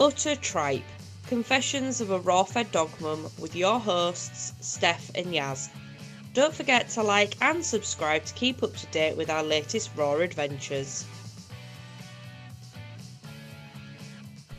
Utter 0.00 0.36
Tripe 0.36 0.84
Confessions 1.26 2.00
of 2.00 2.12
a 2.12 2.20
Raw 2.20 2.44
Fed 2.44 2.70
Dog 2.70 2.88
Mum 3.00 3.28
with 3.36 3.56
your 3.56 3.80
hosts, 3.80 4.52
Steph 4.60 5.10
and 5.16 5.26
Yaz. 5.34 5.70
Don't 6.34 6.54
forget 6.54 6.88
to 6.90 7.02
like 7.02 7.34
and 7.40 7.64
subscribe 7.64 8.24
to 8.26 8.34
keep 8.34 8.62
up 8.62 8.76
to 8.76 8.86
date 8.86 9.16
with 9.16 9.28
our 9.28 9.42
latest 9.42 9.90
Raw 9.96 10.14
adventures. 10.18 11.04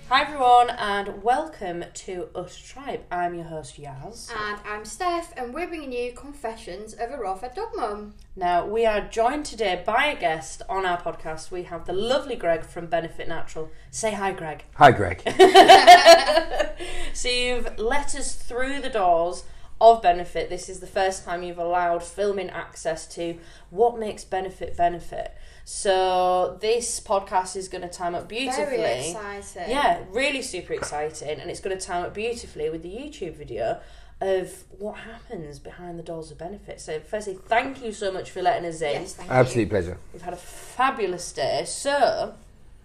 Hi 0.10 0.24
everyone, 0.24 0.72
and 0.72 1.22
welcome 1.22 1.86
to 1.94 2.30
Utter 2.34 2.50
Tripe. 2.50 3.06
I'm 3.12 3.36
your 3.36 3.44
host 3.44 3.80
Yaz. 3.80 4.32
And 4.36 4.60
I'm 4.66 4.84
Steph, 4.84 5.32
and 5.38 5.54
we're 5.54 5.68
bringing 5.68 5.92
you 5.92 6.14
Confessions 6.14 6.94
of 6.94 7.12
a 7.12 7.18
Raw 7.18 7.36
Fed 7.36 7.54
Dog 7.54 7.70
Mum. 7.76 8.16
Now 8.36 8.66
we 8.66 8.88
are 8.88 9.02
joined 9.02 9.46
today 9.46 9.84
by 9.86 10.08
a 10.08 10.20
guest 10.20 10.64
on 10.68 10.84
our 10.84 11.00
podcast. 11.00 11.52
We 11.52 11.62
have 11.62 11.86
the 11.86 11.94
lovely 11.94 12.36
Greg 12.36 12.64
from 12.64 12.88
Benyfit 12.88 13.28
Natural. 13.28 13.70
Say 13.92 14.14
hi, 14.14 14.32
Greg. 14.32 14.64
Hi, 14.78 14.92
Greg. 14.92 15.22
So 17.14 17.30
you've 17.30 17.78
let 17.78 18.16
us 18.16 18.34
through 18.34 18.82
the 18.82 18.90
doors 18.90 19.44
of 19.82 20.02
Benyfit. 20.02 20.50
This 20.50 20.70
is 20.70 20.80
the 20.80 20.88
first 20.88 21.24
time 21.24 21.44
you've 21.44 21.58
allowed 21.60 22.04
filming 22.04 22.50
access 22.50 23.08
to 23.16 23.38
what 23.70 24.00
makes 24.00 24.26
Benyfit 24.26 24.76
Benyfit. 24.76 25.30
So 25.72 26.58
this 26.62 27.00
podcast 27.00 27.56
is 27.56 27.68
going 27.68 27.84
to 27.84 27.90
time 27.90 28.16
up 28.16 28.28
beautifully. 28.28 28.78
Very 28.78 29.10
exciting. 29.12 29.70
Yeah, 29.70 30.04
really 30.10 30.42
super 30.42 30.74
exciting, 30.74 31.40
and 31.40 31.52
it's 31.52 31.60
going 31.60 31.78
to 31.78 31.86
time 31.86 32.04
up 32.06 32.16
beautifully 32.16 32.72
with 32.72 32.82
the 32.82 32.90
YouTube 32.90 33.36
video 33.36 33.80
of 34.20 34.64
what 34.80 34.98
happens 34.98 35.60
behind 35.60 36.00
the 36.00 36.04
doors 36.04 36.32
of 36.32 36.40
Benyfit. 36.40 36.80
So, 36.80 37.00
firstly, 37.00 37.38
thank 37.46 37.84
you 37.84 37.92
so 37.92 38.12
much 38.12 38.32
for 38.32 38.42
letting 38.42 38.68
us 38.68 38.82
in. 38.82 39.02
Yes, 39.02 39.14
thank 39.14 39.30
Absolute 39.30 39.70
pleasure. 39.70 40.00
We've 40.12 40.24
had 40.24 40.34
a 40.34 40.38
fabulous 40.38 41.32
day. 41.32 41.66
So, 41.68 42.34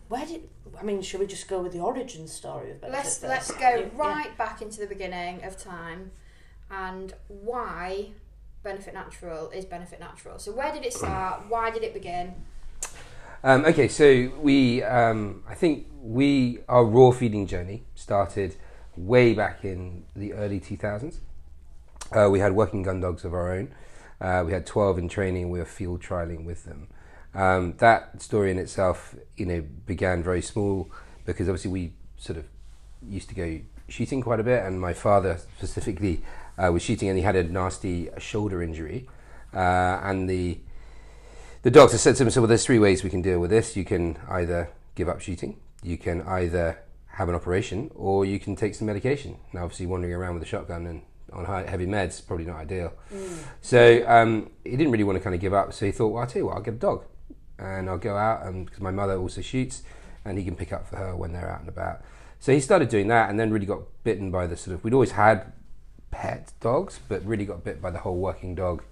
where 0.08 0.26
did 0.26 0.42
I 0.78 0.82
mean? 0.82 1.00
Should 1.00 1.20
we 1.20 1.26
just 1.26 1.48
go 1.48 1.62
with 1.62 1.72
the 1.72 1.80
origin 1.80 2.28
story 2.28 2.70
of 2.70 2.82
you. 2.82 2.82
Benyfit? 2.82 2.92
Let's 2.92 3.18
first? 3.18 3.22
let's 3.22 3.50
go 3.52 3.76
Yeah. 3.76 3.88
right 3.94 4.36
back 4.36 4.60
into 4.60 4.80
the 4.80 4.86
beginning 4.86 5.42
of 5.42 5.56
time, 5.56 6.10
and 6.70 7.14
why 7.28 8.10
Benyfit 8.62 8.92
Natural 8.92 9.48
is 9.48 9.64
Benyfit 9.64 10.00
Natural. 10.00 10.38
So 10.38 10.52
where 10.52 10.70
did 10.70 10.84
it 10.84 10.92
start? 10.92 11.44
Why 11.48 11.70
did 11.70 11.82
it 11.82 11.94
begin? 11.94 12.34
Um, 13.46 13.66
okay, 13.66 13.88
so 13.88 14.32
we, 14.40 14.82
um, 14.82 15.42
I 15.46 15.54
think 15.54 15.86
we, 16.00 16.60
our 16.66 16.82
raw 16.82 17.10
feeding 17.10 17.46
journey 17.46 17.84
started 17.94 18.56
way 18.96 19.34
back 19.34 19.66
in 19.66 20.04
the 20.16 20.32
early 20.32 20.58
2000s. 20.58 21.18
Uh, 22.10 22.30
we 22.30 22.38
had 22.38 22.52
working 22.52 22.82
gun 22.82 23.02
dogs 23.02 23.22
of 23.22 23.34
our 23.34 23.54
own. 23.54 23.70
Uh, 24.18 24.44
we 24.46 24.52
had 24.52 24.64
12 24.64 24.96
in 24.96 25.08
training. 25.10 25.50
We 25.50 25.58
were 25.58 25.66
field 25.66 26.00
trialing 26.00 26.46
with 26.46 26.64
them. 26.64 26.88
Um, 27.34 27.74
that 27.80 28.22
story 28.22 28.50
in 28.50 28.56
itself, 28.56 29.14
you 29.36 29.44
know, 29.44 29.62
began 29.84 30.22
very 30.22 30.40
small 30.40 30.90
because 31.26 31.46
obviously 31.46 31.70
we 31.70 31.92
sort 32.16 32.38
of 32.38 32.46
used 33.06 33.28
to 33.28 33.34
go 33.34 33.60
shooting 33.88 34.22
quite 34.22 34.40
a 34.40 34.44
bit, 34.44 34.64
and 34.64 34.80
my 34.80 34.94
father 34.94 35.38
specifically 35.58 36.22
uh, 36.56 36.72
was 36.72 36.80
shooting, 36.80 37.10
and 37.10 37.18
he 37.18 37.24
had 37.24 37.36
a 37.36 37.44
nasty 37.44 38.08
shoulder 38.16 38.62
injury, 38.62 39.06
uh, 39.52 40.00
and 40.02 40.30
the 40.30 40.60
the 41.64 41.70
doctor 41.70 41.96
said 41.96 42.14
to 42.16 42.22
him, 42.22 42.30
"So, 42.30 42.42
well, 42.42 42.48
there's 42.48 42.64
three 42.64 42.78
ways 42.78 43.02
we 43.02 43.10
can 43.10 43.22
deal 43.22 43.40
with 43.40 43.50
this. 43.50 43.74
You 43.74 43.84
can 43.84 44.18
either 44.28 44.68
give 44.94 45.08
up 45.08 45.20
shooting, 45.20 45.56
you 45.82 45.96
can 45.96 46.20
either 46.22 46.78
have 47.06 47.28
an 47.30 47.34
operation, 47.34 47.90
or 47.94 48.26
you 48.26 48.38
can 48.38 48.54
take 48.54 48.74
some 48.74 48.86
medication." 48.86 49.38
Now, 49.54 49.64
obviously, 49.64 49.86
wandering 49.86 50.12
around 50.12 50.34
with 50.34 50.42
a 50.42 50.46
shotgun 50.46 50.86
and 50.86 51.02
on 51.32 51.46
high, 51.46 51.64
heavy 51.64 51.86
meds 51.86 52.08
is 52.08 52.20
probably 52.20 52.44
not 52.44 52.56
ideal. 52.56 52.92
So 53.62 54.06
um, 54.06 54.50
he 54.62 54.72
didn't 54.72 54.92
really 54.92 55.04
want 55.04 55.16
to 55.16 55.24
kind 55.24 55.34
of 55.34 55.40
give 55.40 55.54
up. 55.54 55.72
So 55.72 55.86
he 55.86 55.92
thought, 55.92 56.08
"Well, 56.08 56.22
I'll 56.22 56.28
tell 56.28 56.40
you 56.40 56.46
what, 56.46 56.56
I'll 56.56 56.62
get 56.62 56.74
a 56.74 56.76
dog, 56.76 57.04
and 57.58 57.88
I'll 57.88 57.98
go 57.98 58.14
out, 58.14 58.46
and 58.46 58.66
because 58.66 58.82
my 58.82 58.90
mother 58.90 59.16
also 59.16 59.40
shoots, 59.40 59.82
and 60.24 60.36
he 60.36 60.44
can 60.44 60.56
pick 60.56 60.70
up 60.70 60.86
for 60.86 60.96
her 60.96 61.16
when 61.16 61.32
they're 61.32 61.50
out 61.50 61.60
and 61.60 61.68
about." 61.70 62.02
So 62.40 62.52
he 62.52 62.60
started 62.60 62.90
doing 62.90 63.08
that, 63.08 63.30
and 63.30 63.40
then 63.40 63.50
really 63.50 63.64
got 63.64 63.80
bitten 64.04 64.30
by 64.30 64.46
the 64.46 64.56
sort 64.56 64.74
of. 64.74 64.84
We'd 64.84 64.92
always 64.92 65.12
had 65.12 65.50
pet 66.10 66.52
dogs, 66.60 67.00
but 67.08 67.24
really 67.24 67.46
got 67.46 67.64
bit 67.64 67.80
by 67.80 67.90
the 67.90 68.00
whole 68.00 68.18
working 68.18 68.54
dog 68.54 68.82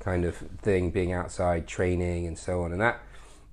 kind 0.00 0.24
of 0.24 0.36
thing, 0.36 0.90
being 0.90 1.12
outside, 1.12 1.66
training, 1.66 2.26
and 2.26 2.36
so 2.36 2.62
on. 2.62 2.72
And 2.72 2.80
that 2.80 3.00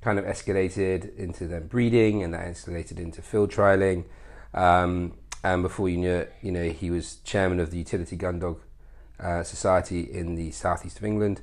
kind 0.01 0.17
of 0.17 0.25
escalated 0.25 1.15
into 1.17 1.47
then 1.47 1.67
breeding, 1.67 2.23
and 2.23 2.33
that 2.33 2.47
escalated 2.47 2.97
into 2.97 3.21
field 3.21 3.51
trialing. 3.51 4.05
Um, 4.53 5.13
and 5.43 5.61
before 5.61 5.87
you 5.89 5.97
knew 5.97 6.15
it, 6.15 6.33
you 6.41 6.51
know, 6.51 6.69
he 6.69 6.89
was 6.89 7.17
chairman 7.17 7.59
of 7.59 7.69
the 7.71 7.77
Utility 7.77 8.15
Gun 8.15 8.39
Dog 8.39 8.59
uh, 9.19 9.43
Society 9.43 10.01
in 10.01 10.35
the 10.35 10.51
southeast 10.51 10.97
of 10.97 11.05
England. 11.05 11.41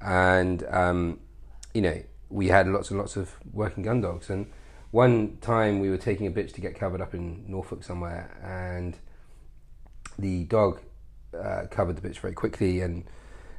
And, 0.00 0.64
um, 0.70 1.20
you 1.72 1.82
know, 1.82 2.02
we 2.30 2.48
had 2.48 2.66
lots 2.68 2.90
and 2.90 2.98
lots 2.98 3.16
of 3.16 3.32
working 3.52 3.82
gun 3.82 4.00
dogs. 4.00 4.30
And 4.30 4.46
one 4.90 5.38
time 5.40 5.80
we 5.80 5.90
were 5.90 5.98
taking 5.98 6.26
a 6.26 6.30
bitch 6.30 6.52
to 6.54 6.60
get 6.60 6.78
covered 6.78 7.00
up 7.00 7.14
in 7.14 7.44
Norfolk 7.48 7.82
somewhere, 7.82 8.30
and 8.42 8.96
the 10.18 10.44
dog 10.44 10.80
uh, 11.36 11.66
covered 11.70 11.96
the 11.96 12.08
bitch 12.08 12.18
very 12.18 12.34
quickly. 12.34 12.80
And 12.80 13.04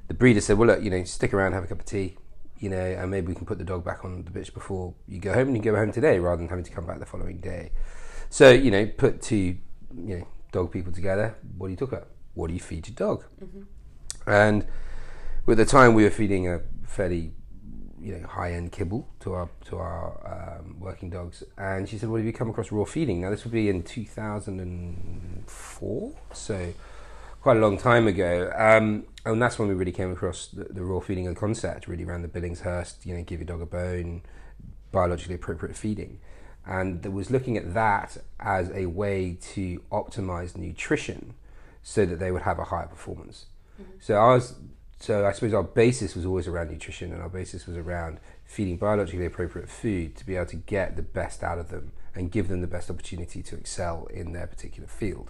the 0.07 0.13
breeder 0.13 0.41
said, 0.41 0.57
"Well, 0.57 0.67
look, 0.67 0.83
you 0.83 0.89
know, 0.89 1.03
stick 1.03 1.33
around, 1.33 1.53
have 1.53 1.63
a 1.63 1.67
cup 1.67 1.79
of 1.79 1.85
tea, 1.85 2.17
you 2.59 2.69
know, 2.69 2.77
and 2.77 3.11
maybe 3.11 3.27
we 3.27 3.35
can 3.35 3.45
put 3.45 3.57
the 3.57 3.63
dog 3.63 3.83
back 3.83 4.05
on 4.05 4.23
the 4.23 4.31
bitch 4.31 4.53
before 4.53 4.93
you 5.07 5.19
go 5.19 5.33
home, 5.33 5.47
and 5.47 5.57
you 5.57 5.63
go 5.63 5.75
home 5.75 5.91
today 5.91 6.19
rather 6.19 6.37
than 6.37 6.49
having 6.49 6.65
to 6.65 6.71
come 6.71 6.85
back 6.85 6.99
the 6.99 7.05
following 7.05 7.37
day." 7.37 7.71
So, 8.29 8.51
you 8.51 8.71
know, 8.71 8.85
put 8.85 9.21
two, 9.21 9.57
you 9.95 10.17
know, 10.17 10.27
dog 10.51 10.71
people 10.71 10.91
together. 10.91 11.35
What 11.57 11.67
do 11.67 11.71
you 11.71 11.77
talk 11.77 11.93
about? 11.93 12.07
What 12.33 12.47
do 12.47 12.53
you 12.53 12.59
feed 12.59 12.87
your 12.87 12.95
dog? 12.95 13.25
And 14.27 14.65
at 15.47 15.57
the 15.57 15.65
time, 15.65 15.93
we 15.93 16.03
were 16.03 16.09
feeding 16.09 16.47
a 16.47 16.61
fairly, 16.85 17.33
you 18.01 18.17
know, 18.17 18.27
high-end 18.27 18.71
kibble 18.71 19.07
to 19.21 19.33
our 19.33 19.49
to 19.65 19.77
our 19.77 20.59
um, 20.59 20.79
working 20.79 21.09
dogs. 21.09 21.43
And 21.57 21.87
she 21.87 21.97
said, 21.97 22.09
"Well, 22.09 22.17
have 22.17 22.25
you 22.25 22.33
come 22.33 22.49
across 22.49 22.71
raw 22.71 22.85
feeding?" 22.85 23.21
Now, 23.21 23.29
this 23.29 23.43
would 23.43 23.53
be 23.53 23.69
in 23.69 23.83
2004, 23.83 26.13
so 26.33 26.73
quite 27.45 27.57
a 27.57 27.59
long 27.59 27.77
time 27.77 28.07
ago. 28.07 28.51
Um, 28.57 29.05
and 29.23 29.39
that's 29.39 29.59
when 29.59 29.67
we 29.67 29.75
really 29.75 29.91
came 29.91 30.11
across 30.11 30.47
the, 30.47 30.63
the 30.63 30.83
raw 30.83 30.99
feeding 30.99 31.27
and 31.27 31.37
concept, 31.37 31.87
really 31.87 32.03
around 32.03 32.23
the 32.23 32.27
Billinghurst, 32.27 33.05
you 33.05 33.15
know, 33.15 33.21
give 33.21 33.39
your 33.39 33.45
dog 33.45 33.61
a 33.61 33.67
bone, 33.67 34.23
biologically 34.91 35.35
appropriate 35.35 35.75
feeding. 35.75 36.19
And 36.65 37.03
there 37.03 37.11
was 37.11 37.29
looking 37.29 37.55
at 37.55 37.75
that 37.75 38.17
as 38.39 38.71
a 38.71 38.87
way 38.87 39.37
to 39.53 39.83
optimize 39.91 40.57
nutrition 40.57 41.35
so 41.83 42.03
that 42.07 42.17
they 42.17 42.31
would 42.31 42.41
have 42.41 42.57
a 42.57 42.63
higher 42.63 42.87
performance. 42.87 43.45
So 43.99 44.15
I 44.15 44.33
was, 44.33 44.55
so 44.99 45.27
I 45.27 45.31
suppose 45.31 45.53
our 45.53 45.61
basis 45.61 46.15
was 46.15 46.25
always 46.25 46.47
around 46.47 46.71
nutrition, 46.71 47.13
and 47.13 47.21
our 47.21 47.29
basis 47.29 47.67
was 47.67 47.77
around 47.77 48.17
feeding 48.43 48.77
biologically 48.77 49.27
appropriate 49.27 49.69
food 49.69 50.15
to 50.15 50.25
be 50.25 50.35
able 50.35 50.47
to 50.47 50.55
get 50.55 50.95
the 50.95 51.03
best 51.03 51.43
out 51.43 51.59
of 51.59 51.69
them 51.69 51.91
and 52.15 52.31
give 52.31 52.47
them 52.47 52.61
the 52.61 52.67
best 52.67 52.89
opportunity 52.89 53.43
to 53.43 53.55
excel 53.55 54.07
in 54.11 54.31
their 54.31 54.47
particular 54.47 54.87
field. 54.87 55.29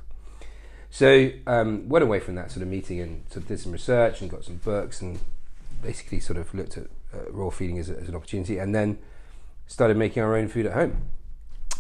So 0.90 1.29
um, 1.47 1.90
went 1.90 2.03
away 2.03 2.19
from 2.19 2.35
that 2.35 2.51
sort 2.51 2.62
of 2.62 2.69
meeting 2.69 3.00
and 3.01 3.23
sort 3.29 3.44
of 3.44 3.47
did 3.47 3.59
some 3.59 3.72
research 3.72 4.22
and 4.22 4.29
got 4.29 4.46
some 4.46 4.57
books 4.57 5.01
and 5.01 5.19
basically 5.81 6.19
sort 6.19 6.38
of 6.38 6.53
looked 6.53 6.78
at 6.78 6.88
uh, 7.13 7.29
raw 7.31 7.50
feeding 7.50 7.78
as, 7.79 7.90
a, 7.90 7.97
as 7.97 8.09
an 8.09 8.16
opportunity, 8.16 8.57
and 8.57 8.73
then 8.73 8.97
started 9.68 9.97
making 9.97 10.23
our 10.23 10.35
own 10.35 10.47
food 10.47 10.66
at 10.66 10.73
home. 10.73 11.01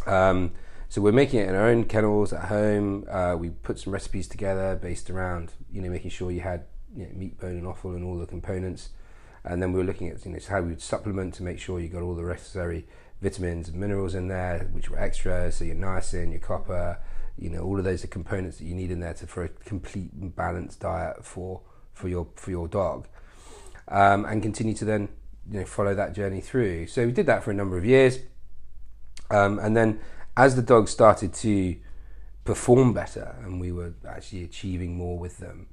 Um, 0.05 0.51
so 0.89 1.01
we're 1.01 1.11
making 1.11 1.39
it 1.39 1.49
in 1.49 1.55
our 1.55 1.67
own 1.67 1.85
kennels 1.85 2.31
at 2.31 2.45
home. 2.45 3.05
Uh, 3.09 3.35
we 3.37 3.49
put 3.49 3.79
some 3.79 3.93
recipes 3.93 4.27
together 4.27 4.75
based 4.75 5.09
around 5.09 5.51
you 5.71 5.81
know 5.81 5.89
making 5.89 6.11
sure 6.11 6.31
you 6.31 6.41
had 6.41 6.65
you 6.95 7.05
know, 7.05 7.11
meat, 7.15 7.39
bone, 7.39 7.57
and 7.57 7.67
offal 7.67 7.91
and 7.91 8.05
all 8.05 8.17
the 8.17 8.25
components. 8.25 8.89
And 9.43 9.61
then 9.61 9.73
we 9.73 9.79
were 9.79 9.85
looking 9.85 10.09
at 10.09 10.25
you 10.25 10.31
know 10.31 10.39
how 10.47 10.61
we 10.61 10.69
would 10.69 10.81
supplement 10.81 11.33
to 11.35 11.43
make 11.43 11.59
sure 11.59 11.79
you 11.79 11.87
got 11.87 12.01
all 12.01 12.15
the 12.15 12.23
necessary 12.23 12.87
vitamins 13.21 13.69
and 13.69 13.79
minerals 13.79 14.15
in 14.15 14.27
there, 14.27 14.69
which 14.71 14.89
were 14.89 14.99
extra. 14.99 15.51
So 15.51 15.65
your 15.65 15.75
niacin, 15.75 16.31
your 16.31 16.39
copper, 16.39 16.99
you 17.37 17.49
know 17.49 17.61
all 17.61 17.77
of 17.77 17.83
those 17.83 18.03
are 18.03 18.07
components 18.07 18.57
that 18.57 18.65
you 18.65 18.75
need 18.75 18.91
in 18.91 18.99
there 18.99 19.13
to 19.13 19.27
for 19.27 19.43
a 19.43 19.49
complete 19.49 20.11
and 20.13 20.35
balanced 20.35 20.79
diet 20.79 21.25
for 21.25 21.61
for 21.93 22.07
your 22.07 22.27
for 22.35 22.51
your 22.51 22.67
dog. 22.67 23.07
Um, 23.87 24.25
and 24.25 24.41
continue 24.41 24.73
to 24.75 24.85
then 24.85 25.09
you 25.49 25.59
know 25.59 25.65
follow 25.65 25.93
that 25.95 26.13
journey 26.13 26.41
through. 26.41 26.87
So 26.87 27.05
we 27.05 27.11
did 27.11 27.25
that 27.27 27.43
for 27.43 27.51
a 27.51 27.53
number 27.53 27.77
of 27.77 27.85
years. 27.85 28.19
Um, 29.29 29.59
and 29.59 29.75
then 29.75 29.99
as 30.37 30.55
the 30.55 30.61
dogs 30.61 30.91
started 30.91 31.33
to 31.35 31.75
perform 32.43 32.93
better 32.93 33.35
and 33.43 33.59
we 33.59 33.71
were 33.71 33.93
actually 34.07 34.43
achieving 34.43 34.95
more 34.95 35.17
with 35.17 35.37
them, 35.37 35.67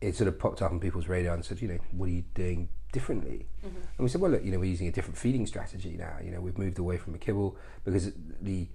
it 0.00 0.16
sort 0.16 0.28
of 0.28 0.38
popped 0.38 0.60
up 0.60 0.72
on 0.72 0.80
people's 0.80 1.08
radar 1.08 1.34
and 1.34 1.44
said, 1.44 1.62
you 1.62 1.68
know, 1.68 1.78
what 1.92 2.06
are 2.06 2.12
you 2.12 2.24
doing 2.34 2.68
differently? 2.92 3.46
And 3.96 4.04
we 4.04 4.08
said, 4.08 4.20
well, 4.20 4.30
look, 4.30 4.44
you 4.44 4.50
know, 4.52 4.58
we're 4.58 4.66
using 4.66 4.88
a 4.88 4.92
different 4.92 5.16
feeding 5.16 5.46
strategy 5.46 5.96
now. 5.98 6.16
You 6.22 6.30
know, 6.32 6.40
we've 6.40 6.58
moved 6.58 6.78
away 6.78 6.98
from 6.98 7.14
a 7.14 7.18
kibble 7.18 7.56
because 7.84 8.12
the 8.40 8.66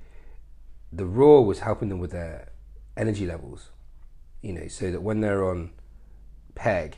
the 0.92 1.06
raw 1.06 1.40
was 1.42 1.60
helping 1.60 1.90
them 1.90 2.00
with 2.00 2.12
their 2.12 2.50
energy 2.96 3.26
levels. 3.26 3.70
You 4.42 4.54
know, 4.54 4.68
so 4.68 4.92
that 4.92 5.02
when 5.02 5.22
they're 5.22 5.44
on 5.44 5.72
peg, 6.56 6.98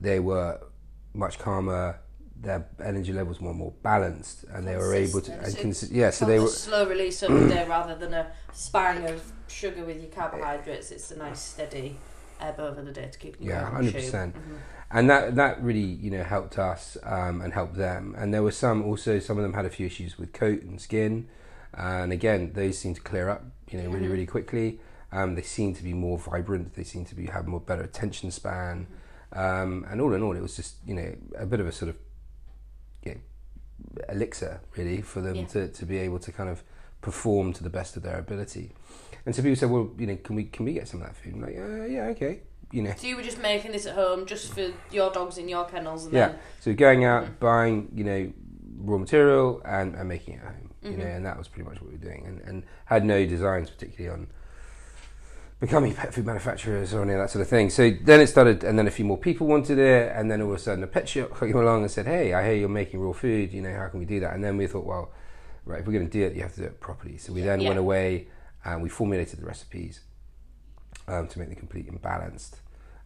they 0.00 0.20
were 0.20 0.60
much 1.14 1.38
calmer. 1.38 2.00
Their 2.40 2.66
energy 2.82 3.12
levels 3.12 3.40
were 3.40 3.52
more 3.52 3.74
balanced, 3.82 4.44
and 4.44 4.66
they 4.66 4.76
were 4.76 4.94
able 4.94 5.20
to. 5.20 5.32
And 5.32 5.54
consi- 5.54 5.90
yeah, 5.92 6.10
so 6.10 6.24
they 6.24 6.38
were. 6.38 6.46
slow 6.46 6.88
release 6.88 7.22
over 7.22 7.38
the 7.38 7.48
day 7.48 7.66
rather 7.68 7.94
than 7.94 8.14
a 8.14 8.32
spang 8.52 9.06
of 9.06 9.22
sugar 9.48 9.84
with 9.84 10.00
your 10.00 10.10
carbohydrates. 10.10 10.90
It's 10.90 11.10
a 11.10 11.18
nice 11.18 11.40
steady 11.40 11.98
ebb 12.40 12.58
over 12.58 12.82
the 12.82 12.92
day 12.92 13.08
to 13.12 13.18
keep 13.18 13.38
them 13.38 13.48
Yeah, 13.48 13.70
hundred 13.70 13.94
percent. 13.94 14.34
And 14.90 15.08
that 15.10 15.36
that 15.36 15.62
really 15.62 15.80
you 15.80 16.10
know 16.10 16.24
helped 16.24 16.58
us 16.58 16.96
um, 17.02 17.40
and 17.42 17.52
helped 17.52 17.76
them. 17.76 18.14
And 18.16 18.32
there 18.32 18.42
were 18.42 18.52
some 18.52 18.82
also 18.82 19.18
some 19.18 19.36
of 19.36 19.42
them 19.42 19.52
had 19.52 19.66
a 19.66 19.70
few 19.70 19.86
issues 19.86 20.18
with 20.18 20.32
coat 20.32 20.62
and 20.62 20.80
skin, 20.80 21.28
and 21.80 22.12
again, 22.12 22.52
those 22.54 22.78
seem 22.78 22.94
to 22.94 23.00
clear 23.00 23.28
up, 23.28 23.42
you 23.70 23.80
know, 23.82 23.88
really 23.90 24.08
really 24.08 24.26
quickly. 24.26 24.80
Um, 25.12 25.34
they 25.34 25.42
seem 25.42 25.74
to 25.74 25.82
be 25.82 25.92
more 25.94 26.18
vibrant. 26.18 26.74
They 26.74 26.84
seem 26.84 27.04
to 27.06 27.14
be 27.14 27.26
have 27.26 27.46
more 27.46 27.60
better 27.60 27.82
attention 27.82 28.30
span, 28.30 28.86
um, 29.32 29.84
and 29.90 30.00
all 30.00 30.12
in 30.14 30.22
all, 30.22 30.36
it 30.36 30.42
was 30.42 30.56
just 30.56 30.76
you 30.86 30.94
know 30.94 31.14
a 31.38 31.46
bit 31.46 31.60
of 31.60 31.66
a 31.66 31.72
sort 31.72 31.88
of 31.88 31.96
you 33.04 33.12
know, 33.14 33.20
elixir 34.08 34.60
really 34.76 35.00
for 35.02 35.20
them 35.20 35.36
Yeah. 35.36 35.46
to, 35.46 35.68
to 35.68 35.86
be 35.86 35.98
able 35.98 36.18
to 36.20 36.30
kind 36.32 36.50
of 36.50 36.62
perform 37.00 37.52
to 37.54 37.62
the 37.64 37.70
best 37.70 37.96
of 37.96 38.02
their 38.02 38.18
ability. 38.18 38.72
And 39.26 39.34
so 39.34 39.42
people 39.42 39.56
said, 39.56 39.70
well, 39.70 39.90
you 39.98 40.06
know, 40.06 40.16
can 40.16 40.36
we 40.36 40.44
can 40.44 40.64
we 40.64 40.72
get 40.74 40.86
some 40.88 41.00
of 41.00 41.06
that 41.06 41.16
food? 41.16 41.34
I'm 41.34 41.40
like, 41.42 41.56
uh, 41.58 41.84
yeah, 41.86 42.04
okay, 42.14 42.40
you 42.72 42.82
know. 42.82 42.94
So 42.96 43.06
you 43.06 43.16
were 43.16 43.22
just 43.22 43.40
making 43.40 43.72
this 43.72 43.86
at 43.86 43.94
home 43.94 44.26
just 44.26 44.54
for 44.54 44.66
your 44.92 45.10
dogs 45.10 45.38
in 45.38 45.48
your 45.48 45.64
kennels, 45.64 46.04
and 46.04 46.14
Yeah. 46.14 46.28
then 46.28 46.38
So 46.60 46.72
going 46.74 47.04
out, 47.04 47.40
buying, 47.40 47.88
you 47.94 48.04
know, 48.04 48.32
raw 48.78 48.98
material 48.98 49.60
and, 49.64 49.94
and 49.94 50.08
making 50.08 50.34
it 50.34 50.40
at 50.44 50.54
home. 50.54 50.69
You 50.82 50.96
know, 50.96 51.04
and 51.04 51.26
that 51.26 51.36
was 51.36 51.46
pretty 51.46 51.68
much 51.68 51.80
what 51.80 51.90
we 51.90 51.96
were 51.98 52.02
doing, 52.02 52.24
and, 52.26 52.40
and 52.40 52.62
had 52.86 53.04
no 53.04 53.26
designs 53.26 53.68
particularly 53.70 54.08
on 54.18 54.28
becoming 55.60 55.94
pet 55.94 56.14
food 56.14 56.24
manufacturers 56.24 56.94
or 56.94 57.02
any 57.02 57.12
of 57.12 57.18
that 57.18 57.28
sort 57.30 57.42
of 57.42 57.48
thing. 57.48 57.68
So 57.68 57.90
then 58.02 58.20
it 58.20 58.28
started, 58.28 58.64
and 58.64 58.78
then 58.78 58.86
a 58.86 58.90
few 58.90 59.04
more 59.04 59.18
people 59.18 59.46
wanted 59.46 59.78
it, 59.78 60.10
and 60.16 60.30
then 60.30 60.40
all 60.40 60.50
of 60.52 60.56
a 60.56 60.58
sudden 60.58 60.82
a 60.82 60.86
pet 60.86 61.08
shop 61.08 61.38
came 61.40 61.56
along 61.56 61.82
and 61.82 61.90
said, 61.90 62.06
"Hey, 62.06 62.32
I 62.32 62.42
hear 62.44 62.54
you're 62.54 62.68
making 62.68 63.00
raw 63.00 63.12
food. 63.12 63.52
You 63.52 63.60
know, 63.62 63.74
how 63.74 63.88
can 63.88 63.98
we 64.00 64.06
do 64.06 64.20
that?" 64.20 64.34
And 64.34 64.42
then 64.42 64.56
we 64.56 64.66
thought, 64.66 64.86
well, 64.86 65.12
right, 65.66 65.80
if 65.80 65.86
we're 65.86 65.92
going 65.92 66.08
to 66.08 66.12
do 66.12 66.24
it, 66.24 66.34
you 66.34 66.42
have 66.42 66.54
to 66.54 66.60
do 66.60 66.66
it 66.66 66.80
properly. 66.80 67.18
So 67.18 67.32
we 67.34 67.42
then 67.42 67.60
Yeah. 67.60 67.68
went 67.68 67.78
away 67.78 68.28
and 68.64 68.82
we 68.82 68.88
formulated 68.88 69.38
the 69.40 69.44
recipes 69.46 70.00
um, 71.08 71.28
to 71.28 71.38
make 71.38 71.48
them 71.48 71.56
complete 71.56 71.88
and 71.88 72.00
balanced, 72.00 72.60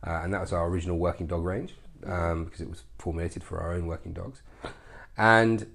uh, 0.07 0.21
and 0.23 0.33
that 0.33 0.41
was 0.41 0.53
our 0.53 0.69
original 0.69 0.97
working 0.99 1.27
dog 1.27 1.45
range 1.45 1.75
um, 2.07 2.45
because 2.45 2.61
it 2.61 2.69
was 2.69 2.85
formulated 2.99 3.43
for 3.43 3.59
our 3.61 3.73
own 3.73 3.87
working 3.87 4.13
dogs, 4.13 4.43
and 5.17 5.67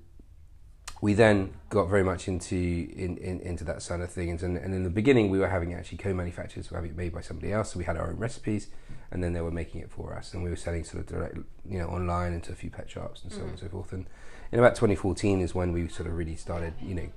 we 1.02 1.14
then 1.14 1.54
got 1.70 1.86
very 1.86 2.04
much 2.04 2.28
into 2.28 2.56
in, 2.56 3.18
in, 3.18 3.40
into 3.42 3.64
that 3.64 3.82
side 3.82 4.02
of 4.02 4.12
things. 4.12 4.44
And, 4.44 4.58
and 4.58 4.74
in 4.74 4.84
the 4.84 4.90
beginning 4.90 5.30
we 5.30 5.40
were 5.40 5.48
having 5.48 5.74
actually 5.74 5.98
co-manufactured 6.00 6.66
so 6.66 6.76
having 6.76 6.92
it 6.92 6.98
made 6.98 7.14
by 7.14 7.22
somebody 7.22 7.54
else 7.54 7.74
so 7.74 7.80
we 7.80 7.86
had 7.86 7.98
our 7.98 8.10
own 8.10 8.18
recipes 8.18 8.68
and 9.12 9.24
then 9.24 9.34
they 9.34 9.42
were 9.42 9.52
making 9.52 9.82
it 9.82 9.90
for 9.90 10.16
us. 10.16 10.34
And 10.34 10.44
we 10.44 10.50
were 10.50 10.56
selling 10.56 10.84
sort 10.84 11.02
of 11.02 11.08
direct 11.08 11.38
you 11.66 11.80
know 11.80 11.88
online 11.88 12.34
into 12.34 12.52
a 12.52 12.56
few 12.56 12.70
pet 12.70 12.90
shops 12.90 13.24
and 13.24 13.32
so 13.32 13.42
on 13.42 13.50
and 13.50 13.60
so 13.60 13.70
forth. 13.70 13.94
And 13.94 14.06
in 14.52 14.60
about 14.60 14.76
2014 14.76 15.42
is 15.42 15.56
when 15.56 15.72
we 15.72 15.88
sort 15.88 16.08
of 16.08 16.16
really 16.16 16.36
started 16.36 16.74
you 16.82 16.96
know 16.96 17.10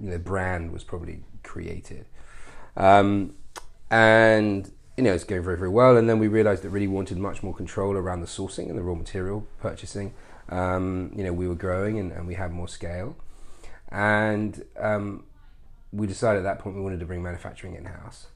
you 0.00 0.10
know 0.10 0.18
brand 0.18 0.72
was 0.72 0.84
probably 0.84 1.22
created. 1.42 2.06
Um, 2.76 3.34
and 3.90 4.70
you 4.96 5.04
know 5.04 5.12
it's 5.12 5.24
going 5.24 5.42
very 5.42 5.58
very 5.58 5.68
well. 5.68 5.98
And 5.98 6.08
then 6.08 6.18
we 6.18 6.28
realized 6.28 6.62
that 6.62 6.70
really 6.70 6.88
wanted 6.88 7.18
much 7.18 7.42
more 7.42 7.54
control 7.54 7.96
around 7.96 8.22
the 8.22 8.26
sourcing 8.26 8.70
and 8.70 8.78
the 8.78 8.82
raw 8.82 8.94
material 8.94 9.46
purchasing 9.60 10.14
um, 10.50 11.12
you 11.16 11.24
know 11.24 11.32
we 11.32 11.48
were 11.48 11.54
growing 11.54 11.98
and, 11.98 12.12
and 12.12 12.26
we 12.26 12.34
had 12.34 12.52
more 12.52 12.68
scale. 12.68 13.16
And 13.92 14.64
um, 14.78 15.24
we 15.92 16.06
decided 16.06 16.38
at 16.38 16.42
that 16.44 16.58
point 16.60 16.76
we 16.76 16.82
wanted 16.82 17.00
to 17.00 17.06
bring 17.06 17.22
manufacturing 17.22 17.74
in 17.74 17.86
house 17.86 18.28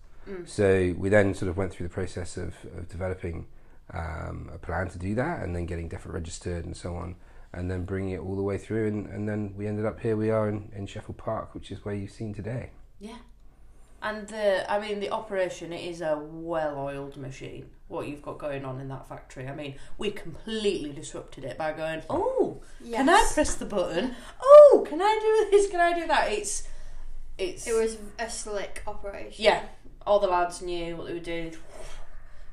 so 0.47 0.95
we 0.97 1.09
then 1.09 1.35
sort 1.35 1.51
of 1.51 1.57
went 1.57 1.73
through 1.73 1.87
the 1.89 1.93
process 1.93 2.37
of, 2.37 2.55
of 2.77 2.89
developing 2.89 3.47
um, 3.93 4.51
a 4.53 4.59
plan 4.59 4.89
to 4.89 4.99
do 4.99 5.15
that 5.15 5.43
and 5.43 5.55
then 5.55 5.67
getting 5.67 5.89
DEFRA 5.89 6.13
registered 6.13 6.65
and 6.65 6.77
so 6.77 6.95
on 6.97 7.17
and 7.53 7.71
then 7.71 7.85
bringing 7.85 8.11
it 8.13 8.21
all 8.21 8.35
the 8.35 8.43
way 8.43 8.59
through. 8.59 8.89
And, 8.89 9.07
and 9.07 9.29
then 9.29 9.55
we 9.57 9.67
ended 9.67 9.85
up 9.85 10.01
here 10.01 10.17
we 10.17 10.31
are 10.31 10.49
in, 10.49 10.73
in 10.75 10.87
Sheffield 10.87 11.19
Park 11.19 11.55
which 11.55 11.71
is 11.71 11.85
where 11.85 11.95
you've 11.95 12.11
seen 12.11 12.35
today. 12.35 12.71
Yeah. 12.99 13.19
And 14.05 14.29
the, 14.29 14.71
I 14.71 14.79
mean, 14.79 15.01
the 15.01 15.11
operation 15.11 15.73
it 15.73 15.83
is 15.83 16.03
a 16.03 16.19
well-oiled 16.19 17.17
machine. 17.17 17.71
What 17.89 18.06
you've 18.06 18.21
got 18.21 18.39
going 18.39 18.62
on 18.67 18.79
in 18.79 18.89
that 18.89 19.09
factory. 19.09 19.49
I 19.49 19.55
mean, 19.55 19.77
we 19.97 20.11
completely 20.11 20.93
disrupted 20.93 21.43
it 21.43 21.56
by 21.56 21.73
going, 21.73 22.03
oh, 22.11 22.61
can 22.93 23.09
I 23.09 23.27
press 23.33 23.55
the 23.55 23.65
button? 23.65 24.15
Oh, 24.43 24.87
can 24.87 25.01
I 25.01 25.19
do 25.21 25.51
this? 25.51 25.71
Can 25.71 25.81
I 25.81 25.99
do 25.99 26.06
that? 26.06 26.31
It's, 26.31 26.69
it's. 27.39 27.67
It 27.67 27.73
was 27.73 27.97
a 28.19 28.29
slick 28.29 28.83
operation. 28.87 29.43
Yeah, 29.43 29.62
all 30.06 30.21
the 30.21 30.27
lads 30.27 30.61
knew 30.61 30.99
what 30.99 31.06
they 31.06 31.15
were 31.15 31.19
doing. 31.19 31.56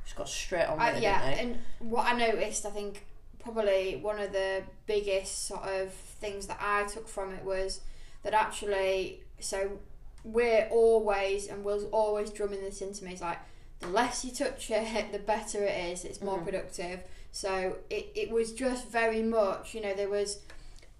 Just 0.05 0.15
got 0.15 0.29
straight 0.29 0.67
on 0.67 0.79
with 0.79 0.97
it, 0.97 1.03
yeah, 1.03 1.21
and 1.21 1.57
what 1.79 2.05
I 2.07 2.17
noticed, 2.17 2.65
I 2.65 2.69
think 2.69 3.05
probably 3.39 3.97
one 4.01 4.19
of 4.19 4.31
the 4.31 4.63
biggest 4.85 5.47
sort 5.47 5.63
of 5.63 5.91
things 5.91 6.47
that 6.47 6.59
I 6.61 6.85
took 6.85 7.09
from 7.09 7.33
it 7.33 7.43
was 7.43 7.81
that 8.23 8.33
actually, 8.33 9.21
so 9.39 9.79
we're 10.23 10.67
always 10.71 11.47
and 11.47 11.63
we'll 11.63 11.85
always 11.87 12.29
drumming 12.29 12.61
this 12.61 12.81
into 12.81 13.03
me. 13.03 13.13
It's 13.13 13.21
like 13.21 13.39
the 13.79 13.87
less 13.87 14.23
you 14.25 14.31
touch 14.31 14.69
it, 14.71 15.11
the 15.11 15.19
better 15.19 15.63
it 15.63 15.91
is. 15.91 16.05
It's 16.05 16.21
more 16.21 16.37
Mhm. 16.39 16.43
productive. 16.45 16.99
So 17.31 17.77
it, 17.89 18.11
it 18.15 18.29
was 18.31 18.51
just 18.51 18.87
very 18.87 19.21
much, 19.23 19.73
you 19.73 19.81
know, 19.81 19.93
there 19.93 20.09
was, 20.09 20.39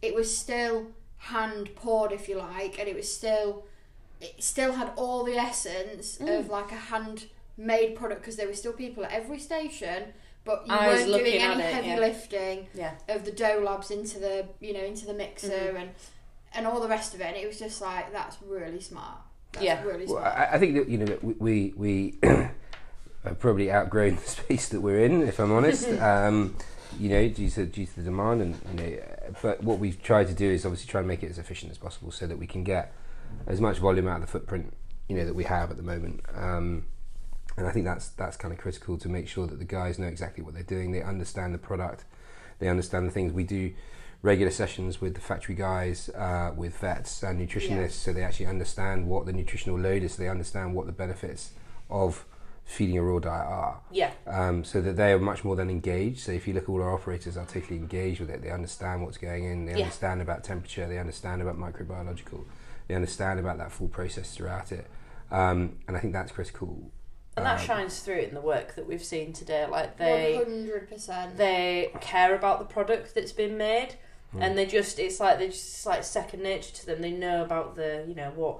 it 0.01 0.15
was 0.15 0.35
still 0.35 0.87
hand 1.17 1.75
poured 1.75 2.11
if 2.11 2.27
you 2.29 2.37
like, 2.37 2.79
and 2.79 2.87
it 2.87 2.95
was 2.95 3.13
still, 3.13 3.65
it 4.19 4.41
still 4.41 4.73
had 4.73 4.91
all 4.95 5.23
the 5.23 5.35
essence 5.37 6.17
Mm. 6.17 6.39
of 6.39 6.49
like 6.49 6.71
a 6.71 6.75
hand 6.75 7.25
made 7.57 7.95
product 7.95 8.21
because 8.21 8.37
there 8.37 8.47
were 8.47 8.53
still 8.55 8.73
people 8.73 9.03
at 9.05 9.11
every 9.11 9.37
station, 9.39 10.13
but 10.45 10.65
you 10.65 10.73
Eyes 10.73 11.05
weren't 11.07 11.23
doing 11.23 11.41
any 11.41 11.61
it, 11.61 11.73
heavy 11.73 11.87
yeah. 11.89 11.99
lifting 11.99 12.67
Yeah. 12.73 12.93
of 13.07 13.25
the 13.25 13.31
dough 13.31 13.61
labs 13.63 13.91
into 13.91 14.17
the 14.17 14.47
you 14.59 14.73
know 14.73 14.79
into 14.83 15.05
the 15.05 15.13
mixer 15.13 15.49
Mhm. 15.49 15.75
and 15.81 15.89
and 16.53 16.67
all 16.67 16.79
the 16.79 16.87
rest 16.87 17.13
of 17.13 17.21
it. 17.21 17.25
And 17.25 17.35
it 17.37 17.47
was 17.47 17.59
just 17.59 17.81
like 17.81 18.11
that's 18.11 18.37
really 18.45 18.81
smart. 18.81 19.19
That's 19.53 19.65
Yeah. 19.65 19.83
really 19.83 20.05
Well, 20.05 20.17
smart. 20.17 20.35
I, 20.37 20.49
I 20.53 20.59
think 20.59 20.75
that 20.75 20.89
you 20.89 20.97
know 20.97 21.05
that 21.05 21.23
we 21.23 21.33
we, 21.39 21.73
we 21.77 22.19
have 23.23 23.39
probably 23.39 23.71
outgrown 23.71 24.15
the 24.23 24.29
space 24.29 24.69
that 24.69 24.81
we're 24.81 24.99
in, 24.99 25.21
if 25.23 25.39
I'm 25.39 25.51
honest. 25.51 25.87
um, 26.01 26.55
you 26.99 27.09
know, 27.09 27.27
due 27.29 27.49
to 27.49 27.65
due 27.65 27.85
to 27.85 27.95
the 27.95 28.03
demand, 28.03 28.41
and 28.41 28.59
you 28.69 28.83
know, 28.83 28.97
uh, 28.97 29.31
but 29.41 29.63
what 29.63 29.79
we've 29.79 30.01
tried 30.01 30.27
to 30.27 30.33
do 30.33 30.49
is 30.49 30.65
obviously 30.65 30.89
try 30.89 30.99
and 30.99 31.07
make 31.07 31.23
it 31.23 31.29
as 31.29 31.37
efficient 31.37 31.71
as 31.71 31.77
possible, 31.77 32.11
so 32.11 32.27
that 32.27 32.37
we 32.37 32.47
can 32.47 32.63
get 32.63 32.93
as 33.47 33.61
much 33.61 33.77
volume 33.77 34.07
out 34.07 34.15
of 34.15 34.21
the 34.21 34.27
footprint 34.27 34.73
you 35.07 35.15
know 35.15 35.25
that 35.25 35.33
we 35.33 35.43
have 35.45 35.71
at 35.71 35.77
the 35.77 35.83
moment. 35.83 36.21
Um, 36.33 36.85
and 37.57 37.67
I 37.67 37.71
think 37.71 37.85
that's 37.85 38.09
that's 38.09 38.37
kind 38.37 38.53
of 38.53 38.59
critical 38.59 38.97
to 38.97 39.09
make 39.09 39.27
sure 39.27 39.47
that 39.47 39.59
the 39.59 39.65
guys 39.65 39.99
know 39.99 40.07
exactly 40.07 40.43
what 40.43 40.53
they're 40.53 40.63
doing. 40.63 40.91
They 40.91 41.01
understand 41.01 41.53
the 41.53 41.57
product, 41.59 42.05
they 42.59 42.67
understand 42.67 43.07
the 43.07 43.11
things 43.11 43.31
we 43.33 43.43
do. 43.43 43.73
Regular 44.23 44.51
sessions 44.51 45.01
with 45.01 45.15
the 45.15 45.21
factory 45.21 45.55
guys, 45.55 46.09
uh, 46.09 46.51
with 46.55 46.77
vets 46.77 47.23
and 47.23 47.39
nutritionists, 47.39 47.93
so 47.93 48.13
they 48.13 48.23
actually 48.23 48.45
understand 48.45 49.07
what 49.07 49.25
the 49.25 49.33
nutritional 49.33 49.79
load 49.79 50.03
is. 50.03 50.13
So 50.13 50.21
they 50.21 50.29
understand 50.29 50.75
what 50.75 50.85
the 50.85 50.91
benefits 50.91 51.53
of 51.89 52.23
feeding 52.63 52.99
a 52.99 53.01
raw 53.03 53.17
diet 53.17 53.47
are 53.47 53.81
Yeah. 53.89 54.11
um, 54.27 54.63
so 54.63 54.79
that 54.81 54.95
they 54.95 55.11
are 55.11 55.17
much 55.19 55.43
more 55.43 55.55
than 55.55 55.71
engaged. 55.71 56.19
So 56.19 56.31
if 56.31 56.47
you 56.47 56.53
look 56.53 56.63
at 56.63 56.69
all 56.69 56.83
our 56.83 56.93
operators 56.93 57.35
are 57.35 57.45
totally 57.47 57.77
engaged 57.77 58.19
with 58.19 58.29
it. 58.29 58.43
They 58.43 58.51
understand 58.51 59.03
what's 59.03 59.17
going 59.17 59.43
in. 59.43 59.65
They 59.65 59.71
Yeah. 59.73 59.79
understand 59.85 60.21
about 60.21 60.43
temperature. 60.43 60.87
They 60.87 60.99
understand 60.99 61.41
about 61.41 61.57
microbiological. 61.57 62.45
They 62.87 62.93
understand 62.93 63.39
about 63.39 63.57
that 63.57 63.71
full 63.71 63.87
process 63.87 64.35
throughout 64.35 64.71
it. 64.71 64.85
Um, 65.31 65.79
and 65.87 65.97
I 65.97 65.99
think 65.99 66.13
that's 66.13 66.31
critical. 66.31 66.91
And 67.35 67.45
that 67.45 67.59
Um, 67.59 67.65
shines 67.65 67.99
through 68.01 68.19
in 68.19 68.35
the 68.35 68.41
work 68.41 68.75
that 68.75 68.85
we've 68.85 69.03
seen 69.03 69.33
today. 69.33 69.65
Like 69.65 69.97
they 69.97 70.35
One 70.37 70.45
hundred 70.45 70.89
percent. 70.89 71.37
they 71.37 71.91
care 72.01 72.35
about 72.35 72.59
the 72.59 72.65
product 72.65 73.15
that's 73.15 73.31
been 73.31 73.57
made 73.57 73.95
Hmm. 74.33 74.41
and 74.41 74.57
they 74.57 74.65
just 74.65 74.97
it's 74.99 75.19
like 75.19 75.39
they're 75.39 75.49
just 75.49 75.67
it's 75.75 75.85
like 75.85 76.03
second 76.03 76.41
nature 76.43 76.73
to 76.73 76.85
them. 76.85 77.01
They 77.01 77.11
know 77.11 77.43
about 77.43 77.75
the 77.75 78.05
you 78.07 78.15
know 78.15 78.31
what 78.35 78.59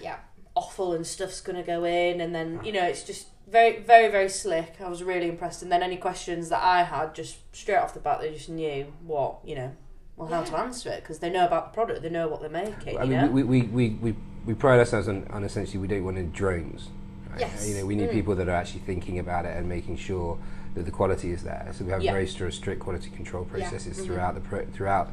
Yeah. 0.00 0.16
offal 0.54 0.94
and 0.94 1.06
stuff's 1.06 1.40
gonna 1.40 1.62
go 1.62 1.84
in 1.84 2.20
and 2.20 2.34
then 2.34 2.60
you 2.64 2.72
know 2.72 2.84
it's 2.84 3.02
just 3.02 3.26
very 3.48 3.78
very 3.80 4.10
very 4.10 4.28
slick. 4.28 4.76
I 4.80 4.88
was 4.88 5.02
really 5.02 5.28
impressed 5.28 5.62
and 5.62 5.70
then 5.70 5.82
any 5.82 5.96
questions 5.98 6.48
that 6.48 6.62
I 6.62 6.82
had 6.84 7.14
just 7.14 7.36
straight 7.54 7.76
off 7.76 7.92
the 7.94 8.00
bat 8.00 8.20
they 8.20 8.32
just 8.32 8.48
knew 8.48 8.92
what 9.04 9.38
you 9.44 9.54
know 9.54 9.72
well 10.16 10.28
how 10.28 10.42
to 10.42 10.56
answer 10.56 10.88
it 10.90 11.02
because 11.02 11.18
they 11.18 11.28
know 11.28 11.44
about 11.44 11.72
the 11.72 11.74
product 11.74 12.00
they 12.02 12.08
know 12.08 12.26
what 12.28 12.40
they're 12.40 12.48
making 12.48 12.96
I 12.98 13.02
you 13.04 13.10
mean, 13.10 13.20
know 13.20 13.26
we, 13.30 13.42
we, 13.42 13.62
we, 13.64 13.88
we, 14.00 14.16
we 14.46 14.54
pride 14.54 14.78
ourselves 14.78 15.08
on, 15.08 15.26
on 15.28 15.44
essentially 15.44 15.78
we 15.78 15.88
don't 15.88 16.04
want 16.04 16.16
any 16.16 16.28
drones. 16.28 16.88
right? 17.30 17.40
Yes. 17.40 17.68
You 17.68 17.74
know, 17.76 17.84
we 17.84 17.96
need 17.96 18.08
Mm. 18.08 18.12
people 18.12 18.34
that 18.36 18.48
are 18.48 18.52
actually 18.54 18.80
thinking 18.80 19.18
about 19.18 19.44
it 19.44 19.54
and 19.56 19.68
making 19.68 19.98
sure 19.98 20.38
that 20.76 20.84
the 20.84 20.90
quality 20.90 21.32
is 21.32 21.42
there. 21.42 21.66
So 21.72 21.84
we 21.84 21.90
have 21.90 22.02
Yeah. 22.02 22.12
very 22.12 22.26
strict, 22.26 22.80
quality 22.80 23.10
control 23.10 23.44
Yeah. 23.48 23.58
processes 23.68 23.98
Mhm. 23.98 24.04
throughout 24.06 24.34
the 24.34 24.40
pro- 24.40 24.66
throughout 24.66 25.10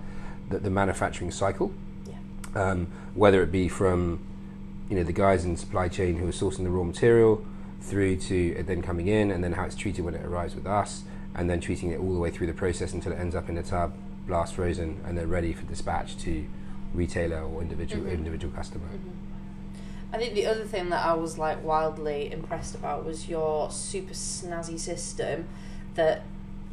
the, 0.49 0.59
the 0.59 0.69
manufacturing 0.69 1.31
cycle. 1.31 1.71
Yeah. 2.05 2.15
Um, 2.61 2.87
whether 3.15 3.41
it 3.41 3.51
be 3.51 3.67
from 3.69 4.19
you 4.89 4.97
know 4.97 5.03
the 5.03 5.13
guys 5.13 5.45
in 5.45 5.55
supply 5.55 5.87
chain 5.87 6.17
who 6.17 6.27
are 6.27 6.31
sourcing 6.31 6.63
the 6.65 6.69
raw 6.69 6.83
material 6.83 7.43
through 7.81 8.17
to 8.17 8.35
it 8.59 8.67
then 8.67 8.81
coming 8.81 9.07
in 9.07 9.31
and 9.31 9.43
then 9.43 9.53
how 9.53 9.63
it's 9.63 9.75
treated 9.75 10.03
when 10.05 10.13
it 10.13 10.23
arrives 10.25 10.53
with 10.53 10.67
us 10.67 11.03
and 11.33 11.49
then 11.49 11.59
treating 11.61 11.89
it 11.91 11.99
all 11.99 12.13
the 12.13 12.19
way 12.19 12.29
through 12.29 12.47
the 12.47 12.53
process 12.53 12.93
until 12.93 13.11
it 13.13 13.19
ends 13.19 13.33
up 13.33 13.49
in 13.49 13.57
a 13.57 13.63
tub 13.63 13.93
blast 14.27 14.53
frozen 14.55 14.97
and 15.07 15.17
then 15.17 15.29
ready 15.29 15.53
for 15.53 15.63
dispatch 15.65 16.17
to 16.17 16.43
retailer 16.93 17.41
or 17.41 17.61
individual 17.61 18.03
Mhm. 18.05 18.13
individual 18.13 18.53
customer 18.53 18.85
I 20.13 20.17
think 20.17 20.35
the 20.35 20.45
other 20.45 20.63
thing 20.63 20.89
that 20.89 21.03
I 21.03 21.13
was 21.13 21.39
like 21.39 21.63
wildly 21.63 22.31
impressed 22.31 22.75
about 22.75 23.03
was 23.03 23.27
your 23.27 23.71
super 23.71 24.13
snazzy 24.13 24.79
system 24.79 25.47
that 25.95 26.21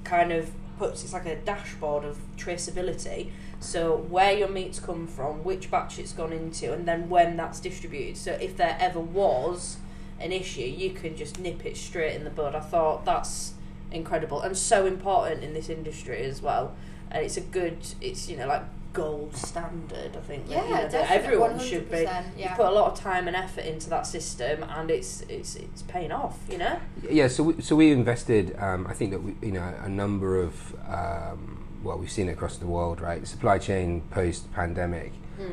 kind 0.04 0.30
of 0.30 0.50
puts 0.78 1.04
it's 1.04 1.14
like 1.14 1.24
a 1.24 1.36
dashboard 1.36 2.04
of 2.04 2.18
traceability. 2.36 3.30
So 3.58 3.96
where 3.96 4.36
your 4.36 4.48
meat's 4.48 4.78
come 4.78 5.06
from, 5.06 5.42
which 5.42 5.70
batch 5.70 5.98
it's 5.98 6.12
gone 6.12 6.34
into, 6.34 6.72
and 6.72 6.86
then 6.86 7.08
when 7.08 7.38
that's 7.38 7.60
distributed. 7.60 8.18
So 8.18 8.32
if 8.32 8.58
there 8.58 8.76
ever 8.78 9.00
was 9.00 9.78
an 10.18 10.32
issue, 10.32 10.62
you 10.62 10.90
can 10.90 11.16
just 11.16 11.38
nip 11.38 11.64
it 11.64 11.78
straight 11.78 12.16
in 12.16 12.24
the 12.24 12.30
bud. 12.30 12.54
I 12.54 12.60
thought 12.60 13.06
that's 13.06 13.54
incredible 13.90 14.40
and 14.42 14.56
so 14.56 14.86
important 14.86 15.42
in 15.42 15.54
this 15.54 15.70
industry 15.70 16.18
as 16.18 16.42
well. 16.42 16.74
And 17.10 17.24
it's 17.24 17.38
a 17.38 17.40
good, 17.40 17.78
it's 18.02 18.28
you 18.28 18.36
know 18.36 18.46
like 18.46 18.64
gold 18.92 19.36
standard. 19.36 20.16
I 20.16 20.20
think. 20.20 20.48
that, 20.48 20.52
Yeah, 20.52 20.64
you 20.64 20.70
know, 20.70 20.76
that 20.76 20.90
definitely, 20.90 21.26
everyone 21.26 21.58
should 21.58 21.90
be. 21.90 21.98
100%, 21.98 22.24
yeah. 22.36 22.50
You 22.50 22.56
put 22.56 22.66
a 22.66 22.70
lot 22.70 22.92
of 22.92 22.98
time 22.98 23.26
and 23.26 23.36
effort 23.36 23.64
into 23.64 23.90
that 23.90 24.06
system, 24.06 24.64
and 24.64 24.90
it's 24.90 25.22
it's 25.22 25.56
it's 25.56 25.82
paying 25.82 26.12
off. 26.12 26.38
You 26.50 26.58
know. 26.58 26.80
Yeah, 27.08 27.28
so 27.28 27.44
we, 27.44 27.62
so 27.62 27.76
we 27.76 27.92
invested. 27.92 28.56
Um, 28.58 28.86
I 28.86 28.94
think 28.94 29.10
that 29.12 29.22
we, 29.22 29.34
you 29.42 29.52
know 29.52 29.74
a 29.82 29.88
number 29.88 30.40
of 30.40 30.74
um, 30.88 31.64
well, 31.82 31.98
we've 31.98 32.10
seen 32.10 32.28
it 32.28 32.32
across 32.32 32.56
the 32.56 32.66
world, 32.66 33.00
right? 33.00 33.26
Supply 33.26 33.58
chain 33.58 34.02
post 34.10 34.52
pandemic 34.52 35.12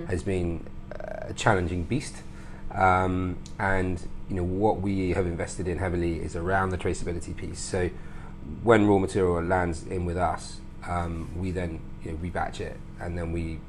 has 0.09 0.21
been 0.21 0.65
a 0.91 1.33
challenging 1.33 1.83
beast, 1.83 2.15
um, 2.73 3.37
and 3.59 4.05
you 4.29 4.35
know 4.35 4.43
what 4.43 4.81
we 4.81 5.13
have 5.13 5.25
invested 5.25 5.67
in 5.67 5.77
heavily 5.77 6.19
is 6.19 6.35
around 6.35 6.69
the 6.71 6.77
traceability 6.77 7.35
piece. 7.35 7.59
So 7.59 7.89
when 8.63 8.85
raw 8.87 8.97
material 8.97 9.41
lands 9.41 9.85
in 9.85 10.05
with 10.05 10.17
us, 10.17 10.59
um, 10.87 11.29
we 11.35 11.51
then 11.51 11.79
you 12.07 12.13
know 12.13 12.17
rebatch 12.17 12.59
it 12.59 12.77
and 12.99 13.17
then 13.17 13.31
we 13.31 13.59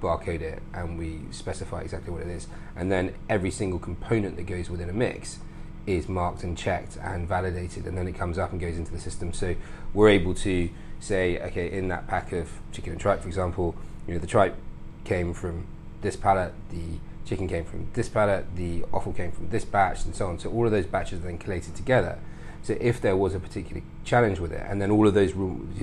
barcode 0.00 0.40
it 0.40 0.60
and 0.74 0.98
we 0.98 1.20
specify 1.30 1.80
exactly 1.80 2.12
what 2.12 2.22
it 2.22 2.28
is, 2.28 2.48
and 2.74 2.90
then 2.90 3.14
every 3.28 3.50
single 3.50 3.78
component 3.78 4.36
that 4.36 4.46
goes 4.46 4.68
within 4.68 4.90
a 4.90 4.92
mix 4.92 5.38
is 5.86 6.08
marked 6.08 6.42
and 6.42 6.58
checked 6.58 6.96
and 7.02 7.28
validated, 7.28 7.86
and 7.86 7.96
then 7.96 8.08
it 8.08 8.12
comes 8.12 8.38
up 8.38 8.52
and 8.52 8.60
goes 8.60 8.76
into 8.76 8.92
the 8.92 8.98
system. 8.98 9.32
So 9.32 9.54
we're 9.94 10.08
able 10.08 10.34
to 10.34 10.70
say, 11.00 11.38
okay, 11.40 11.70
in 11.70 11.88
that 11.88 12.06
pack 12.06 12.32
of 12.32 12.50
chicken 12.72 12.92
and 12.92 13.00
tripe, 13.00 13.20
for 13.20 13.28
example, 13.28 13.74
you 14.06 14.14
know, 14.14 14.20
the 14.20 14.26
tripe 14.26 14.56
came 15.04 15.34
from 15.34 15.66
this 16.00 16.16
pallet, 16.16 16.52
the 16.70 16.98
chicken 17.24 17.48
came 17.48 17.64
from 17.64 17.88
this 17.94 18.08
pallet, 18.08 18.44
the 18.56 18.84
offal 18.92 19.12
came 19.12 19.32
from 19.32 19.50
this 19.50 19.64
batch, 19.64 20.04
and 20.04 20.14
so 20.14 20.26
on. 20.26 20.38
So 20.38 20.50
all 20.50 20.66
of 20.66 20.72
those 20.72 20.86
batches 20.86 21.20
are 21.20 21.22
then 21.22 21.38
collated 21.38 21.74
together. 21.74 22.18
So 22.62 22.76
if 22.80 23.00
there 23.00 23.16
was 23.16 23.34
a 23.34 23.40
particular 23.40 23.82
challenge 24.04 24.38
with 24.38 24.52
it, 24.52 24.64
and 24.68 24.80
then 24.80 24.90
all 24.90 25.08
of 25.08 25.14
those 25.14 25.32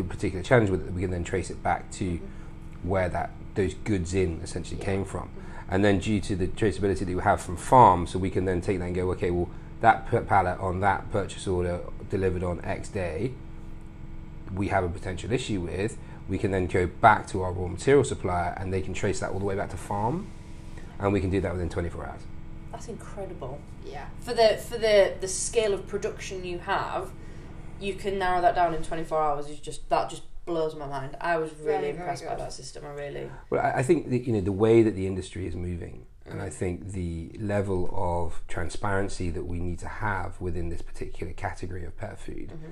particular 0.08 0.44
challenge 0.44 0.70
with 0.70 0.88
it, 0.88 0.94
we 0.94 1.02
can 1.02 1.12
then 1.12 1.24
trace 1.24 1.50
it 1.50 1.62
back 1.62 1.92
to 1.94 2.20
where 2.84 3.10
that 3.10 3.32
those 3.56 3.74
goods 3.74 4.14
in 4.14 4.40
essentially 4.42 4.80
came 4.80 5.04
from. 5.04 5.30
And 5.68 5.84
then 5.84 6.00
due 6.00 6.22
to 6.22 6.36
the 6.36 6.48
traceability 6.48 7.00
that 7.00 7.08
we 7.08 7.22
have 7.22 7.42
from 7.42 7.58
farm, 7.58 8.08
so 8.08 8.18
we 8.18 8.30
can 8.30 8.46
then 8.46 8.62
take 8.62 8.80
that 8.80 8.86
and 8.86 8.96
go, 8.96 9.12
okay, 9.12 9.30
well, 9.30 9.50
that 9.82 10.08
pallet 10.28 10.60
on 10.60 10.80
that 10.80 11.12
purchase 11.12 11.48
order 11.48 11.82
delivered 12.10 12.44
on 12.44 12.64
X 12.64 12.90
day, 12.90 13.34
we 14.54 14.70
have 14.70 14.84
a 14.84 14.90
potential 14.90 15.32
issue 15.32 15.62
with. 15.62 15.98
We 16.28 16.38
can 16.38 16.52
then 16.52 16.68
go 16.68 16.88
back 16.88 17.28
to 17.28 17.42
our 17.42 17.52
raw 17.52 17.68
material 17.68 18.04
supplier, 18.04 18.56
and 18.58 18.74
they 18.74 18.82
can 18.82 18.94
trace 18.94 19.20
that 19.20 19.32
all 19.32 19.40
the 19.40 19.46
way 19.46 19.56
back 19.56 19.70
to 19.72 19.78
farm, 19.78 20.28
and 20.98 21.12
we 21.12 21.20
can 21.20 21.30
do 21.30 21.42
that 21.42 21.52
within 21.52 21.70
24 21.70 22.06
hours. 22.06 22.22
That's 22.80 22.88
incredible. 22.88 23.60
Yeah. 23.86 24.06
For 24.22 24.34
the 24.34 24.58
for 24.58 24.78
the 24.78 25.14
the 25.20 25.28
scale 25.28 25.74
of 25.74 25.86
production 25.86 26.46
you 26.46 26.60
have, 26.60 27.12
you 27.78 27.94
can 27.94 28.18
narrow 28.18 28.42
that 28.42 28.56
down 28.56 28.74
in 28.74 28.84
24 28.84 29.22
hours. 29.22 29.50
Is 29.50 29.60
just 29.60 29.90
that 29.90 30.10
just 30.10 30.24
blows 30.46 30.76
my 30.76 30.88
mind. 30.88 31.18
I 31.20 31.38
was 31.38 31.52
really 31.52 31.64
Very, 31.66 31.82
very 31.82 31.90
impressed 31.98 32.26
by 32.26 32.36
that 32.36 32.54
system. 32.54 32.86
I 32.86 32.92
really. 32.92 33.30
Well, 33.50 33.60
I 33.60 33.80
I 33.80 33.84
think 33.84 34.10
that, 34.12 34.26
you 34.26 34.32
know 34.32 34.40
the 34.40 34.54
way 34.54 34.82
that 34.82 34.96
the 34.96 35.08
industry 35.08 35.46
is 35.46 35.58
moving, 35.58 36.06
and 36.26 36.42
I 36.42 36.50
think 36.50 36.94
the 36.94 37.36
level 37.38 37.90
of 37.92 38.42
transparency 38.48 39.30
that 39.30 39.46
we 39.46 39.60
need 39.60 39.80
to 39.80 39.90
have 39.90 40.40
within 40.40 40.70
this 40.70 40.82
particular 40.82 41.34
category 41.34 41.84
of 41.84 41.98
pet 41.98 42.18
food 42.18 42.54
mm-hmm. 42.54 42.72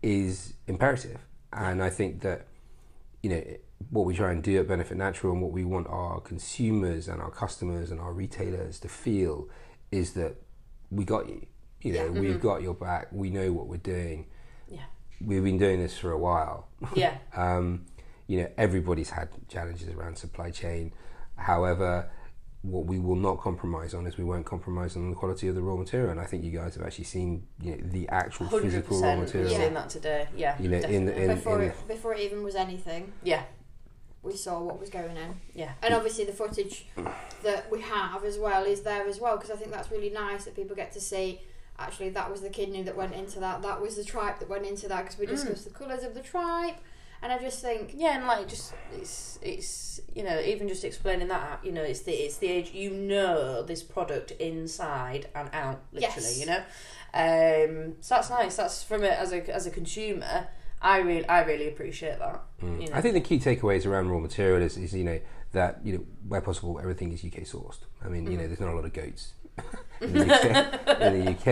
is 0.00 0.54
imperative. 0.68 1.18
And 1.52 1.82
I 1.82 1.90
think 1.90 2.20
that 2.20 2.46
you 3.20 3.30
know 3.30 3.42
what 3.90 4.04
we 4.06 4.14
try 4.14 4.32
and 4.32 4.42
do 4.42 4.58
at 4.60 4.66
Benyfit 4.68 4.96
Natural, 4.96 5.32
and 5.32 5.42
what 5.42 5.52
we 5.52 5.64
want 5.64 5.86
our 5.88 6.20
consumers 6.20 7.08
and 7.08 7.20
our 7.20 7.30
customers 7.30 7.90
and 7.90 8.00
our 8.00 8.12
retailers 8.12 8.78
to 8.80 8.88
feel 8.88 9.48
is 9.90 10.12
that 10.14 10.36
we 10.90 11.04
got 11.04 11.28
you. 11.28 11.46
You 11.82 11.92
know, 11.94 12.10
we've 12.12 12.40
got 12.40 12.62
your 12.62 12.74
back. 12.74 13.08
We 13.12 13.30
know 13.30 13.52
what 13.52 13.66
we're 13.66 13.76
doing. 13.76 14.26
Yeah. 14.70 14.84
We've 15.20 15.44
been 15.44 15.58
doing 15.58 15.80
this 15.80 15.96
for 15.98 16.10
a 16.12 16.18
while. 16.18 16.68
Yeah. 16.94 17.18
Um, 17.36 17.86
you 18.26 18.40
know, 18.40 18.50
everybody's 18.56 19.10
had 19.10 19.28
challenges 19.48 19.88
around 19.88 20.16
supply 20.16 20.50
chain. 20.50 20.92
However, 21.36 22.10
what 22.62 22.86
we 22.86 22.98
will 22.98 23.16
not 23.16 23.38
compromise 23.38 23.92
on 23.92 24.06
is 24.06 24.16
we 24.16 24.24
won't 24.24 24.46
compromise 24.46 24.96
on 24.96 25.10
the 25.10 25.16
quality 25.16 25.46
of 25.48 25.54
the 25.54 25.60
raw 25.60 25.76
material. 25.76 26.10
And 26.10 26.18
I 26.18 26.24
think 26.24 26.42
you 26.42 26.50
guys 26.50 26.74
have 26.76 26.86
actually 26.86 27.04
seen 27.04 27.46
you 27.60 27.72
know, 27.72 27.82
the 27.84 28.08
actual 28.08 28.46
Hundred 28.46 28.62
physical 28.72 29.02
raw 29.02 29.16
percent. 29.16 29.18
We've 29.20 29.34
material. 29.50 29.56
seen 29.66 29.74
that 29.74 29.90
today. 29.90 30.28
Yeah. 30.34 30.56
You 30.58 30.68
know, 30.70 30.76
in- 30.78 31.06
definitely. 31.06 31.22
in- 31.24 31.34
before 31.34 31.62
it 31.62 31.74
before 31.88 32.14
it 32.14 32.20
even 32.20 32.42
was 32.42 32.54
anything, 32.54 33.12
yeah. 33.22 33.42
We 34.24 34.34
saw 34.36 34.60
what 34.60 34.80
was 34.80 34.90
going 34.90 35.16
in. 35.16 35.34
Yeah. 35.54 35.72
And 35.82 35.94
obviously 35.94 36.24
the 36.24 36.32
footage 36.32 36.86
that 37.42 37.70
we 37.70 37.80
have 37.82 38.24
as 38.24 38.38
well 38.38 38.64
is 38.64 38.80
there 38.82 39.06
as 39.06 39.20
well 39.20 39.36
because 39.36 39.50
I 39.50 39.56
think 39.56 39.70
that's 39.70 39.90
really 39.90 40.10
nice 40.10 40.44
that 40.44 40.56
people 40.56 40.74
get 40.74 40.92
to 40.92 41.00
see. 41.00 41.40
Actually, 41.78 42.10
that 42.10 42.30
was 42.30 42.40
the 42.40 42.50
kidney 42.50 42.82
that 42.82 42.96
went 42.96 43.14
into 43.14 43.40
that. 43.40 43.60
That 43.62 43.80
was 43.80 43.96
the 43.96 44.04
tripe 44.04 44.38
that 44.38 44.48
went 44.48 44.64
into 44.64 44.88
that 44.88 45.02
because 45.02 45.18
we 45.18 45.26
discussed 45.26 45.64
the 45.64 45.70
colours 45.70 46.04
of 46.04 46.14
the 46.14 46.20
tripe. 46.20 46.76
And 47.20 47.32
I 47.32 47.38
just 47.38 47.60
think, 47.62 47.92
Yeah, 47.96 48.16
and 48.18 48.26
like 48.26 48.48
just 48.48 48.74
it's 48.92 49.38
it's 49.42 50.00
you 50.14 50.22
know 50.22 50.40
even 50.40 50.68
just 50.68 50.84
explaining 50.84 51.28
that 51.28 51.60
you 51.64 51.72
know 51.72 51.82
it's 51.82 52.00
the 52.00 52.12
it's 52.12 52.36
the 52.36 52.48
age 52.48 52.70
you 52.72 52.90
know 52.90 53.62
this 53.62 53.82
product 53.82 54.30
inside 54.32 55.28
and 55.34 55.48
out 55.52 55.80
literally 55.92 56.12
Yes. 56.36 56.40
you 56.40 56.46
know, 56.46 56.62
um 57.14 57.94
so 58.00 58.16
that's 58.16 58.30
nice 58.30 58.56
that's 58.56 58.82
from 58.82 59.04
it 59.04 59.12
as 59.18 59.32
a 59.32 59.54
as 59.54 59.66
a 59.66 59.70
consumer 59.70 60.48
I 60.84 60.98
really 60.98 61.26
I 61.28 61.42
really 61.44 61.68
appreciate 61.68 62.18
that 62.20 62.42
you 62.62 62.68
know 62.68 62.76
Mm. 62.86 62.94
I 62.94 63.00
think 63.00 63.14
the 63.14 63.20
key 63.28 63.38
takeaways 63.38 63.84
around 63.86 64.08
raw 64.10 64.18
material 64.18 64.62
is, 64.62 64.76
is 64.76 64.94
you 64.94 65.04
know 65.04 65.18
that 65.52 65.80
you 65.84 65.92
know 65.94 66.04
where 66.28 66.40
possible 66.40 66.78
everything 66.80 67.12
is 67.12 67.24
UK 67.24 67.38
sourced. 67.54 67.78
I 68.04 68.08
mean 68.08 68.30
you 68.30 68.36
know 68.38 68.46
there's 68.46 68.60
not 68.60 68.70
a 68.70 68.76
lot 68.76 68.84
of 68.84 68.92
goats 68.92 69.32
in 70.00 70.12
the 70.12 70.34
UK, 70.34 71.00
in 71.00 71.12
the 71.24 71.30
UK 71.34 71.48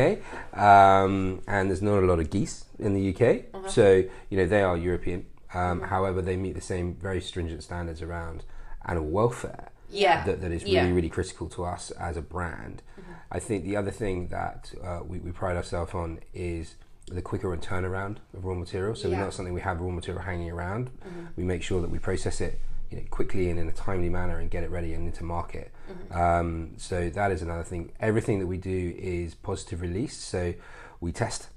um, 0.58 1.40
and 1.46 1.68
there's 1.70 1.82
not 1.82 1.98
a 2.02 2.06
lot 2.06 2.18
of 2.18 2.30
geese 2.30 2.64
in 2.78 2.94
the 2.94 3.04
UK. 3.14 3.70
So 3.70 4.04
you 4.30 4.36
know 4.38 4.46
they 4.46 4.62
are 4.62 4.76
European. 4.76 5.26
Um, 5.54 5.82
However, 5.82 6.22
they 6.22 6.36
meet 6.36 6.54
the 6.54 6.60
same 6.62 6.94
very 6.94 7.20
stringent 7.20 7.62
standards 7.62 8.00
around 8.02 8.44
animal 8.86 9.10
welfare 9.10 9.68
yeah 9.90 10.24
that, 10.24 10.40
that 10.40 10.50
is 10.50 10.62
really, 10.64 10.74
Yeah. 10.76 10.90
really 10.98 11.10
critical 11.10 11.46
to 11.50 11.64
us 11.64 11.90
as 12.08 12.16
a 12.16 12.22
brand. 12.22 12.82
I 13.30 13.38
think 13.38 13.64
the 13.64 13.76
other 13.76 13.90
thing 13.90 14.28
that 14.28 14.72
uh, 14.82 15.00
we, 15.06 15.18
we 15.18 15.30
pride 15.32 15.56
ourselves 15.56 15.92
on 15.94 16.20
is 16.34 16.74
the 17.12 17.22
quicker 17.22 17.52
a 17.52 17.56
turnaround 17.58 18.16
of 18.36 18.44
raw 18.44 18.54
material. 18.54 18.94
So 18.94 19.08
Yeah. 19.08 19.16
we're 19.18 19.24
not 19.24 19.34
something 19.34 19.54
we 19.54 19.60
have 19.60 19.80
raw 19.80 19.90
material 19.90 20.22
hanging 20.22 20.50
around. 20.50 20.90
We 21.36 21.44
make 21.44 21.62
sure 21.62 21.80
that 21.80 21.90
we 21.90 21.98
process 21.98 22.40
it 22.40 22.58
you 22.90 22.98
know, 22.98 23.04
quickly 23.10 23.48
and 23.48 23.58
in 23.58 23.68
a 23.68 23.72
timely 23.72 24.08
manner 24.10 24.38
and 24.38 24.50
get 24.50 24.62
it 24.64 24.70
ready 24.70 24.92
and 24.94 25.06
into 25.06 25.24
market. 25.24 25.70
Um, 26.10 26.72
so 26.76 27.08
that 27.10 27.30
is 27.32 27.40
another 27.42 27.62
thing. 27.62 27.90
Everything 28.00 28.38
that 28.40 28.46
we 28.46 28.58
do 28.58 28.94
is 28.98 29.34
positive 29.34 29.80
release. 29.80 30.16
So 30.16 30.54
we 31.00 31.10
test 31.12 31.48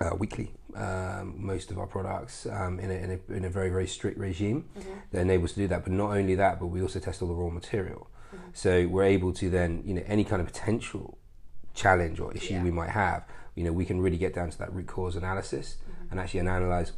uh, 0.00 0.14
weekly 0.16 0.52
um, 0.74 1.34
most 1.38 1.70
of 1.70 1.78
our 1.78 1.86
products 1.86 2.46
um, 2.46 2.78
in, 2.78 2.90
a, 2.90 2.94
in, 2.94 3.10
a, 3.28 3.32
in 3.32 3.44
a 3.46 3.48
very 3.50 3.70
very 3.70 3.86
strict 3.86 4.18
regime 4.18 4.66
that 5.12 5.20
enables 5.22 5.50
us 5.50 5.54
to 5.54 5.60
do 5.60 5.68
that. 5.68 5.82
But 5.82 5.92
not 5.92 6.10
only 6.10 6.34
that, 6.34 6.60
but 6.60 6.66
we 6.66 6.82
also 6.82 6.98
test 7.00 7.22
all 7.22 7.28
the 7.28 7.34
raw 7.34 7.48
material. 7.50 8.08
So 8.52 8.86
we're 8.86 9.04
able 9.04 9.32
to 9.34 9.48
then 9.48 9.82
you 9.86 9.94
know 9.94 10.02
any 10.06 10.24
kind 10.24 10.40
of 10.42 10.46
potential 10.48 11.16
challenge 11.74 12.20
or 12.20 12.34
issue 12.34 12.54
Yeah. 12.54 12.64
we 12.64 12.70
might 12.70 12.90
have, 12.90 13.24
you 13.58 13.64
know, 13.64 13.72
we 13.72 13.84
can 13.84 14.00
really 14.00 14.18
get 14.18 14.32
down 14.32 14.50
to 14.50 14.58
that 14.58 14.72
root 14.72 14.86
cause 14.86 15.16
analysis 15.16 15.78
and 16.12 16.20
actually 16.20 16.38
analyze. 16.38 16.92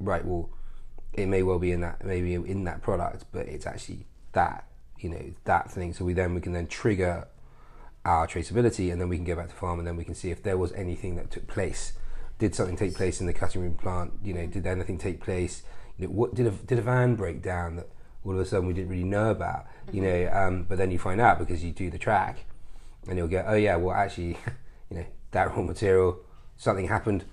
Right, 0.00 0.24
well, 0.24 0.48
it 1.12 1.26
may 1.26 1.42
well 1.42 1.58
be 1.58 1.72
in 1.72 1.82
that 1.82 2.02
maybe 2.02 2.32
in 2.34 2.64
that 2.64 2.80
product, 2.80 3.26
but 3.32 3.46
it's 3.46 3.66
actually 3.66 4.06
that 4.32 4.66
you 4.98 5.10
know 5.10 5.32
that 5.44 5.70
thing. 5.70 5.92
So 5.92 6.06
we 6.06 6.14
then 6.14 6.32
we 6.32 6.40
can 6.40 6.54
then 6.54 6.68
trigger 6.68 7.28
our 8.06 8.26
traceability, 8.26 8.90
and 8.90 8.98
then 8.98 9.10
we 9.10 9.16
can 9.16 9.26
go 9.26 9.36
back 9.36 9.50
to 9.50 9.54
farm, 9.54 9.78
and 9.78 9.86
then 9.86 9.96
we 9.98 10.04
can 10.04 10.14
see 10.14 10.30
if 10.30 10.42
there 10.42 10.56
was 10.56 10.72
anything 10.72 11.16
that 11.16 11.30
took 11.30 11.46
place. 11.46 11.92
Did 12.38 12.54
something 12.54 12.76
take 12.76 12.94
place 12.94 13.20
in 13.20 13.26
the 13.26 13.34
cutting 13.34 13.60
room 13.60 13.74
plant? 13.74 14.14
You 14.24 14.32
know, 14.32 14.46
did 14.46 14.66
anything 14.66 14.96
take 14.96 15.20
place? 15.20 15.64
You 15.98 16.06
know, 16.06 16.14
what 16.14 16.34
did 16.34 16.46
a 16.46 16.50
did 16.50 16.78
a 16.78 16.82
van 16.82 17.14
break 17.14 17.42
down 17.42 17.76
that 17.76 17.90
all 18.24 18.32
of 18.32 18.38
a 18.38 18.46
sudden 18.46 18.68
we 18.68 18.72
didn't 18.72 18.88
really 18.88 19.04
know 19.04 19.30
about? 19.30 19.66
You 19.92 20.00
know, 20.00 20.30
um, 20.32 20.62
but 20.62 20.78
then 20.78 20.90
you 20.90 20.98
find 20.98 21.20
out 21.20 21.38
because 21.38 21.62
you 21.62 21.72
do 21.72 21.90
the 21.90 21.98
track, 21.98 22.46
and 23.06 23.18
you'll 23.18 23.28
go, 23.28 23.44
oh 23.46 23.54
yeah, 23.54 23.76
well 23.76 23.94
actually, 23.94 24.38
you 24.90 24.96
know, 24.96 25.06
that 25.32 25.54
raw 25.54 25.62
material, 25.62 26.20
something 26.56 26.88
happened 26.88 27.24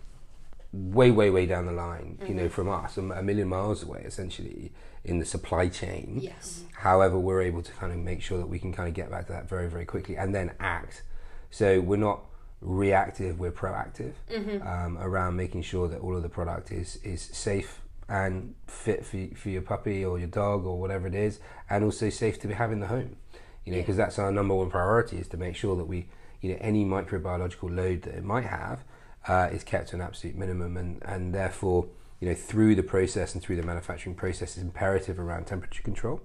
way, 0.72 1.10
way, 1.10 1.30
way 1.30 1.46
down 1.46 1.66
the 1.66 1.72
line, 1.72 2.18
you 2.28 2.34
know, 2.34 2.44
mm-hmm. 2.44 2.52
from 2.52 2.70
us, 2.70 2.98
a, 2.98 3.02
a 3.02 3.24
million 3.24 3.48
miles 3.48 3.84
away, 3.84 4.04
essentially, 4.06 4.72
in 5.04 5.20
the 5.20 5.26
supply 5.26 5.70
chain. 5.70 6.20
yes, 6.22 6.60
mm-hmm. 6.60 6.82
However, 6.82 7.18
we're 7.18 7.42
able 7.42 7.62
to 7.62 7.72
kind 7.74 7.94
of 7.94 8.00
make 8.00 8.22
sure 8.22 8.38
that 8.38 8.48
we 8.48 8.60
can 8.60 8.74
kind 8.74 8.90
of 8.90 8.94
get 8.94 9.10
back 9.10 9.28
to 9.28 9.34
that 9.34 9.48
very, 9.48 9.70
very 9.70 9.86
quickly 9.86 10.18
and 10.18 10.36
then 10.36 10.52
act. 10.60 11.04
So 11.50 11.80
we're 11.80 11.96
not 11.98 12.22
reactive, 12.62 13.40
we're 13.40 13.52
proactive 13.52 14.14
mm-hmm. 14.30 14.68
um, 14.68 14.98
around 14.98 15.36
making 15.36 15.62
sure 15.62 15.88
that 15.88 16.00
all 16.00 16.16
of 16.16 16.24
the 16.24 16.30
product 16.30 16.72
is, 16.72 16.98
is 16.98 17.22
safe 17.22 17.82
and 18.10 18.56
fit 18.68 19.06
for, 19.06 19.28
for 19.36 19.50
your 19.50 19.62
puppy 19.62 20.04
or 20.04 20.20
your 20.20 20.28
dog 20.28 20.66
or 20.66 20.80
whatever 20.80 21.08
it 21.08 21.16
is, 21.16 21.40
and 21.70 21.84
also 21.84 22.10
safe 22.10 22.40
to 22.42 22.54
have 22.54 22.72
in 22.72 22.80
the 22.80 22.88
home. 22.88 23.16
You 23.64 23.74
know, 23.74 23.80
because 23.80 23.98
that's 23.98 24.20
our 24.20 24.32
number 24.32 24.54
one 24.54 24.70
priority 24.70 25.18
is 25.18 25.28
to 25.30 25.38
make 25.38 25.56
sure 25.56 25.76
that 25.76 25.86
we, 25.86 26.08
you 26.46 26.52
know, 26.52 26.58
any 26.62 26.86
microbiological 26.86 27.76
load 27.76 28.04
that 28.04 28.14
it 28.14 28.24
might 28.24 28.46
have 28.46 28.84
uh, 29.28 29.50
is 29.52 29.64
kept 29.64 29.90
to 29.90 29.96
an 29.96 30.02
absolute 30.02 30.36
minimum, 30.38 30.78
and 30.78 31.02
and 31.04 31.34
therefore, 31.34 31.88
you 32.20 32.30
know, 32.30 32.36
through 32.36 32.76
the 32.76 32.84
process 32.84 33.34
and 33.34 33.42
through 33.44 33.56
the 33.56 33.64
manufacturing 33.64 34.16
process 34.16 34.56
is 34.58 34.62
imperative 34.64 35.20
around 35.20 35.48
temperature 35.48 35.82
control, 35.82 36.22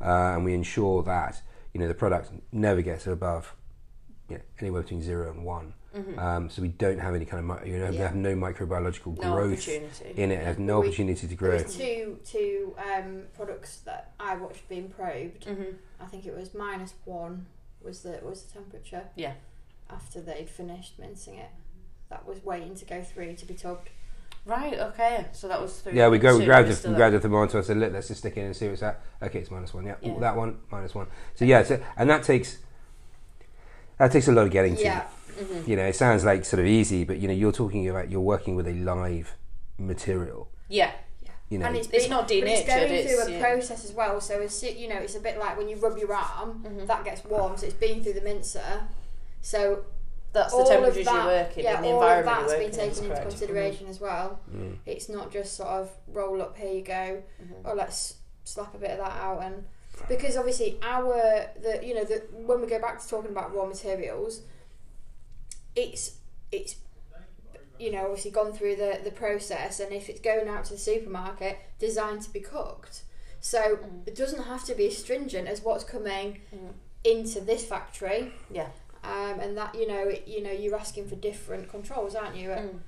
uh, 0.00 0.34
and 0.34 0.44
we 0.44 0.52
ensure 0.54 1.02
that 1.04 1.42
you 1.72 1.80
know 1.80 1.86
the 1.86 1.94
product 1.94 2.30
never 2.50 2.82
gets 2.82 3.06
above 3.06 3.54
you 4.28 4.36
know, 4.36 4.42
anywhere 4.60 4.82
between 4.82 5.00
zero 5.00 5.30
and 5.30 5.44
one, 5.44 5.74
Um, 6.18 6.50
so 6.50 6.60
we 6.62 6.68
don't 6.68 6.98
have 6.98 7.14
any 7.14 7.24
kind 7.24 7.40
of 7.50 7.62
mi- 7.62 7.70
you 7.70 7.78
know 7.78 7.90
we 7.90 7.96
have 7.98 8.16
no 8.16 8.34
microbiological 8.34 9.16
No 9.22 9.32
growth 9.32 9.52
opportunity. 9.52 10.14
in 10.22 10.30
it. 10.32 10.40
It 10.40 10.44
has 10.44 10.58
no 10.58 10.80
We- 10.80 10.88
opportunity 10.88 11.20
to 11.20 11.26
There 11.28 11.36
grow. 11.36 11.62
was 11.62 11.76
two 11.76 12.18
two 12.24 12.74
um, 12.92 13.22
products 13.36 13.78
that 13.88 14.12
I 14.18 14.34
watched 14.36 14.68
being 14.68 14.88
probed. 14.90 15.46
Mhm. 15.46 15.74
I 16.00 16.06
think 16.06 16.26
it 16.26 16.34
was 16.36 16.52
minus 16.54 16.94
one 17.04 17.46
was 17.88 18.02
the 18.02 18.20
was 18.22 18.42
the 18.44 18.52
temperature. 18.52 19.04
Yeah. 19.16 19.32
After 19.90 20.20
they'd 20.20 20.48
finished 20.48 20.98
mincing 20.98 21.34
it, 21.36 21.50
that 22.10 22.26
was 22.26 22.44
waiting 22.44 22.74
to 22.76 22.84
go 22.84 23.02
through 23.02 23.34
to 23.36 23.46
be 23.46 23.54
tubbed. 23.54 23.88
Right. 24.44 24.78
Okay. 24.78 25.26
So 25.32 25.48
that 25.48 25.60
was 25.60 25.80
through. 25.80 25.92
Yeah, 25.92 26.08
we 26.08 26.18
go. 26.18 26.34
We 26.34 26.40
so 26.42 26.46
grabbed 26.46 26.68
it 26.68 26.74
the 26.74 26.90
we 26.90 26.94
grabbed 26.94 27.14
the 27.16 27.20
thermometer. 27.20 27.58
I 27.58 27.62
said, 27.62 27.78
"Look, 27.78 27.92
let's 27.92 28.08
just 28.08 28.20
stick 28.20 28.36
it 28.36 28.40
in 28.40 28.46
and 28.46 28.56
see 28.56 28.68
what's 28.68 28.80
that." 28.80 29.00
Okay, 29.22 29.40
it's 29.40 29.50
minus 29.50 29.74
one. 29.74 29.84
Yeah, 29.86 29.96
Yeah. 30.00 30.12
Ooh, 30.12 30.20
that 30.20 30.36
one 30.36 30.58
minus 30.70 30.94
one. 30.94 31.06
So 31.34 31.44
yeah, 31.44 31.62
so, 31.64 31.82
and 31.96 32.08
that 32.08 32.22
takes 32.22 32.58
that 33.98 34.12
takes 34.12 34.28
a 34.28 34.32
lot 34.32 34.46
of 34.46 34.52
getting 34.52 34.76
to. 34.76 34.82
Yeah. 34.82 35.06
Mhm. 35.38 35.68
You 35.68 35.76
know, 35.76 35.84
it 35.84 35.96
sounds 35.96 36.24
like 36.24 36.44
sort 36.44 36.60
of 36.60 36.66
easy, 36.66 37.04
but 37.04 37.18
you 37.18 37.28
know, 37.28 37.34
you're 37.34 37.52
talking 37.52 37.88
about 37.88 38.10
you're 38.10 38.20
working 38.20 38.56
with 38.56 38.66
a 38.66 38.72
live 38.74 39.34
material. 39.78 40.50
Yeah. 40.68 40.92
You 41.50 41.58
know, 41.58 41.66
and 41.66 41.76
it's, 41.76 41.88
It's 41.88 42.04
been- 42.04 42.10
not 42.10 42.28
but 42.28 42.36
it's 42.36 42.66
going 42.68 42.92
it's- 42.92 43.10
through 43.10 43.22
a 43.26 43.30
yeah. 43.30 43.40
process 43.40 43.84
as 43.84 43.92
well. 43.92 44.20
So 44.20 44.40
it's 44.40 44.62
you 44.62 44.86
know 44.88 44.96
it's 44.96 45.14
a 45.14 45.20
bit 45.20 45.38
like 45.38 45.56
when 45.56 45.68
you 45.68 45.76
rub 45.76 45.96
your 45.96 46.12
arm, 46.12 46.62
Mhm. 46.66 46.86
that 46.86 47.04
gets 47.04 47.24
warm, 47.24 47.56
so 47.56 47.64
it's 47.66 47.74
been 47.74 48.02
through 48.02 48.12
the 48.14 48.20
mincer. 48.20 48.86
So 49.40 49.84
That's 50.34 50.52
the 50.52 50.56
all 50.58 50.62
of 50.64 50.68
temperatures 50.68 51.06
that, 51.06 51.14
you're 51.14 51.24
working 51.24 51.64
yeah, 51.64 51.76
in, 51.78 51.82
the 51.84 51.88
all 51.88 52.02
of 52.02 52.18
environment 52.18 52.36
that's 52.48 52.52
you're 52.52 52.58
been 52.60 52.70
working 52.70 52.80
in. 52.84 52.90
is 52.90 52.96
taken 52.98 53.04
into 53.04 53.08
correct. 53.08 53.30
consideration 53.30 53.86
as 53.88 54.00
well. 54.00 54.40
Mm. 54.54 54.76
It's 54.84 55.08
not 55.08 55.32
just 55.32 55.54
sort 55.54 55.70
of 55.70 55.90
roll 56.08 56.42
up 56.42 56.56
here 56.58 56.72
you 56.72 56.82
go, 56.82 57.22
Mhm. 57.42 57.62
oh 57.64 57.72
let's 57.74 58.14
slap 58.44 58.74
a 58.74 58.78
bit 58.78 58.90
of 58.90 58.98
that 58.98 59.16
out 59.20 59.42
and 59.42 59.64
because 60.08 60.36
obviously 60.36 60.78
our 60.82 61.14
the 61.60 61.80
you 61.82 61.94
know 61.94 62.04
the 62.04 62.22
when 62.32 62.60
we 62.60 62.66
go 62.66 62.78
back 62.78 63.00
to 63.00 63.08
talking 63.08 63.30
about 63.30 63.54
raw 63.54 63.64
materials, 63.64 64.42
it's 65.74 66.16
it's 66.52 66.76
you 67.78 67.90
know 67.92 68.04
obviously 68.06 68.30
gone 68.30 68.52
through 68.52 68.76
the 68.76 68.98
the 69.04 69.10
process 69.10 69.80
and 69.80 69.92
if 69.92 70.08
it's 70.08 70.20
going 70.20 70.48
out 70.48 70.64
to 70.64 70.72
the 70.72 70.78
supermarket 70.78 71.58
designed 71.78 72.22
to 72.22 72.30
be 72.30 72.40
cooked 72.40 73.02
so 73.40 73.60
Mm. 73.76 74.06
it 74.08 74.16
doesn't 74.16 74.42
have 74.44 74.64
to 74.64 74.74
be 74.74 74.86
as 74.88 74.96
stringent 74.98 75.46
as 75.48 75.62
what's 75.62 75.84
coming 75.84 76.40
Mm. 76.54 76.72
into 77.04 77.40
this 77.40 77.64
factory 77.64 78.32
Yeah. 78.50 78.68
um, 79.04 79.38
and 79.40 79.56
that 79.56 79.74
you 79.76 79.86
know 79.86 80.08
it, 80.08 80.26
you 80.26 80.42
know 80.42 80.50
you're 80.50 80.74
asking 80.76 81.06
for 81.08 81.14
different 81.16 81.68
controls 81.70 82.14
aren't 82.16 82.34
you 82.36 82.48
Mm. 82.48 82.80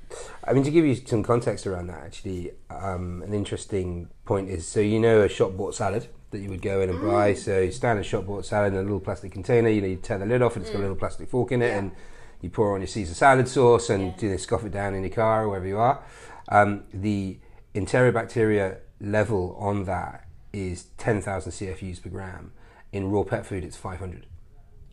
I 0.44 0.52
mean, 0.52 0.64
to 0.64 0.70
give 0.70 0.84
you 0.84 0.96
some 0.96 1.22
context 1.22 1.66
around 1.66 1.86
that, 1.88 2.02
actually, 2.02 2.50
um, 2.70 3.22
an 3.22 3.32
interesting 3.34 4.08
point 4.24 4.48
is 4.50 4.66
so 4.66 4.80
you 4.80 4.98
know 4.98 5.20
a 5.22 5.28
shop 5.28 5.52
bought 5.56 5.74
salad 5.76 6.08
that 6.32 6.38
you 6.40 6.48
would 6.48 6.62
go 6.62 6.80
in 6.80 6.88
and 6.90 6.98
Mm. 6.98 7.10
buy. 7.12 7.34
So 7.34 7.70
standard 7.70 8.04
shop 8.06 8.26
bought 8.26 8.44
salad 8.44 8.72
in 8.72 8.78
a 8.78 8.82
little 8.82 9.00
plastic 9.00 9.30
container. 9.32 9.68
You 9.68 9.80
know, 9.82 9.86
you 9.88 9.96
tear 9.96 10.18
the 10.18 10.26
lid 10.26 10.42
off 10.42 10.56
and 10.56 10.64
it's 10.64 10.72
got 10.72 10.78
a 10.80 10.86
little 10.86 10.96
plastic 10.96 11.28
fork 11.28 11.52
in 11.52 11.62
it, 11.62 11.68
Yeah. 11.68 11.78
and 11.78 11.92
you 12.40 12.50
pour 12.50 12.74
on 12.74 12.80
your 12.80 12.88
Caesar 12.88 13.14
salad 13.14 13.48
sauce 13.48 13.90
and 13.90 14.02
Yeah. 14.08 14.14
you 14.20 14.28
know, 14.30 14.36
scoff 14.36 14.64
it 14.64 14.72
down 14.72 14.94
in 14.94 15.02
your 15.02 15.10
car 15.12 15.44
or 15.44 15.48
wherever 15.50 15.66
you 15.66 15.78
are. 15.78 16.02
Um, 16.48 16.84
the 16.92 17.38
enterobacteria 17.74 18.78
level 19.00 19.56
on 19.58 19.84
that 19.84 20.26
is 20.52 20.84
10,000 20.98 21.52
CFUs 21.52 22.02
per 22.02 22.08
gram. 22.10 22.52
In 22.92 23.10
raw 23.10 23.22
pet 23.22 23.46
food, 23.46 23.62
it's 23.64 23.76
500. 23.76 24.26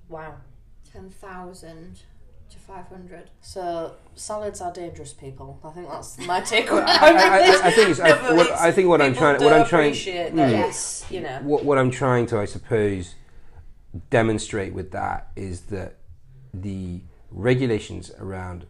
Wow. 0.09 0.35
10,000 0.91 2.01
to 2.49 2.57
500 2.59 3.29
So 3.41 3.95
salads 4.15 4.61
are 4.61 4.71
dangerous, 4.71 5.13
people. 5.13 5.59
I 5.63 5.69
think 5.71 5.89
that's 5.89 6.17
my 6.19 6.41
takeaway. 6.51 6.85
I, 6.85 7.11
I, 7.11 7.67
I 7.67 7.71
think 7.71 7.89
it's, 7.89 7.99
No, 7.99 8.05
but 8.15 8.35
what, 8.35 8.45
it's- 8.47 8.61
I 8.61 8.71
think 8.71 8.87
what 8.87 9.01
I'm 9.01 9.13
people 9.13 9.27
trying 9.37 9.43
what 9.43 9.53
I'm 9.53 9.65
trying 9.67 9.87
appreciate 9.87 10.33
Mm. 10.33 10.35
that 10.37 10.51
Yes. 10.51 11.05
you 11.09 11.21
know. 11.21 11.39
what, 11.43 11.65
what 11.65 11.77
I'm 11.77 11.91
trying 11.91 12.25
to, 12.27 12.37
I 12.39 12.45
suppose, 12.45 13.15
demonstrate 14.09 14.73
with 14.73 14.91
that 14.91 15.29
is 15.35 15.61
that 15.63 15.95
the 16.53 17.01
regulations 17.31 18.12
around 18.19 18.65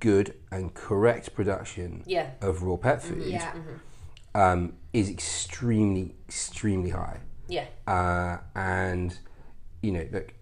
good 0.00 0.34
and 0.50 0.74
correct 0.74 1.34
production 1.34 2.02
Yeah. 2.06 2.30
of 2.40 2.62
raw 2.62 2.76
pet 2.76 3.02
food 3.02 3.24
yeah 3.26 3.54
um, 4.34 4.74
is 4.92 5.08
extremely, 5.08 6.14
extremely 6.28 6.90
high. 6.90 7.20
Yeah. 7.48 7.66
Uh, 7.86 8.38
and, 8.56 9.16
you 9.80 9.92
know, 9.92 10.06
look, 10.10 10.32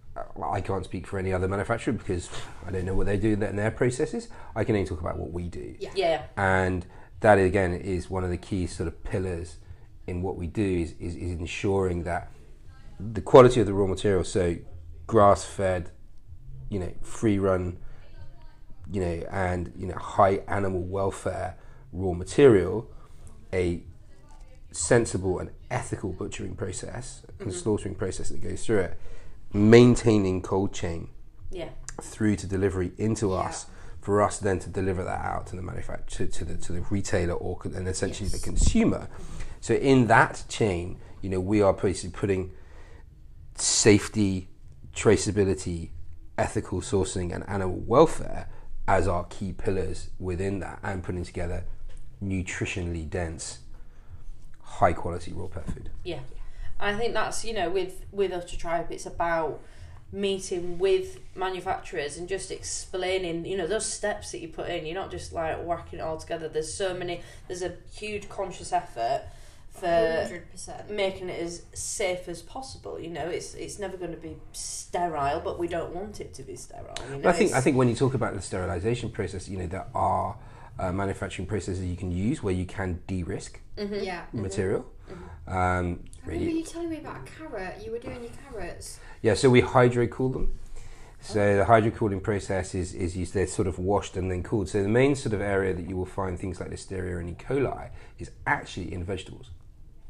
I 0.51 0.61
can't 0.61 0.83
speak 0.83 1.05
for 1.07 1.19
any 1.19 1.31
other 1.31 1.47
manufacturer 1.47 1.93
because 1.93 2.29
I 2.65 2.71
don't 2.71 2.85
know 2.85 2.95
what 2.95 3.05
they 3.05 3.17
do 3.17 3.33
in 3.33 3.55
their 3.55 3.71
processes. 3.71 4.29
I 4.55 4.63
can 4.63 4.75
only 4.75 4.87
talk 4.87 4.99
about 5.01 5.17
what 5.17 5.31
we 5.31 5.47
do 5.47 5.75
yeah 5.79 5.91
Yeah. 5.95 6.23
and 6.37 6.85
that 7.21 7.35
again 7.37 7.73
is 7.73 8.09
one 8.09 8.23
of 8.23 8.29
the 8.29 8.37
key 8.37 8.67
sort 8.67 8.87
of 8.87 9.03
pillars 9.03 9.57
in 10.07 10.21
what 10.21 10.35
we 10.35 10.47
do 10.47 10.61
is, 10.81 10.91
is, 10.99 11.15
is 11.15 11.31
ensuring 11.39 12.03
that 12.03 12.31
the 12.99 13.21
quality 13.21 13.59
of 13.61 13.65
the 13.67 13.73
raw 13.73 13.87
material 13.87 14.23
so 14.23 14.55
grass 15.07 15.43
fed 15.45 15.89
you 16.73 16.79
know 16.79 16.91
free 17.01 17.37
run 17.37 17.77
you 18.91 18.99
know 18.99 19.23
and 19.31 19.71
you 19.77 19.85
know 19.85 19.95
high 19.95 20.41
animal 20.47 20.81
welfare 20.81 21.55
raw 21.91 22.13
material 22.13 22.89
a 23.53 23.83
sensible 24.71 25.37
and 25.37 25.51
ethical 25.69 26.11
butchering 26.11 26.55
process 26.55 27.21
and 27.39 27.49
mm-hmm. 27.49 27.51
slaughtering 27.51 27.93
process 27.93 28.29
that 28.29 28.41
goes 28.41 28.65
through 28.65 28.79
it 28.79 28.99
maintaining 29.53 30.41
cold 30.41 30.73
chain 30.73 31.09
Yeah. 31.51 31.69
through 32.01 32.37
to 32.37 32.47
delivery 32.47 32.91
into 32.97 33.27
Yeah. 33.29 33.45
us 33.45 33.67
for 34.01 34.21
us 34.21 34.39
then 34.39 34.57
to 34.59 34.69
deliver 34.69 35.03
that 35.03 35.23
out 35.23 35.45
to 35.47 35.55
the 35.55 35.61
manufacturer 35.61 36.25
to 36.25 36.43
the 36.43 36.57
to 36.57 36.73
the 36.73 36.81
retailer 36.89 37.35
or 37.35 37.59
and 37.65 37.87
essentially 37.87 38.29
Yes. 38.29 38.41
the 38.41 38.43
consumer 38.43 39.07
so 39.61 39.75
in 39.75 40.07
that 40.07 40.43
chain 40.49 40.97
you 41.21 41.29
know 41.29 41.39
we 41.39 41.61
are 41.61 41.73
basically 41.73 42.09
putting 42.19 42.51
safety 43.55 44.49
traceability 44.95 45.91
ethical 46.37 46.81
sourcing 46.81 47.33
and 47.33 47.47
animal 47.47 47.79
welfare 47.85 48.47
as 48.87 49.07
our 49.07 49.25
key 49.25 49.53
pillars 49.53 50.09
within 50.19 50.59
that 50.59 50.79
and 50.83 51.03
putting 51.03 51.23
together 51.23 51.63
nutritionally 52.23 53.09
dense 53.09 53.59
high 54.61 54.93
quality 54.93 55.31
raw 55.31 55.47
pet 55.47 55.65
food 55.65 55.89
Yeah. 56.03 56.19
I 56.79 56.95
think 56.95 57.13
that's, 57.13 57.45
you 57.45 57.53
know, 57.53 57.69
with 57.69 58.05
with 58.11 58.33
Utter 58.33 58.57
Tripe 58.57 58.91
it's 58.91 59.05
about 59.05 59.61
meeting 60.11 60.77
with 60.77 61.19
manufacturers 61.35 62.17
and 62.17 62.27
just 62.27 62.51
explaining, 62.51 63.45
you 63.45 63.57
know, 63.57 63.65
those 63.65 63.85
steps 63.85 64.31
that 64.31 64.39
you 64.39 64.47
put 64.47 64.69
in. 64.69 64.85
You're 64.85 64.95
not 64.95 65.09
just 65.09 65.33
like 65.33 65.63
whacking 65.63 65.99
it 65.99 66.01
all 66.01 66.17
together. 66.17 66.49
There's 66.49 66.73
so 66.73 66.93
many 66.93 67.21
there's 67.47 67.61
a 67.61 67.75
huge 67.93 68.27
conscious 68.27 68.73
effort 68.73 69.23
for 69.73 69.87
100% 69.87 70.89
making 70.89 71.29
it 71.29 71.39
as 71.41 71.63
safe 71.73 72.27
as 72.27 72.41
possible. 72.41 72.99
You 72.99 73.09
know, 73.09 73.27
it's 73.27 73.53
it's 73.55 73.79
never 73.79 73.97
going 73.97 74.11
to 74.11 74.17
be 74.17 74.37
sterile, 74.51 75.39
but 75.39 75.59
we 75.59 75.67
don't 75.67 75.93
want 75.93 76.21
it 76.21 76.33
to 76.35 76.43
be 76.43 76.55
sterile. 76.55 76.95
You 77.11 77.17
know, 77.17 77.29
I 77.29 77.33
think 77.33 77.53
I 77.53 77.61
think 77.61 77.75
when 77.77 77.89
you 77.89 77.95
talk 77.95 78.13
about 78.13 78.33
the 78.33 78.41
sterilization 78.41 79.09
process, 79.11 79.49
you 79.49 79.57
know 79.57 79.67
there 79.67 79.87
are 79.95 80.37
uh, 80.79 80.91
manufacturing 80.91 81.47
processes 81.47 81.83
you 81.83 81.95
can 81.97 82.11
use 82.11 82.41
where 82.41 82.53
you 82.53 82.65
can 82.65 82.99
de-risk 83.07 83.59
Mhm. 83.77 84.03
yeah 84.05 84.25
material. 84.31 84.85
Um, 85.45 85.55
I 85.55 85.59
remember 85.59 86.01
really- 86.25 86.57
you 86.59 86.63
telling 86.63 86.89
me 86.89 86.97
about 86.99 87.17
a 87.17 87.31
carrot 87.31 87.83
you 87.85 87.91
were 87.91 87.99
doing 87.99 88.21
your 88.23 88.31
carrots 88.49 88.99
yeah, 89.21 89.33
so 89.35 89.49
we 89.49 89.61
hydro 89.61 90.05
cool 90.07 90.29
them. 90.29 90.59
So 91.21 91.55
the 91.55 91.63
hydro 91.63 91.91
cooling 91.91 92.19
process 92.19 92.75
is, 92.75 92.93
is 92.93 93.15
used, 93.15 93.33
they're 93.33 93.47
sort 93.47 93.69
of 93.69 93.79
washed 93.79 94.17
and 94.17 94.29
then 94.29 94.43
cooled. 94.43 94.67
So 94.67 94.83
the 94.83 94.89
main 94.89 95.15
sort 95.15 95.33
of 95.33 95.39
area 95.39 95.73
that 95.73 95.87
you 95.87 95.95
will 95.95 96.05
find 96.05 96.37
things 96.37 96.59
like 96.59 96.69
Listeria 96.69 97.17
and 97.21 97.29
E. 97.29 97.35
coli 97.39 97.89
is 98.19 98.31
actually 98.45 98.93
in 98.93 99.05
vegetables. 99.05 99.51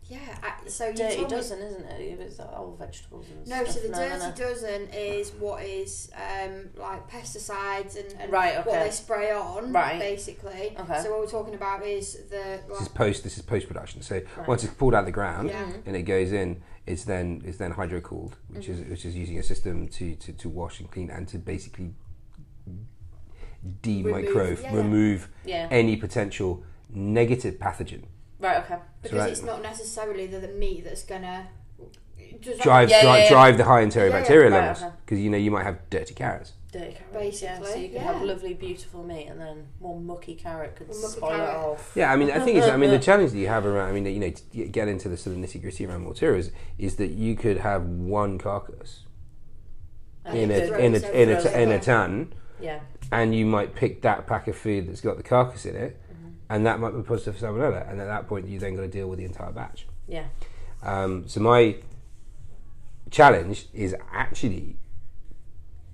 Yeah 0.09 0.19
I, 0.43 0.67
so 0.67 0.87
you 0.89 0.93
dirty 0.95 1.15
told 1.17 1.31
me- 1.31 1.37
dozen, 1.37 1.59
isn't 1.61 1.85
it? 1.85 2.19
It's 2.19 2.39
all 2.39 2.75
vegetables 2.77 3.25
and 3.29 3.47
No, 3.47 3.63
stuff. 3.63 3.75
so 3.75 3.79
the 3.87 3.93
dirty 3.93 4.19
no, 4.19 4.29
no. 4.29 4.35
dozen 4.35 4.87
is 4.93 5.31
what 5.39 5.63
is 5.63 6.11
um, 6.15 6.69
like 6.75 7.09
pesticides 7.09 7.95
and, 7.97 8.13
and 8.21 8.31
Right, 8.31 8.57
what 8.57 8.67
okay. 8.75 8.83
they 8.85 8.91
spray 8.91 9.31
on, 9.31 9.71
Right. 9.71 9.99
basically. 9.99 10.75
Okay. 10.79 11.01
So 11.01 11.11
what 11.11 11.19
we're 11.21 11.27
talking 11.27 11.55
about 11.55 11.85
is 11.85 12.13
the 12.29 12.59
This 12.67 12.81
is 12.81 12.87
like, 12.87 12.93
post. 12.93 13.23
This 13.23 13.37
is 13.37 13.43
post 13.43 13.67
production. 13.67 14.01
So 14.01 14.15
Right. 14.37 14.47
once 14.47 14.63
it's 14.63 14.73
pulled 14.73 14.93
out 14.93 14.99
of 15.01 15.05
the 15.05 15.11
ground 15.11 15.49
Yeah. 15.49 15.71
and 15.85 15.95
it 15.95 16.03
goes 16.03 16.31
in, 16.31 16.61
it's 16.85 17.05
then 17.05 17.41
it's 17.45 17.57
then 17.57 17.71
hydro 17.71 18.01
cooled, 18.01 18.35
which 18.49 18.67
is 18.67 18.81
which 18.89 19.05
is 19.05 19.15
using 19.15 19.39
a 19.39 19.43
system 19.43 19.87
to, 19.87 20.15
to, 20.15 20.33
to 20.33 20.49
wash 20.49 20.79
and 20.81 20.91
clean 20.91 21.09
and 21.09 21.27
to 21.29 21.37
basically 21.37 21.93
demicro 23.81 24.25
Remove, 24.35 24.61
yeah, 24.61 24.71
yeah. 24.71 24.77
remove 24.77 25.29
Yeah. 25.45 25.67
any 25.71 25.95
potential 25.95 26.63
negative 26.89 27.55
pathogen. 27.55 28.03
Right. 28.43 28.57
Okay. 28.63 28.77
because 29.01 29.17
that- 29.17 29.29
it's 29.31 29.41
not 29.43 29.61
necessarily 29.63 30.27
the, 30.27 30.39
the 30.39 30.49
meat 30.49 30.83
that's 30.83 31.03
gonna 31.03 31.47
does 32.41 32.59
drive 32.59 32.89
Yeah, 32.89 33.01
dri- 33.01 33.09
yeah, 33.09 33.17
yeah. 33.23 33.29
drive 33.29 33.57
the 33.57 33.63
high 33.63 33.81
Yeah, 33.81 33.87
enterobacteria 33.87 34.27
yeah. 34.27 34.35
Right, 34.43 34.51
levels 34.51 34.83
okay. 34.83 34.93
because 35.05 35.19
you 35.19 35.29
know 35.29 35.37
you 35.37 35.49
might 35.51 35.63
have 35.63 35.77
dirty 35.89 36.13
carrots. 36.13 36.51
Dirty 36.71 36.93
carrots. 36.93 37.13
Basically, 37.13 37.47
yeah. 37.67 37.73
So 37.73 37.75
you 37.79 37.89
can 37.89 38.01
have 38.01 38.21
lovely, 38.21 38.53
beautiful 38.55 39.03
meat, 39.03 39.27
and 39.27 39.39
then 39.39 39.67
one 39.79 40.05
mucky 40.05 40.35
carrot 40.35 40.75
could 40.75 40.87
mucky 40.87 40.99
spoil 40.99 41.29
carrot. 41.29 41.49
it 41.49 41.55
all. 41.55 41.79
Yeah, 41.95 42.11
I 42.11 42.15
mean, 42.17 42.31
I 42.31 42.39
think 42.39 42.57
it's, 42.57 42.67
I 42.67 42.75
mean 42.77 42.89
the 42.89 42.99
challenge 43.09 43.31
that 43.31 43.37
you 43.37 43.47
have 43.47 43.65
around, 43.65 43.87
I 43.87 43.91
mean, 43.93 44.05
you 44.07 44.19
know, 44.19 44.29
to 44.31 44.65
get 44.67 44.87
into 44.87 45.07
the 45.07 45.15
sort 45.15 45.35
of 45.37 45.41
nitty 45.41 45.61
gritty 45.61 45.85
around 45.85 46.03
materials 46.05 46.49
is 46.77 46.95
that 46.97 47.11
you 47.11 47.35
could 47.35 47.57
have 47.59 47.83
one 47.85 48.37
carcass 48.39 49.03
in 50.33 50.51
a 50.51 50.59
could- 50.59 50.67
throw 50.69 50.77
in 50.79 50.95
a 50.95 50.97
in 51.11 51.29
a, 51.29 51.61
in 51.61 51.71
a 51.71 51.79
ton, 51.79 52.33
yeah. 52.59 52.79
and 53.11 53.35
you 53.35 53.45
might 53.45 53.75
pick 53.75 54.01
that 54.01 54.25
pack 54.27 54.47
of 54.47 54.57
food 54.57 54.87
that's 54.89 55.01
got 55.01 55.17
the 55.17 55.23
carcass 55.23 55.65
in 55.65 55.75
it. 55.75 56.01
And 56.53 56.65
that 56.67 56.79
might 56.79 56.91
be 56.91 57.01
positive 57.01 57.37
for 57.37 57.45
salmonella, 57.47 57.89
and 57.89 57.99
at 57.99 58.05
that 58.05 58.27
point 58.27 58.47
you 58.47 58.59
then 58.59 58.75
got 58.75 58.83
to 58.83 58.87
deal 58.87 59.07
with 59.07 59.17
the 59.19 59.25
entire 59.25 59.51
batch. 59.51 59.87
Yeah. 60.07 60.25
Um, 60.83 61.27
so 61.27 61.39
my 61.39 61.77
challenge 63.09 63.67
is 63.73 63.95
actually 64.11 64.77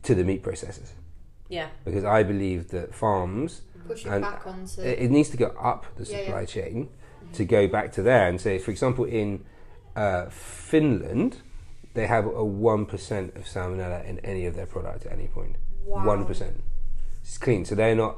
to 0.04 0.16
the 0.16 0.24
meat 0.24 0.44
processors. 0.44 0.92
Yeah. 1.48 1.70
because 1.84 2.04
I 2.04 2.22
believe 2.22 2.68
that 2.70 2.94
farms 2.94 3.62
Push 3.88 4.06
it 4.06 4.22
back 4.22 4.46
onto. 4.46 4.82
it, 4.82 5.00
it 5.00 5.10
needs 5.10 5.30
to 5.30 5.38
go 5.38 5.48
up 5.60 5.88
the 5.96 6.04
Yeah, 6.04 6.18
supply 6.20 6.42
yeah. 6.42 6.46
chain 6.46 6.90
to 7.34 7.44
go 7.44 7.68
back 7.68 7.92
to 7.94 8.04
there 8.04 8.28
and 8.30 8.40
say, 8.40 8.60
for 8.60 8.70
example, 8.70 9.06
in 9.06 9.44
uh, 9.96 10.30
Finland, 10.30 11.38
they 11.96 12.06
have 12.06 12.26
a 12.28 12.46
one 12.46 12.86
percent 12.86 13.36
of 13.36 13.46
salmonella 13.46 14.06
in 14.06 14.20
any 14.20 14.46
of 14.46 14.54
their 14.56 14.68
product 14.68 15.06
at 15.08 15.12
any 15.12 15.28
point. 15.28 15.56
Wow. 15.86 16.06
One 16.06 16.26
percent. 16.26 16.62
It's 17.22 17.38
clean, 17.40 17.66
so 17.66 17.74
they're 17.76 17.96
not 17.96 18.18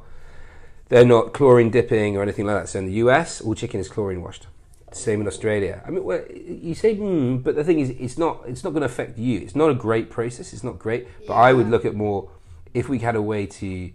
they're 0.92 1.06
not 1.06 1.32
chlorine 1.32 1.70
dipping 1.70 2.18
or 2.18 2.22
anything 2.22 2.46
like 2.46 2.64
that. 2.64 2.68
So 2.68 2.80
in 2.80 2.86
the 2.86 2.96
US, 3.06 3.40
all 3.40 3.56
chicken 3.56 3.80
is 3.80 3.88
chlorine 3.88 4.22
washed. 4.22 4.48
Same 4.92 5.22
in 5.22 5.28
Australia. 5.28 5.82
I 5.88 5.90
mean, 5.90 6.04
well, 6.04 6.22
you 6.30 6.76
say, 6.76 6.98
mm, 6.98 7.42
but 7.42 7.56
the 7.56 7.64
thing 7.64 7.80
is, 7.80 7.92
it's 7.92 8.18
not. 8.18 8.42
It's 8.46 8.62
not 8.66 8.72
going 8.72 8.82
to 8.82 8.88
affect 8.88 9.18
you. 9.18 9.40
It's 9.40 9.56
not 9.56 9.70
a 9.70 9.74
great 9.74 10.10
process. 10.10 10.52
It's 10.52 10.66
not 10.66 10.78
great. 10.78 11.08
But 11.26 11.36
I 11.36 11.54
would 11.54 11.70
look 11.70 11.86
at 11.86 11.96
more 11.96 12.30
if 12.74 12.90
we 12.90 13.00
had 13.00 13.16
a 13.16 13.22
way 13.22 13.46
to 13.46 13.92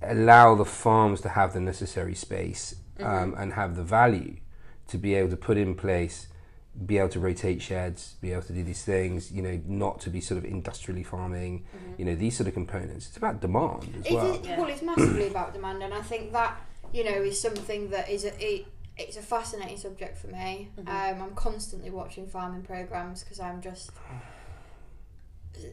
allow 0.00 0.54
the 0.54 0.64
farms 0.64 1.20
to 1.20 1.28
have 1.28 1.52
the 1.52 1.60
necessary 1.60 2.14
space 2.14 2.76
um, 3.00 3.34
and 3.36 3.52
have 3.52 3.76
the 3.76 3.84
value 3.84 4.36
to 4.86 4.96
be 4.96 5.14
able 5.16 5.28
to 5.28 5.36
put 5.36 5.58
in 5.58 5.74
place, 5.74 6.28
be 6.86 6.98
able 6.98 7.08
to 7.10 7.20
rotate 7.20 7.60
sheds, 7.60 8.14
be 8.20 8.32
able 8.32 8.42
to 8.42 8.52
do 8.52 8.62
these 8.62 8.84
things. 8.84 9.32
You 9.32 9.42
know, 9.42 9.60
not 9.66 10.00
to 10.00 10.10
be 10.10 10.20
sort 10.20 10.38
of 10.38 10.44
industrially 10.44 11.02
farming. 11.02 11.64
You 11.96 12.04
know, 12.04 12.14
these 12.14 12.36
sort 12.36 12.46
of 12.48 12.54
components. 12.54 13.08
It's 13.08 13.16
about 13.16 13.40
demand 13.40 13.94
as 14.00 14.06
It 14.06 14.12
well. 14.14 14.34
is- 14.34 14.46
well, 14.48 14.66
it's 14.66 14.82
massively 14.82 15.28
about 15.28 15.52
demand, 15.54 15.82
and 15.82 15.92
I 15.94 16.02
think 16.02 16.32
that 16.32 16.56
you 16.92 17.04
know 17.04 17.10
is 17.22 17.40
something 17.40 17.90
that 17.90 18.08
is 18.08 18.24
a, 18.24 18.32
it, 18.44 18.66
it's 18.96 19.16
a 19.16 19.22
fascinating 19.22 19.76
subject 19.76 20.18
for 20.18 20.28
me. 20.28 20.70
Um, 20.78 20.86
I'm 21.22 21.34
constantly 21.34 21.90
watching 21.90 22.26
farming 22.26 22.62
programs 22.62 23.22
because 23.22 23.40
I'm 23.40 23.60
just 23.60 23.90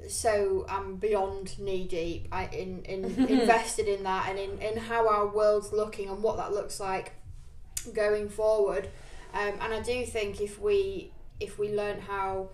so 0.08 0.66
I'm 0.68 0.96
beyond 0.96 1.60
knee 1.60 1.88
deep 1.88 2.28
I, 2.32 2.46
in, 2.48 2.82
in 2.86 3.06
invested 3.30 3.88
in 3.88 4.04
that 4.04 4.30
and 4.30 4.40
in, 4.40 4.58
in 4.60 4.78
how 4.78 5.08
our 5.08 5.28
world's 5.28 5.72
looking 5.72 6.10
and 6.10 6.24
what 6.24 6.38
that 6.38 6.54
looks 6.54 6.80
like 6.80 7.14
going 7.94 8.30
forward. 8.30 8.90
Um, 9.36 9.54
and 9.62 9.74
I 9.74 9.82
do 9.82 10.06
think 10.06 10.40
if 10.42 10.60
we 10.60 11.12
if 11.40 11.60
we 11.60 11.74
learn 11.76 12.00
how, 12.00 12.50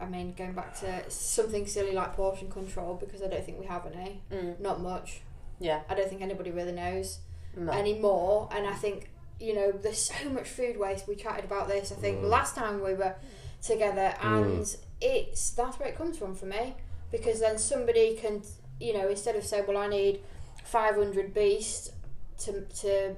I 0.00 0.06
mean, 0.06 0.32
going 0.34 0.52
back 0.52 0.78
to 0.80 1.10
something 1.10 1.66
silly 1.66 1.92
like 1.92 2.14
portion 2.14 2.48
control 2.48 2.94
because 2.94 3.20
I 3.22 3.26
don't 3.26 3.44
think 3.44 3.58
we 3.58 3.66
have 3.66 3.84
any, 3.86 4.22
Mm. 4.32 4.60
not 4.60 4.80
much. 4.80 5.22
Yeah. 5.58 5.80
I 5.88 5.94
don't 5.96 6.08
think 6.08 6.22
anybody 6.22 6.52
really 6.52 6.72
knows 6.72 7.18
No. 7.56 7.72
anymore. 7.72 8.48
And 8.52 8.66
I 8.66 8.74
think 8.74 9.10
you 9.40 9.54
know 9.54 9.72
there's 9.72 9.98
so 9.98 10.28
much 10.30 10.48
food 10.48 10.76
waste. 10.78 11.08
We 11.08 11.16
chatted 11.16 11.44
about 11.44 11.66
this. 11.68 11.90
I 11.92 11.96
think 11.96 12.22
last 12.22 12.54
time 12.54 12.82
we 12.82 12.94
were 12.94 13.16
together, 13.62 14.14
and 14.22 14.60
it's 15.00 15.50
that's 15.50 15.78
where 15.80 15.88
it 15.88 15.96
comes 15.98 16.16
from 16.16 16.34
for 16.36 16.46
me 16.46 16.74
because 17.10 17.40
then 17.40 17.58
somebody 17.58 18.14
can 18.14 18.42
you 18.78 18.92
know 18.96 19.08
instead 19.08 19.34
of 19.36 19.44
saying 19.44 19.64
well 19.66 19.76
I 19.76 19.88
need 19.88 20.20
500 20.64 21.34
beasts 21.34 21.90
to 22.44 22.62
to 22.82 23.16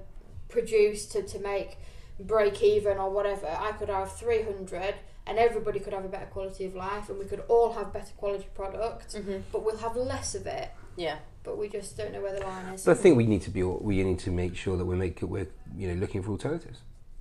produce 0.49 1.07
to 1.07 1.23
to 1.23 1.39
make 1.39 1.77
break 2.21 2.63
even 2.63 2.99
or 2.99 3.11
whatever. 3.11 3.47
I 3.49 3.73
could 3.73 3.89
have 3.89 4.13
300. 4.13 4.95
And 5.25 5.39
everybody 5.39 5.79
could 5.79 5.93
have 5.93 6.05
a 6.05 6.09
better 6.09 6.27
quality 6.27 6.65
of 6.65 6.75
life, 6.75 7.09
and 7.09 7.17
we 7.17 7.27
could 7.27 7.45
all 7.47 7.73
have 7.75 7.93
better 7.93 8.13
quality 8.17 8.45
product, 8.57 9.15
Mhm. 9.15 9.43
but 9.53 9.65
we'll 9.65 9.77
have 9.77 9.95
less 9.95 10.35
of 10.35 10.49
it. 10.49 10.71
Yeah. 10.97 11.19
But 11.45 11.59
we 11.59 11.69
just 11.69 11.97
don't 11.97 12.13
know 12.13 12.21
where 12.21 12.33
the 12.35 12.45
line 12.45 12.75
is. 12.75 12.85
But 12.85 12.99
I 12.99 13.01
think 13.01 13.17
we 13.17 13.25
need 13.25 13.43
to 13.43 13.51
be 13.51 13.63
we 13.63 14.03
need 14.03 14.19
to 14.21 14.33
make 14.33 14.57
sure 14.57 14.77
that 14.77 14.85
we 14.85 14.97
make 14.97 15.23
we're 15.23 15.47
you 15.77 15.87
know 15.89 15.95
looking 15.95 16.23
for 16.25 16.33
alternatives. 16.33 16.81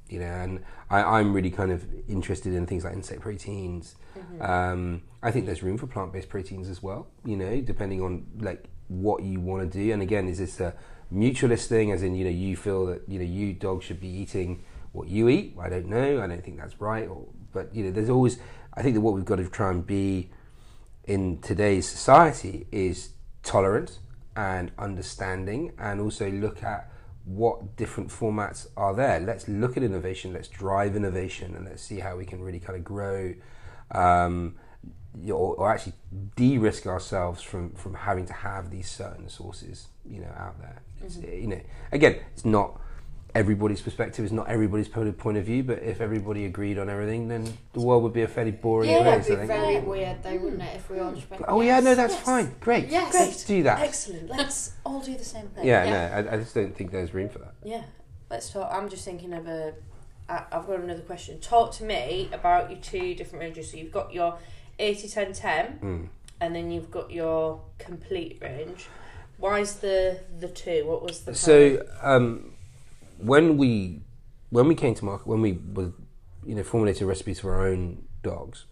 You 0.10 0.20
know, 0.20 0.26
and 0.26 0.64
I, 0.90 1.04
I'm 1.20 1.32
really 1.32 1.52
kind 1.52 1.72
of 1.72 1.86
interested 2.10 2.54
in 2.56 2.66
things 2.66 2.84
like 2.86 2.94
insect 2.94 3.22
proteins. 3.22 3.96
Um, 4.40 5.04
I 5.22 5.30
think 5.32 5.46
there's 5.46 5.62
room 5.64 5.78
for 5.78 5.86
plant-based 5.88 6.28
proteins 6.28 6.68
as 6.70 6.82
well. 6.82 7.08
You 7.24 7.38
know, 7.38 7.62
depending 7.62 8.02
on 8.02 8.26
like 8.40 8.66
what 8.88 9.22
you 9.24 9.40
want 9.40 9.72
to 9.72 9.78
do. 9.80 9.94
And 9.94 10.02
again, 10.02 10.28
is 10.28 10.40
this 10.40 10.60
a 10.60 10.74
mutualist 11.14 11.68
thing, 11.68 11.92
as 11.92 12.02
in 12.02 12.16
you 12.16 12.24
know 12.26 12.32
you 12.32 12.56
feel 12.58 12.88
that 12.88 13.08
you 13.08 13.20
know 13.20 13.26
you 13.26 13.54
dog 13.54 13.84
should 13.84 14.00
be 14.00 14.08
eating 14.10 14.64
what 14.92 15.08
you 15.08 15.30
eat? 15.30 15.56
I 15.60 15.70
don't 15.70 15.88
know. 15.88 16.22
I 16.22 16.28
don't 16.28 16.44
think 16.44 16.58
that's 16.58 16.80
right. 16.80 17.08
Or, 17.08 17.28
but 17.54 17.74
you 17.74 17.84
know, 17.84 17.92
there's 17.92 18.10
always. 18.10 18.38
I 18.74 18.82
think 18.82 18.96
that 18.96 19.02
what 19.02 19.14
we've 19.14 19.26
got 19.26 19.38
to 19.38 19.50
try 19.50 19.70
and 19.70 19.86
be 19.86 20.30
in 21.04 21.40
today's 21.40 21.88
society 21.88 22.68
is 22.72 23.10
tolerant 23.44 24.00
and 24.36 24.72
understanding 24.78 25.74
and 25.78 26.00
also 26.00 26.30
look 26.32 26.64
at 26.64 26.90
what 27.26 27.76
different 27.76 28.10
formats 28.10 28.68
are 28.78 28.94
there. 28.94 29.20
Let's 29.20 29.48
look 29.48 29.78
at 29.78 29.84
innovation, 29.84 30.34
let's 30.34 30.48
drive 30.48 30.96
innovation, 30.96 31.56
and 31.56 31.66
let's 31.66 31.82
see 31.82 32.00
how 32.00 32.16
we 32.16 32.26
can 32.26 32.42
really 32.42 32.60
kind 32.60 32.78
of 32.78 32.84
grow 32.84 33.34
um, 33.92 34.56
or, 35.28 35.56
or 35.56 35.72
actually 35.72 35.94
de 36.36 36.58
risk 36.58 36.88
ourselves 36.88 37.42
from, 37.42 37.72
from 37.74 37.94
having 37.94 38.26
to 38.26 38.34
have 38.34 38.72
these 38.72 38.90
certain 38.90 39.30
sources 39.30 39.88
you 40.06 40.22
know, 40.22 40.34
out 40.38 40.60
there. 40.60 40.82
It's, 41.04 41.18
You 41.18 41.48
know, 41.48 41.62
again, 41.92 42.20
it's 42.34 42.46
not 42.46 42.80
everybody's 43.34 43.82
perspective, 43.82 44.26
is 44.26 44.32
not 44.32 44.48
everybody's 44.50 44.88
point 44.88 45.38
of, 45.38 45.46
view, 45.46 45.64
but 45.64 45.80
if 45.84 46.02
everybody 46.02 46.46
agreed 46.46 46.78
on 46.78 46.90
everything, 46.90 47.28
then 47.28 47.46
the 47.74 47.80
world 47.82 48.04
would 48.04 48.14
be 48.14 48.22
a 48.24 48.28
fairly 48.28 48.52
boring 48.52 48.90
Yeah, 48.90 49.04
place. 49.04 49.26
it'd 49.28 49.40
I 49.40 49.42
be 49.44 49.48
think. 49.48 49.62
very 49.62 49.80
weird 49.80 50.24
though, 50.24 50.38
wouldn't 50.38 50.62
it, 50.62 50.76
if 50.76 50.90
we 50.90 51.00
all 51.00 51.12
just 51.14 51.30
went, 51.30 51.44
Oh 51.48 51.62
yeah, 51.62 51.80
no, 51.80 51.96
that's 51.96 52.14
yes. 52.14 52.24
fine. 52.24 52.56
Great. 52.60 52.90
Yes. 52.90 53.14
Let's 53.14 53.44
do 53.46 53.64
that. 53.64 53.80
Excellent. 53.80 54.30
Let's 54.30 54.74
all 54.86 55.00
do 55.02 55.16
the 55.16 55.24
same 55.26 55.48
thing. 55.48 55.66
Yeah, 55.66 55.84
Yeah. 55.86 56.22
no, 56.22 56.30
I, 56.30 56.34
I 56.34 56.38
just 56.38 56.54
don't 56.54 56.76
think 56.76 56.92
there's 56.92 57.14
room 57.14 57.30
for 57.30 57.40
that. 57.40 57.54
Yeah, 57.64 57.84
let's 58.30 58.50
talk. 58.50 58.70
I'm 58.72 58.90
just 58.90 59.06
thinking 59.06 59.34
of 59.34 59.48
a. 59.48 59.74
I- 60.30 60.46
I've 60.52 60.68
got 60.68 60.80
another 60.80 61.02
question. 61.02 61.40
Talk 61.40 61.72
to 61.74 61.84
me 61.84 62.30
about 62.34 62.70
your 62.70 62.80
two 62.80 63.16
different 63.16 63.42
ranges. 63.44 63.72
So 63.72 63.78
you've 63.78 63.92
got 63.92 64.14
your 64.14 64.38
80 64.80 65.08
10 65.08 65.34
10, 65.34 65.80
Mm. 65.82 66.08
and 66.42 66.56
then 66.56 66.72
you've 66.72 66.92
got 66.92 67.12
your 67.12 67.62
complete 67.80 68.40
range. 68.42 68.88
Why 69.38 69.60
is 69.60 69.76
the 69.78 70.20
the 70.40 70.48
two? 70.50 70.86
What 70.86 71.02
was 71.02 71.22
the 71.22 71.32
kind 71.32 71.38
So 71.38 71.62
of- 71.78 71.88
um, 72.02 72.52
when 73.24 73.58
we 73.58 74.02
when 74.50 74.68
we 74.68 74.76
came 74.76 74.94
to 74.96 75.06
market, 75.06 75.28
when 75.28 75.42
we 75.42 75.54
were 75.74 75.92
you 76.46 76.56
know 76.56 76.64
formulating 76.64 77.08
recipes 77.08 77.40
for 77.40 77.54
our 77.56 77.68
own 77.68 78.04
dogs, 78.24 78.66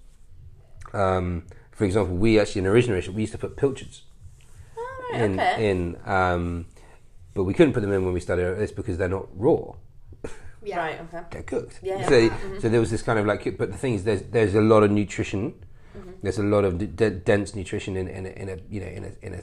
um, 0.93 1.45
for 1.71 1.85
example, 1.85 2.15
we 2.15 2.39
actually 2.39 2.59
in 2.59 2.65
the 2.65 2.71
original 2.71 2.97
issue 2.97 3.11
we 3.11 3.21
used 3.21 3.33
to 3.33 3.37
put 3.39 3.55
pilchards 3.57 4.03
Oh, 4.77 5.09
right, 5.13 5.21
in 5.21 5.39
okay. 5.39 5.69
in, 5.69 5.97
um, 6.05 6.65
but 7.33 7.43
we 7.43 7.53
couldn't 7.53 7.73
put 7.73 7.81
them 7.81 7.91
in 7.93 8.03
when 8.03 8.13
we 8.13 8.19
started 8.19 8.57
this 8.59 8.71
because 8.71 8.97
they're 8.97 9.07
not 9.09 9.27
raw. 9.35 9.73
Yeah. 10.61 10.77
Right. 10.79 10.99
Okay. 11.13 11.25
they're 11.31 11.43
cooked. 11.43 11.79
Yeah, 11.81 11.99
yeah. 11.99 12.09
So, 12.09 12.29
Mhm. 12.29 12.61
so 12.61 12.69
there 12.69 12.81
was 12.81 12.91
this 12.91 13.01
kind 13.01 13.17
of 13.17 13.25
like, 13.25 13.57
but 13.57 13.71
the 13.71 13.77
thing 13.77 13.93
is, 13.93 14.03
there's 14.03 14.23
there's 14.23 14.55
a 14.55 14.61
lot 14.61 14.83
of 14.83 14.91
nutrition. 14.91 15.53
Mm-hmm. 15.97 16.11
There's 16.21 16.37
a 16.37 16.43
lot 16.43 16.65
of 16.65 16.77
d- 16.77 16.85
d- 16.87 17.09
dense 17.23 17.55
nutrition 17.55 17.95
in, 17.95 18.07
in 18.09 18.25
a, 18.25 18.29
in 18.29 18.49
a 18.49 18.57
you 18.69 18.81
know 18.81 18.87
in 18.87 19.03
a 19.05 19.11
in 19.25 19.33
a 19.35 19.41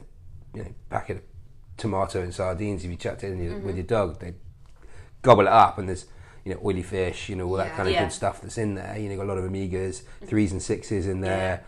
you 0.55 0.63
know 0.65 0.71
packet 0.91 1.17
of 1.19 1.23
tomato 1.79 2.21
and 2.21 2.35
sardines. 2.35 2.85
If 2.85 2.91
you 2.91 2.97
chucked 2.97 3.25
it 3.25 3.33
in 3.33 3.43
your, 3.43 3.55
Mm-hmm. 3.55 3.67
with 3.67 3.77
your 3.77 3.87
dog, 3.87 4.21
they 4.21 4.35
gobble 5.27 5.43
it 5.43 5.49
up, 5.65 5.79
and 5.79 5.89
there's 5.89 6.07
you 6.45 6.55
know 6.55 6.61
oily 6.65 6.83
fish, 6.83 7.29
you 7.29 7.37
know 7.37 7.47
all 7.47 7.57
that 7.57 7.69
Yeah. 7.69 7.77
kind 7.77 7.89
of 7.89 7.95
Yeah. 7.95 8.05
good 8.05 8.13
stuff 8.13 8.41
that's 8.41 8.57
in 8.59 8.75
there. 8.77 8.97
You 8.99 9.09
know, 9.09 9.17
got 9.17 9.25
a 9.27 9.33
lot 9.35 9.39
of 9.39 9.45
omegas, 9.51 10.03
threes 10.27 10.53
and 10.53 10.63
sixes 10.63 11.07
in 11.07 11.21
there. 11.21 11.65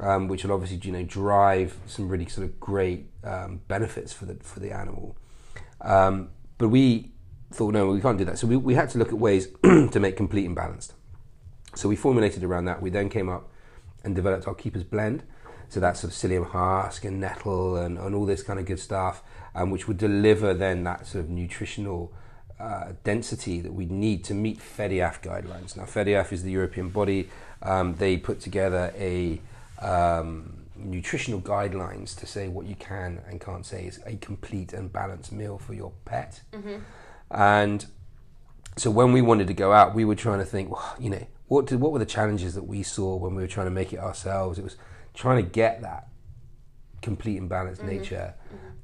Um, 0.00 0.26
which 0.26 0.42
will 0.42 0.52
obviously, 0.52 0.78
you 0.82 0.90
know, 0.90 1.04
drive 1.04 1.76
some 1.86 2.08
really 2.08 2.26
sort 2.26 2.44
of 2.48 2.58
great 2.58 3.06
um, 3.22 3.60
benefits 3.68 4.12
for 4.12 4.24
the 4.26 4.34
for 4.42 4.58
the 4.58 4.72
animal. 4.72 5.16
Um, 5.80 6.30
but 6.58 6.68
we 6.68 7.12
thought, 7.52 7.72
no, 7.74 7.86
we 7.92 8.00
can't 8.00 8.18
do 8.18 8.24
that. 8.24 8.36
So 8.38 8.48
we, 8.48 8.56
we 8.56 8.74
had 8.74 8.90
to 8.90 8.98
look 8.98 9.08
at 9.12 9.18
ways 9.18 9.46
to 9.62 10.00
make 10.00 10.16
complete 10.16 10.46
and 10.46 10.54
balanced. 10.56 10.94
So 11.76 11.88
we 11.88 11.94
formulated 11.94 12.42
around 12.42 12.64
that. 12.64 12.82
We 12.82 12.90
then 12.90 13.08
came 13.08 13.28
up 13.28 13.48
and 14.02 14.16
developed 14.16 14.48
our 14.48 14.54
Keeper's 14.54 14.82
Blend. 14.82 15.22
So 15.68 15.78
that's 15.78 16.00
sort 16.00 16.12
of 16.12 16.18
psyllium 16.18 16.50
husk 16.50 17.04
and 17.04 17.20
nettle 17.20 17.76
and, 17.76 17.96
and 17.96 18.14
all 18.16 18.26
this 18.26 18.42
kind 18.42 18.58
of 18.58 18.66
good 18.66 18.80
stuff, 18.80 19.22
um, 19.54 19.70
which 19.70 19.86
would 19.86 19.98
deliver 19.98 20.54
then 20.54 20.82
that 20.84 21.06
sort 21.06 21.24
of 21.24 21.30
nutritional 21.30 22.12
uh, 22.60 22.92
density 23.02 23.60
that 23.60 23.72
we 23.72 23.86
need 23.86 24.24
to 24.24 24.34
meet 24.34 24.58
FEDIAF 24.58 25.22
guidelines. 25.22 25.76
Now, 25.76 25.84
FEDIAF 25.84 26.32
is 26.32 26.42
the 26.42 26.50
European 26.52 26.88
body. 26.88 27.28
Um, 27.62 27.94
they 27.96 28.16
put 28.16 28.40
together 28.40 28.92
a 28.96 29.40
um, 29.80 30.64
nutritional 30.76 31.40
guidelines 31.40 32.16
to 32.18 32.26
say 32.26 32.48
what 32.48 32.66
you 32.66 32.74
can 32.76 33.20
and 33.28 33.40
can't 33.40 33.64
say 33.66 33.86
is 33.86 34.00
a 34.06 34.16
complete 34.16 34.72
and 34.72 34.92
balanced 34.92 35.32
meal 35.32 35.58
for 35.58 35.74
your 35.74 35.92
pet. 36.04 36.40
And 37.30 37.86
so 38.76 38.90
when 38.90 39.12
we 39.12 39.22
wanted 39.22 39.46
to 39.48 39.54
go 39.54 39.72
out, 39.72 39.94
we 39.94 40.04
were 40.04 40.14
trying 40.16 40.38
to 40.38 40.44
think, 40.44 40.70
well, 40.70 40.94
you 40.98 41.10
know, 41.10 41.26
what 41.46 41.66
did, 41.66 41.80
what 41.80 41.92
were 41.92 41.98
the 41.98 42.06
challenges 42.06 42.54
that 42.54 42.64
we 42.64 42.82
saw 42.82 43.16
when 43.16 43.34
we 43.34 43.42
were 43.42 43.48
trying 43.48 43.66
to 43.66 43.70
make 43.70 43.92
it 43.92 43.98
ourselves? 43.98 44.58
It 44.58 44.64
was 44.64 44.76
trying 45.12 45.44
to 45.44 45.48
get 45.48 45.82
that 45.82 46.08
complete 47.02 47.38
and 47.38 47.48
balanced 47.48 47.82
nature 47.82 48.34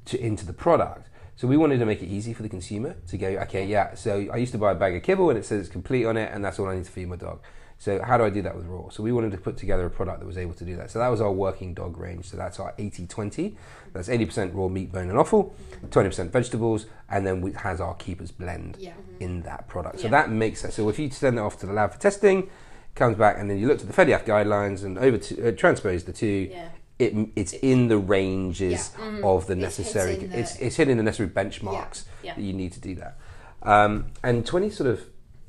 to 0.07 0.21
into 0.21 0.47
the 0.47 0.53
product. 0.53 1.09
So 1.37 1.49
we 1.49 1.57
wanted 1.57 1.79
to 1.79 1.87
make 1.87 2.03
it 2.03 2.07
easy 2.09 2.35
for 2.35 2.43
the 2.43 2.49
consumer 2.49 2.97
to 3.09 3.17
go, 3.17 3.27
okay, 3.29 3.65
yeah. 3.65 3.95
So 3.95 4.29
I 4.33 4.37
used 4.37 4.53
to 4.53 4.59
buy 4.59 4.73
a 4.73 4.75
bag 4.75 4.95
of 4.95 5.03
kibble 5.03 5.31
and 5.31 5.39
it 5.39 5.45
says 5.45 5.61
it's 5.61 5.69
complete 5.71 6.05
on 6.05 6.17
it, 6.17 6.31
and 6.33 6.45
that's 6.45 6.59
all 6.59 6.69
I 6.69 6.75
need 6.77 6.85
to 6.85 6.91
feed 6.91 7.09
my 7.09 7.17
dog. 7.17 7.41
So 7.79 8.03
how 8.03 8.19
do 8.19 8.25
I 8.25 8.29
do 8.31 8.43
that 8.43 8.55
with 8.55 8.67
raw? 8.67 8.91
So 8.91 9.03
we 9.03 9.11
wanted 9.11 9.31
to 9.33 9.39
put 9.39 9.57
together 9.57 9.87
a 9.87 9.91
product 9.91 10.21
that 10.21 10.27
was 10.27 10.37
able 10.37 10.53
to 10.53 10.65
do 10.67 10.77
that. 10.77 10.91
So 10.91 10.99
that 10.99 11.09
was 11.09 11.23
our 11.23 11.33
working 11.33 11.73
dog 11.73 11.97
range. 11.97 12.27
So 12.27 12.37
that's 12.37 12.61
our 12.61 12.75
80-20. 12.79 13.55
That's 13.95 14.11
80% 14.11 14.55
raw 14.55 14.69
meat, 14.69 14.93
bone 14.93 15.09
and 15.09 15.17
offal, 15.19 15.55
20% 15.89 16.31
vegetables, 16.31 16.85
and 17.09 17.27
then 17.27 17.43
it 17.47 17.57
has 17.57 17.81
our 17.81 17.95
keepers 17.95 18.33
blend 18.33 18.77
Yeah. 18.79 18.93
in 19.19 19.41
that 19.43 19.67
product. 19.67 20.01
So 20.01 20.05
Yeah. 20.05 20.11
that 20.11 20.31
makes 20.31 20.61
sense. 20.61 20.75
So 20.75 20.91
if 20.91 20.99
you 20.99 21.09
send 21.11 21.39
it 21.39 21.41
off 21.41 21.59
to 21.61 21.67
the 21.67 21.73
lab 21.73 21.93
for 21.93 21.99
testing, 21.99 22.51
comes 22.95 23.17
back, 23.17 23.37
and 23.39 23.49
then 23.49 23.57
you 23.57 23.67
looked 23.67 23.81
at 23.81 23.87
the 23.87 23.95
FEDIAF 23.95 24.27
guidelines 24.27 24.85
and 24.85 24.99
over 24.99 25.17
to 25.17 25.49
uh, 25.49 25.53
transpose 25.53 26.05
the 26.05 26.13
two, 26.13 26.49
Yeah. 26.51 26.69
It, 27.01 27.29
it's 27.37 27.53
in 27.55 27.89
the 27.89 27.99
ranges 27.99 28.93
Yeah. 28.99 29.21
of 29.25 29.47
the 29.47 29.55
It's 29.55 29.63
necessary. 29.63 30.13
hitting 30.13 30.31
the- 30.31 30.39
it's 30.41 30.57
it's 30.61 30.77
hitting 30.77 30.97
the 30.97 31.03
necessary 31.03 31.31
benchmarks 31.31 32.05
Yeah. 32.23 32.35
that 32.35 32.43
you 32.43 32.53
need 32.53 32.73
to 32.73 32.81
do 32.81 32.95
that. 32.97 33.17
Um, 33.63 34.07
and 34.23 34.45
twenty 34.47 34.71
sort 34.71 34.89
of 34.91 35.01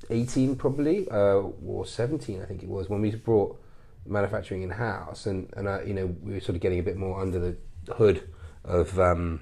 eighteen 0.09 0.55
probably 0.55 1.07
uh, 1.09 1.41
or 1.65 1.85
seventeen, 1.85 2.41
I 2.41 2.45
think 2.45 2.63
it 2.63 2.69
was 2.69 2.89
when 2.89 3.01
we 3.01 3.11
brought 3.15 3.57
manufacturing 4.05 4.61
in 4.63 4.71
house, 4.71 5.25
and 5.25 5.49
and 5.57 5.67
uh, 5.67 5.79
you 5.85 5.93
know 5.93 6.07
we 6.23 6.33
were 6.33 6.39
sort 6.39 6.55
of 6.55 6.61
getting 6.61 6.79
a 6.79 6.83
bit 6.83 6.97
more 6.97 7.21
under 7.21 7.39
the 7.39 7.55
hood 7.93 8.27
of 8.63 8.99
um, 8.99 9.41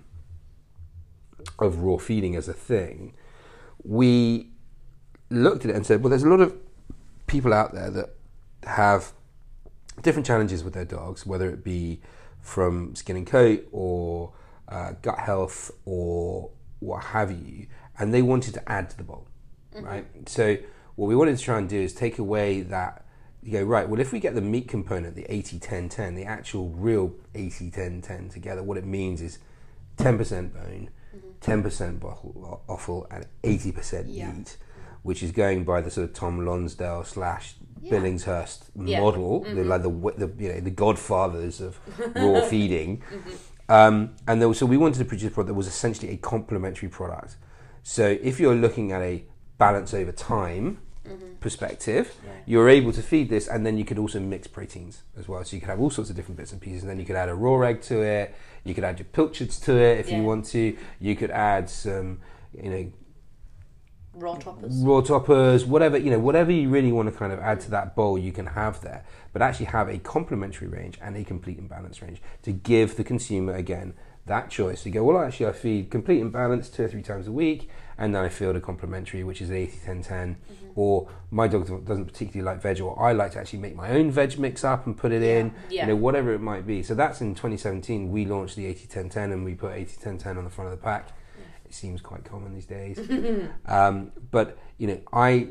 of 1.60 1.82
raw 1.84 1.98
feeding 1.98 2.36
as 2.36 2.48
a 2.48 2.54
thing. 2.54 3.14
We 3.84 4.52
looked 5.30 5.64
at 5.66 5.72
it 5.72 5.76
and 5.76 5.86
said, 5.86 6.02
well, 6.04 6.10
there's 6.10 6.24
a 6.24 6.30
lot 6.30 6.42
of 6.42 6.56
people 7.28 7.54
out 7.54 7.74
there 7.74 7.90
that 7.92 8.16
have 8.64 9.14
different 10.02 10.26
challenges 10.26 10.64
with 10.64 10.74
their 10.74 10.86
dogs, 10.86 11.26
whether 11.26 11.50
it 11.50 11.64
be 11.64 12.02
from 12.42 12.96
skin 12.96 13.18
and 13.18 13.28
coat 13.28 13.68
or 13.72 14.34
uh, 14.68 14.94
gut 15.02 15.20
health 15.20 15.72
or 15.86 16.50
what 16.80 17.04
have 17.06 17.32
you, 17.32 17.68
and 17.98 18.14
they 18.14 18.22
wanted 18.22 18.54
to 18.54 18.72
add 18.72 18.90
to 18.90 18.98
the 18.98 19.04
bowl, 19.04 19.28
right? 19.76 20.06
So 20.28 20.58
what 20.96 21.08
we 21.08 21.16
wanted 21.16 21.38
to 21.38 21.44
try 21.44 21.58
and 21.58 21.68
do 21.68 21.80
is 21.80 21.94
take 21.94 22.20
away 22.20 22.62
that. 22.62 23.06
You 23.42 23.54
go 23.54 23.64
right. 23.64 23.88
Well, 23.88 24.02
if 24.02 24.12
we 24.12 24.20
get 24.20 24.36
the 24.36 24.42
meat 24.42 24.68
component, 24.68 25.16
the 25.16 25.24
80-10-10, 25.24 26.16
the 26.16 26.26
actual 26.26 26.70
real 26.72 27.16
80-10-10 27.34 28.32
together, 28.34 28.62
what 28.64 28.78
it 28.78 28.86
means 28.86 29.22
is 29.22 29.40
10% 29.98 30.54
bone, 30.54 30.90
10% 31.42 32.00
bottle, 32.02 32.62
offal, 32.68 33.08
and 33.10 33.26
80% 33.44 34.06
Yeah. 34.08 34.32
meat, 34.34 34.58
which 35.04 35.24
is 35.24 35.32
going 35.32 35.64
by 35.64 35.82
the 35.82 35.90
sort 35.92 36.10
of 36.10 36.14
Tom 36.14 36.46
Lonsdale 36.46 37.04
slash 37.04 37.56
Yeah. 37.82 37.92
Billinghurst 37.92 38.64
Yeah. 38.76 39.00
model, 39.00 39.42
the, 39.42 39.50
mm-hmm. 39.50 39.70
like 39.70 39.84
the, 39.84 40.26
the 40.28 40.44
you 40.44 40.54
know 40.54 40.60
the 40.60 40.72
godfathers 40.72 41.62
of 41.62 41.80
raw 42.16 42.42
feeding. 42.42 42.98
Mm-hmm. 42.98 43.30
Um, 43.70 44.16
and 44.28 44.42
there 44.42 44.50
was, 44.50 44.58
so 44.58 44.66
we 44.66 44.78
wanted 44.78 44.98
to 45.00 45.06
produce 45.06 45.28
a 45.28 45.32
product 45.32 45.50
that 45.50 45.54
was 45.54 45.68
essentially 45.68 46.12
a 46.12 46.18
complementary 46.18 46.90
product. 46.90 47.38
So 47.84 48.18
if 48.22 48.40
you're 48.40 48.56
looking 48.56 48.92
at 48.92 49.02
a 49.02 49.24
balance 49.60 49.94
over 49.94 50.12
time 50.12 50.80
mm-hmm. 51.08 51.36
perspective, 51.40 52.16
you're 52.48 52.68
able 52.68 52.92
to 52.94 53.02
feed 53.04 53.30
this, 53.30 53.48
and 53.48 53.66
then 53.66 53.78
you 53.78 53.86
could 53.86 54.00
also 54.00 54.20
mix 54.20 54.48
proteins 54.48 55.04
as 55.18 55.28
well. 55.28 55.44
So 55.44 55.56
you 55.56 55.62
could 55.62 55.70
have 55.70 55.80
all 55.80 55.92
sorts 55.92 56.10
of 56.10 56.16
different 56.16 56.38
bits 56.38 56.52
and 56.52 56.60
pieces, 56.60 56.82
and 56.82 56.90
then 56.90 57.00
you 57.00 57.06
could 57.06 57.16
add 57.16 57.30
a 57.30 57.36
raw 57.36 57.62
egg 57.62 57.82
to 57.84 58.02
it. 58.02 58.36
You 58.64 58.74
could 58.74 58.84
add 58.84 58.98
your 59.00 59.06
pilchards 59.06 59.60
to 59.62 59.78
it 59.78 60.00
if 60.00 60.10
Yeah. 60.10 60.18
you 60.18 60.24
want 60.24 60.46
to. 60.48 60.76
You 61.00 61.16
could 61.16 61.32
add 61.32 61.70
some, 61.70 62.20
you 62.62 62.70
know, 62.70 62.92
Raw 64.20 64.36
toppers. 64.36 64.76
raw 64.84 65.02
toppers, 65.02 65.66
whatever 65.66 65.98
you 65.98 66.12
know, 66.12 66.20
whatever 66.20 66.52
you 66.52 66.70
really 66.70 66.92
want 66.92 67.12
to 67.12 67.18
kind 67.18 67.32
of 67.32 67.40
add 67.40 67.60
to 67.62 67.72
that 67.72 67.96
bowl, 67.96 68.18
you 68.18 68.32
can 68.32 68.46
have 68.48 68.82
there. 68.82 69.04
But 69.34 69.42
actually 69.42 69.68
have 69.68 69.90
a 69.90 69.98
complementary 70.00 70.68
range 70.68 70.98
and 71.02 71.16
a 71.16 71.24
complete 71.24 71.58
and 71.58 71.70
balanced 71.70 72.02
range 72.02 72.22
to 72.44 72.52
give 72.52 72.98
the 72.98 73.04
consumer 73.04 73.54
again 73.54 73.94
that 74.26 74.50
choice. 74.50 74.86
You 74.86 74.92
go, 74.92 75.04
well, 75.04 75.20
actually, 75.24 75.48
I 75.48 75.52
feed 75.54 75.90
complete 75.90 76.22
and 76.22 76.32
balanced 76.32 76.76
two 76.76 76.84
or 76.84 76.88
three 76.88 77.02
times 77.02 77.28
a 77.28 77.32
week, 77.32 77.70
and 77.98 78.14
then 78.14 78.24
I 78.24 78.30
feed 78.30 78.56
a 78.56 78.62
complementary, 78.62 79.24
which 79.24 79.42
is 79.42 79.50
80 79.52 79.78
10 79.86 80.04
10. 80.04 80.36
Mm-hmm. 80.36 80.70
Or 80.76 81.10
my 81.32 81.48
dog 81.48 81.68
doesn't 81.86 82.06
particularly 82.06 82.46
like 82.46 82.62
veg, 82.62 82.80
or 82.80 83.02
I 83.02 83.12
like 83.14 83.32
to 83.34 83.40
actually 83.40 83.60
make 83.60 83.76
my 83.76 83.90
own 83.92 84.12
veg 84.12 84.38
mix 84.38 84.64
up 84.64 84.86
and 84.86 84.96
put 84.96 85.12
it 85.12 85.22
in, 85.24 85.54
Yeah. 85.70 85.84
you 85.84 85.88
know, 85.90 85.96
whatever 85.96 86.34
it 86.34 86.42
might 86.42 86.66
be. 86.68 86.84
So 86.84 86.94
that's 86.96 87.22
in 87.22 87.34
2017. 87.36 88.12
We 88.12 88.26
launched 88.26 88.56
the 88.56 88.66
80 88.68 88.88
10 88.88 89.10
10, 89.10 89.32
and 89.32 89.44
we 89.46 89.56
put 89.56 89.74
80 89.74 89.98
10 90.02 90.18
10 90.18 90.38
on 90.38 90.44
the 90.44 90.50
front 90.50 90.72
of 90.72 90.80
the 90.80 90.84
pack. 90.84 91.10
It 91.70 91.76
seems 91.76 92.02
quite 92.02 92.26
common 92.26 92.54
these 92.54 92.66
days. 92.66 93.00
um, 93.66 94.12
but, 94.32 94.58
you 94.78 94.88
know, 94.88 95.00
I 95.14 95.50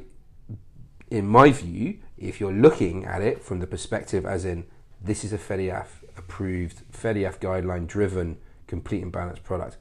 in 1.11 1.27
my 1.27 1.51
view, 1.51 1.99
if 2.17 2.41
you're 2.41 2.53
looking 2.53 3.05
at 3.05 3.23
it 3.23 3.43
from 3.43 3.61
the 3.61 3.67
perspective 3.67 4.27
as 4.27 4.45
in 4.45 4.67
this 5.01 5.25
is 5.25 5.33
a 5.33 5.39
FEDIAF 5.39 5.87
approved, 6.17 6.83
FEDIAF 6.93 7.39
guideline 7.39 7.87
driven, 7.87 8.39
complete 8.67 9.03
and 9.03 9.13
balanced 9.13 9.45
product, 9.45 9.77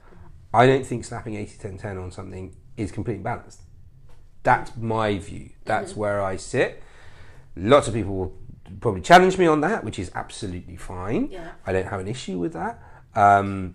I 0.54 0.66
don't 0.66 0.86
think 0.86 1.04
slapping 1.04 1.34
80 1.34 1.58
10 1.58 1.78
10 1.78 1.98
on 1.98 2.10
something 2.10 2.56
is 2.76 2.92
complete 2.92 3.16
and 3.16 3.24
balanced. 3.24 3.62
That's 4.42 4.74
my 4.76 5.18
view. 5.18 5.50
That's 5.64 5.94
where 5.94 6.22
I 6.22 6.36
sit. 6.36 6.82
Lots 7.56 7.88
of 7.88 7.94
people 7.94 8.16
will 8.16 8.38
probably 8.80 9.02
challenge 9.02 9.36
me 9.36 9.46
on 9.46 9.60
that, 9.60 9.84
which 9.84 9.98
is 9.98 10.10
absolutely 10.14 10.76
fine. 10.76 11.28
Yeah. 11.30 11.50
I 11.66 11.72
don't 11.72 11.88
have 11.88 12.00
an 12.00 12.08
issue 12.08 12.38
with 12.38 12.54
that. 12.54 12.80
Um, 13.14 13.74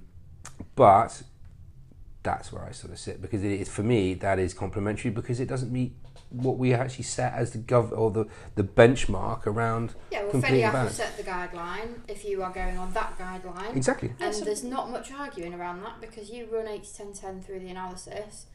but 0.75 1.21
that's 2.23 2.51
where 2.51 2.63
I 2.63 2.71
sort 2.71 2.93
of 2.93 2.99
sit 2.99 3.21
because 3.21 3.43
it 3.43 3.51
is 3.51 3.69
for 3.69 3.83
me 3.83 4.13
that 4.15 4.39
is 4.39 4.53
complementary 4.53 5.11
because 5.11 5.39
it 5.39 5.47
doesn't 5.47 5.71
meet 5.71 5.93
what 6.29 6.57
we 6.57 6.73
actually 6.73 7.03
set 7.03 7.33
as 7.33 7.51
the 7.51 7.59
gov 7.59 7.95
or 7.95 8.09
the, 8.09 8.25
the 8.55 8.63
benchmark 8.63 9.45
around 9.45 9.93
Yeah, 10.11 10.23
well, 10.23 10.31
and 10.35 10.43
FEDIAF 10.43 10.89
set 10.89 11.15
the 11.15 11.23
guideline 11.23 11.99
if 12.07 12.25
you 12.25 12.41
are 12.41 12.51
going 12.51 12.77
on 12.77 12.91
that 12.93 13.17
guideline. 13.19 13.75
Exactly. 13.75 14.13
And 14.19 14.33
there's 14.33 14.63
not 14.63 14.89
much 14.89 15.11
arguing 15.11 15.53
around 15.53 15.83
that 15.83 16.01
because 16.01 16.31
you 16.31 16.47
run 16.51 16.67
80 16.67 16.87
10 16.97 17.13
10 17.13 17.41
through 17.41 17.59
the 17.59 17.69
analysis. 17.69 18.47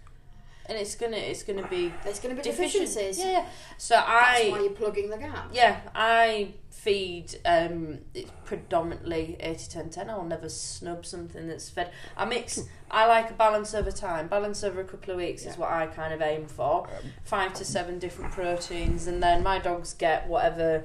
And 0.68 0.76
it's 0.78 0.94
gonna 0.94 1.16
it's 1.16 1.42
gonna 1.42 1.66
be 1.68 1.92
There's 2.04 2.20
going 2.20 2.36
to 2.36 2.42
be 2.42 2.48
deficient. 2.48 2.86
deficiencies. 2.88 3.18
Yeah, 3.18 3.30
yeah. 3.32 3.46
So 3.78 3.94
That's 3.94 4.08
I 4.08 4.48
why 4.50 4.60
you're 4.60 4.70
plugging 4.70 5.10
the 5.10 5.16
gap. 5.18 5.50
yeah 5.52 5.80
I 5.94 6.52
feed 6.70 7.36
um 7.44 7.98
it's 8.14 8.30
predominantly 8.44 9.36
80 9.40 9.66
10 9.68 9.90
10 9.90 10.10
I'll 10.10 10.22
never 10.24 10.48
snub 10.48 11.04
something 11.04 11.48
that's 11.48 11.68
fed 11.68 11.90
I 12.16 12.24
mix 12.24 12.60
I 12.90 13.06
like 13.06 13.30
a 13.30 13.34
balance 13.34 13.74
over 13.74 13.90
time 13.90 14.28
balance 14.28 14.62
over 14.62 14.80
a 14.80 14.84
couple 14.84 15.10
of 15.12 15.16
weeks 15.16 15.44
is 15.44 15.58
what 15.58 15.70
I 15.70 15.86
kind 15.88 16.14
of 16.14 16.22
aim 16.22 16.46
for 16.46 16.86
five 17.24 17.52
to 17.54 17.64
seven 17.64 17.98
different 17.98 18.32
proteins 18.32 19.06
and 19.08 19.20
then 19.22 19.42
my 19.42 19.58
dogs 19.58 19.92
get 19.94 20.28
whatever 20.28 20.84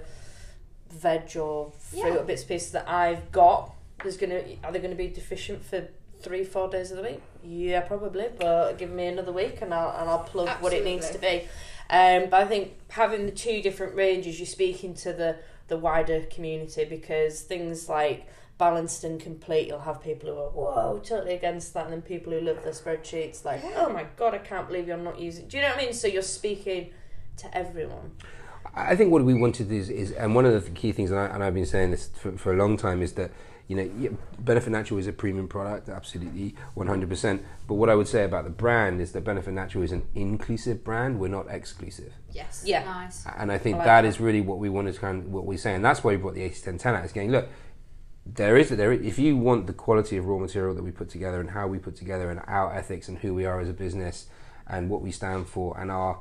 veg 0.89 1.35
or 1.37 1.71
fruit 1.77 1.99
Yeah. 1.99 2.15
or 2.17 2.23
bits 2.23 2.41
and 2.41 2.49
pieces 2.49 2.71
that 2.71 2.89
I've 2.89 3.31
got 3.31 3.73
there's 4.01 4.17
gonna 4.17 4.41
are 4.63 4.71
they 4.71 4.79
gonna 4.79 4.95
be 4.95 5.07
deficient 5.07 5.63
for 5.63 5.87
three 6.23 6.43
four 6.43 6.69
days 6.69 6.89
of 6.91 6.97
the 6.97 7.03
week 7.03 7.21
yeah 7.43 7.81
probably 7.81 8.27
but 8.39 8.77
give 8.77 8.89
me 8.89 9.07
another 9.07 9.31
week 9.31 9.61
and 9.61 9.73
I'll, 9.73 9.99
and 9.99 10.09
I'll 10.09 10.23
plug 10.23 10.49
what 10.61 10.73
it 10.73 10.83
needs 10.83 11.09
to 11.11 11.17
be 11.17 11.47
um, 11.89 12.29
but 12.29 12.41
I 12.41 12.45
think 12.45 12.73
having 12.89 13.25
the 13.25 13.31
two 13.31 13.61
different 13.61 13.95
ranges, 13.95 14.39
you're 14.39 14.47
speaking 14.47 14.93
to 14.95 15.13
the, 15.13 15.37
the 15.67 15.77
wider 15.77 16.21
community 16.21 16.85
because 16.85 17.41
things 17.41 17.89
like 17.89 18.27
balanced 18.57 19.03
and 19.03 19.19
complete, 19.19 19.67
you'll 19.67 19.79
have 19.79 20.01
people 20.01 20.33
who 20.33 20.39
are, 20.39 20.49
whoa, 20.49 21.01
totally 21.03 21.33
against 21.33 21.73
that, 21.73 21.85
and 21.85 21.93
then 21.93 22.01
people 22.01 22.33
who 22.33 22.39
love 22.39 22.63
their 22.63 22.71
spreadsheets, 22.71 23.43
like, 23.43 23.61
Yeah. 23.63 23.85
oh 23.85 23.93
my 23.93 24.05
god, 24.15 24.33
I 24.33 24.39
can't 24.39 24.67
believe 24.67 24.87
you're 24.87 24.97
not 24.97 25.19
using. 25.19 25.47
Do 25.47 25.57
you 25.57 25.63
know 25.63 25.69
what 25.69 25.79
I 25.79 25.85
mean? 25.85 25.93
So 25.93 26.07
you're 26.07 26.21
speaking 26.21 26.91
to 27.37 27.57
everyone. 27.57 28.11
I 28.75 28.95
think 28.95 29.11
what 29.11 29.23
we 29.23 29.33
wanted 29.35 29.71
is, 29.71 29.89
is 29.89 30.11
and 30.13 30.33
one 30.33 30.45
of 30.45 30.65
the 30.65 30.71
key 30.71 30.93
things, 30.93 31.11
and, 31.11 31.19
I, 31.19 31.25
and 31.25 31.43
I've 31.43 31.53
been 31.53 31.65
saying 31.65 31.91
this 31.91 32.07
for, 32.07 32.31
for 32.37 32.53
a 32.53 32.55
long 32.57 32.77
time, 32.77 33.01
is 33.01 33.13
that 33.13 33.31
you 33.67 33.75
know 33.77 33.89
yeah, 33.97 34.09
Benyfit 34.43 34.67
Natural 34.69 34.99
is 34.99 35.07
a 35.07 35.13
premium 35.13 35.47
product, 35.47 35.89
absolutely, 35.89 36.55
one 36.73 36.87
hundred 36.87 37.09
percent. 37.09 37.43
But 37.67 37.75
what 37.75 37.89
I 37.89 37.95
would 37.95 38.07
say 38.07 38.23
about 38.25 38.43
the 38.43 38.49
brand 38.49 38.99
is 39.01 39.11
that 39.13 39.23
Benyfit 39.23 39.53
Natural 39.53 39.83
is 39.83 39.91
an 39.91 40.03
inclusive 40.15 40.83
brand. 40.83 41.19
We're 41.19 41.29
not 41.29 41.47
exclusive. 41.49 42.13
Yes. 42.31 42.63
Yeah. 42.65 42.83
Nice. 42.83 43.25
And 43.37 43.51
I 43.51 43.57
think 43.57 43.75
I 43.75 43.77
like 43.79 43.85
that 43.87 44.01
that. 44.01 44.07
is 44.07 44.19
really 44.19 44.41
what 44.41 44.57
we 44.59 44.69
wanted 44.69 44.93
to 44.95 44.99
kind 44.99 45.23
of 45.23 45.31
what 45.31 45.45
we 45.45 45.57
say, 45.57 45.73
and 45.75 45.83
that's 45.83 46.03
why 46.03 46.11
we 46.11 46.17
brought 46.17 46.35
the 46.35 46.43
80 46.43 46.61
10 46.61 46.77
10 46.77 46.95
out. 46.95 47.05
Is 47.05 47.13
going 47.13 47.31
look, 47.31 47.47
there 48.25 48.57
is 48.57 48.69
there. 48.69 48.91
If 48.91 49.17
you 49.17 49.37
want 49.37 49.67
the 49.67 49.73
quality 49.73 50.17
of 50.17 50.25
raw 50.25 50.37
material 50.37 50.75
that 50.75 50.83
we 50.83 50.91
put 50.91 51.09
together 51.09 51.39
and 51.39 51.49
how 51.51 51.67
we 51.67 51.77
put 51.79 51.95
together 51.95 52.29
and 52.29 52.41
our 52.47 52.73
ethics 52.73 53.07
and 53.07 53.17
who 53.19 53.33
we 53.33 53.45
are 53.45 53.59
as 53.61 53.69
a 53.69 53.73
business 53.73 54.27
and 54.67 54.89
what 54.89 55.01
we 55.01 55.11
stand 55.11 55.47
for 55.47 55.77
and 55.79 55.89
our 55.91 56.19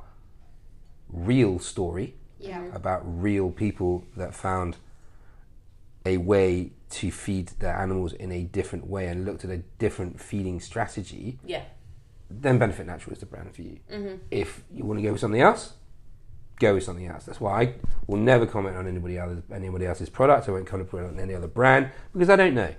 real 1.08 1.58
story 1.58 2.14
Yeah. 2.38 2.64
about 2.74 3.02
real 3.04 3.50
people 3.50 4.04
that 4.16 4.34
found 4.34 4.76
a 6.04 6.16
way 6.16 6.72
to 6.90 7.10
feed 7.10 7.48
their 7.58 7.76
animals 7.76 8.12
in 8.12 8.30
a 8.32 8.42
different 8.42 8.86
way 8.86 9.06
and 9.06 9.24
looked 9.24 9.44
at 9.44 9.50
a 9.50 9.58
different 9.78 10.20
feeding 10.20 10.60
strategy, 10.60 11.38
Yeah. 11.44 11.62
then 12.30 12.58
Benyfit 12.58 12.86
Natural 12.86 13.12
is 13.14 13.20
the 13.20 13.26
brand 13.26 13.54
for 13.54 13.62
you. 13.62 13.78
Mm-hmm. 13.90 14.16
If 14.30 14.62
you 14.72 14.84
want 14.84 14.98
to 14.98 15.02
go 15.02 15.12
with 15.12 15.20
something 15.20 15.40
else, 15.40 15.74
go 16.60 16.74
with 16.74 16.84
something 16.84 17.06
else. 17.06 17.24
That's 17.24 17.40
why 17.40 17.60
I 17.62 17.74
will 18.06 18.18
never 18.18 18.46
comment 18.46 18.76
on 18.76 18.86
anybody 18.86 19.16
else's 19.18 19.42
anybody 19.52 19.86
else's 19.86 20.08
product. 20.10 20.48
I 20.48 20.52
won't 20.52 20.66
comment 20.66 20.90
on 20.92 21.18
any 21.18 21.34
other 21.34 21.48
brand 21.48 21.90
because 22.12 22.28
I 22.30 22.36
don't 22.36 22.54
know. 22.54 22.74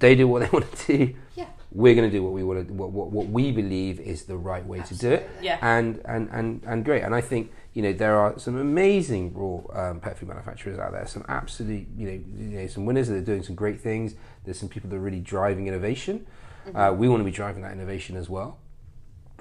They 0.00 0.14
do 0.14 0.26
what 0.28 0.40
they 0.42 0.48
want 0.52 0.70
to 0.72 0.96
do. 0.96 1.14
Yeah. 1.34 1.46
We're 1.72 1.94
going 1.94 2.10
to 2.10 2.16
do 2.16 2.22
what 2.24 2.32
we 2.32 2.42
want 2.42 2.66
to, 2.66 2.72
what, 2.74 2.90
what, 2.90 3.10
what 3.12 3.26
we 3.28 3.52
believe 3.52 4.00
is 4.00 4.24
the 4.24 4.36
right 4.36 4.64
way 4.66 4.80
to 4.80 4.94
do 4.96 5.12
it 5.12 5.30
Yeah. 5.40 5.58
and, 5.62 6.00
and, 6.04 6.28
and, 6.32 6.62
and 6.66 6.84
great. 6.84 7.02
And 7.04 7.14
I 7.14 7.20
think 7.20 7.52
you 7.72 7.82
know 7.82 7.92
there 7.92 8.16
are 8.16 8.38
some 8.38 8.56
amazing 8.56 9.32
raw 9.34 9.90
um, 9.90 10.00
pet 10.00 10.18
food 10.18 10.28
manufacturers 10.28 10.78
out 10.78 10.92
there. 10.92 11.06
Some 11.06 11.24
absolute 11.28 11.86
you 11.96 12.06
know, 12.06 12.12
you 12.12 12.58
know 12.58 12.66
some 12.66 12.84
winners 12.84 13.08
that 13.08 13.16
are 13.16 13.20
doing 13.20 13.42
some 13.42 13.54
great 13.54 13.80
things. 13.80 14.14
There's 14.44 14.58
some 14.58 14.68
people 14.68 14.90
that 14.90 14.96
are 14.96 15.00
really 15.00 15.20
driving 15.20 15.66
innovation. 15.66 16.26
Uh, 16.74 16.94
we 16.96 17.08
want 17.08 17.20
to 17.20 17.24
be 17.24 17.30
driving 17.30 17.62
that 17.62 17.72
innovation 17.72 18.16
as 18.16 18.28
well 18.28 18.58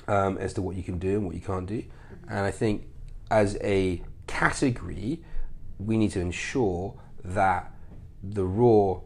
um, 0.07 0.37
as 0.37 0.53
to 0.53 0.61
what 0.61 0.75
you 0.75 0.83
can 0.83 0.99
do 0.99 1.17
and 1.17 1.25
what 1.25 1.35
you 1.35 1.41
can't 1.41 1.65
do. 1.65 1.83
And 2.29 2.39
I 2.39 2.51
think 2.51 2.87
as 3.29 3.57
a 3.61 4.01
category, 4.27 5.23
we 5.77 5.97
need 5.97 6.11
to 6.11 6.19
ensure 6.19 6.99
that 7.23 7.71
the 8.23 8.45
raw 8.45 9.01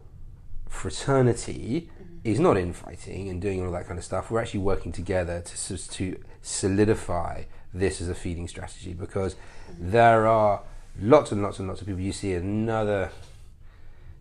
fraternity 0.68 1.90
is 2.24 2.40
not 2.40 2.58
infighting 2.58 3.30
and 3.30 3.42
doing 3.42 3.66
all 3.66 3.72
that 3.72 3.88
kind 3.88 3.98
of 3.98 4.06
stuff. 4.06 4.32
We're 4.32 4.42
actually 4.42 4.62
working 4.62 4.92
together 4.92 5.42
to 5.42 5.78
to 5.78 6.20
solidify 6.42 7.44
this 7.74 8.02
as 8.02 8.10
a 8.10 8.16
feeding 8.16 8.48
strategy 8.48 8.94
because 8.94 9.36
there 9.80 10.28
are 10.28 10.62
lots 11.02 11.32
and 11.32 11.42
lots 11.42 11.60
and 11.60 11.68
lots 11.68 11.82
of 11.82 11.88
people. 11.88 12.02
You 12.02 12.12
see 12.12 12.34
another 12.34 13.10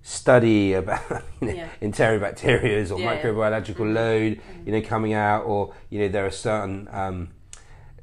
study 0.03 0.73
about 0.73 1.03
you 1.41 1.49
know, 1.49 1.55
Yeah. 1.55 1.69
enterobacterias 1.81 2.91
or 2.91 2.99
Yeah, 2.99 3.13
yeah. 3.15 3.23
microbiological 3.23 3.93
load, 3.93 4.41
you 4.67 4.73
know, 4.73 4.81
coming 4.83 5.13
out, 5.13 5.45
or 5.45 5.75
you 5.91 6.01
know, 6.01 6.09
there 6.09 6.27
are 6.27 6.31
certain 6.31 6.89
um, 6.91 7.29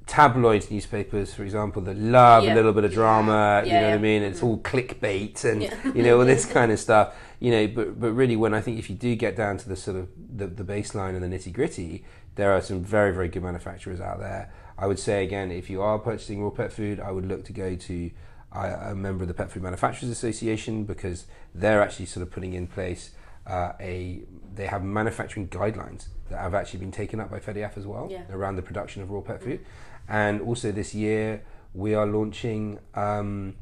tabloid 0.08 0.70
newspapers, 0.72 1.34
for 1.34 1.44
example, 1.44 1.82
that 1.84 1.98
love 1.98 2.44
a 2.44 2.54
little 2.54 2.74
bit 2.74 2.84
of 2.86 2.92
drama. 2.94 3.64
you 3.66 3.74
know 3.74 3.82
what 3.90 3.94
I 3.94 3.98
mean? 3.98 4.24
It's 4.24 4.42
all 4.42 4.60
clickbait 4.60 5.44
and 5.46 5.64
you 5.96 6.04
know 6.04 6.20
all 6.20 6.26
this 6.26 6.46
kind 6.58 6.72
of 6.72 6.80
stuff. 6.80 7.14
You 7.40 7.52
know, 7.52 7.68
but 7.68 8.00
but 8.00 8.12
really, 8.14 8.36
when 8.36 8.54
I 8.54 8.62
think 8.62 8.80
if 8.80 8.90
you 8.90 8.96
do 8.96 9.16
get 9.16 9.36
down 9.36 9.58
to 9.58 9.70
the 9.70 9.76
sort 9.76 9.98
of 9.98 10.08
the, 10.36 10.48
the 10.48 10.64
baseline 10.64 11.16
and 11.16 11.24
the 11.24 11.38
nitty 11.38 11.54
gritty, 11.54 12.04
there 12.36 12.52
are 12.54 12.62
some 12.62 12.84
very 12.84 13.12
very 13.14 13.28
good 13.30 13.44
manufacturers 13.44 14.00
out 14.02 14.20
there. 14.20 14.52
I 14.82 14.88
would 14.88 15.00
say 15.00 15.24
again, 15.26 15.52
if 15.52 15.70
you 15.70 15.82
are 15.82 16.00
purchasing 16.00 16.42
raw 16.42 16.50
pet 16.52 16.72
food, 16.72 17.00
I 17.00 17.12
would 17.12 17.26
look 17.28 17.44
to 17.46 17.54
go 17.54 17.76
to 17.76 18.12
a 18.52 18.96
member 18.96 19.24
of 19.24 19.28
the 19.28 19.34
Pet 19.34 19.52
Food 19.52 19.62
Manufacturers 19.62 20.10
Association 20.12 20.84
because 20.86 21.26
they're 21.54 21.82
actually 21.84 22.08
sort 22.08 22.26
of 22.26 22.32
putting 22.32 22.54
in 22.54 22.66
place 22.66 23.12
uh, 23.46 23.74
a 23.80 24.22
they 24.56 24.66
have 24.68 24.84
manufacturing 24.84 25.48
guidelines 25.50 26.08
that 26.30 26.40
have 26.40 26.54
actually 26.56 26.80
been 26.80 26.92
taken 26.92 27.20
up 27.20 27.30
by 27.30 27.40
FEDIAF 27.40 27.78
as 27.78 27.86
well 27.86 28.08
Yeah. 28.10 28.24
around 28.32 28.56
the 28.56 28.62
production 28.62 29.02
of 29.04 29.12
raw 29.12 29.22
pet 29.22 29.44
food. 29.44 29.60
And 30.08 30.42
also 30.42 30.72
this 30.72 30.96
year 30.96 31.44
we 31.74 31.94
are 31.94 32.08
launching 32.08 32.80
um, 32.96 33.56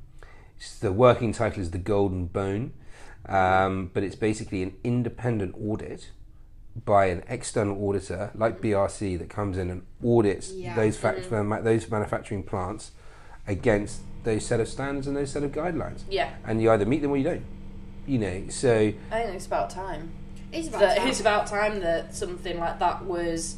the 0.80 0.92
working 0.92 1.34
title 1.34 1.62
is 1.62 1.72
the 1.72 1.78
Golden 1.78 2.28
Bone, 2.28 2.74
um, 3.28 3.92
but 3.94 4.04
it's 4.04 4.16
basically 4.16 4.64
an 4.64 4.74
independent 4.84 5.56
audit 5.62 6.12
by 6.86 7.06
an 7.08 7.24
external 7.28 7.82
auditor 7.88 8.32
like 8.36 8.62
BRC 8.62 9.18
that 9.20 9.30
comes 9.30 9.58
in 9.58 9.70
and 9.70 9.82
audits 10.06 10.52
Yeah. 10.52 10.76
those 10.76 10.98
fact- 10.98 11.32
ma- 11.32 11.62
those 11.62 11.90
manufacturing 11.90 12.44
plants 12.44 12.92
against 13.48 14.02
those 14.24 14.46
set 14.46 14.60
of 14.60 14.68
standards 14.68 15.08
and 15.08 15.16
those 15.16 15.32
set 15.32 15.44
of 15.44 15.52
guidelines. 15.52 16.02
Yeah, 16.10 16.30
And 16.46 16.62
you 16.62 16.70
either 16.72 16.86
meet 16.86 17.02
them 17.02 17.12
or 17.12 17.18
you 17.18 17.24
don't. 17.24 17.44
You 18.06 18.20
know, 18.20 18.44
so 18.50 18.74
I 19.12 19.22
think 19.24 19.36
it's 19.36 19.48
about 19.48 19.70
time. 19.70 20.12
It's 20.52 20.68
about 20.68 20.80
That 20.82 20.98
time. 20.98 21.08
it's 21.08 21.20
about 21.20 21.48
time 21.48 21.80
that 21.82 22.16
something 22.16 22.60
like 22.60 22.80
that 22.80 23.06
was 23.06 23.56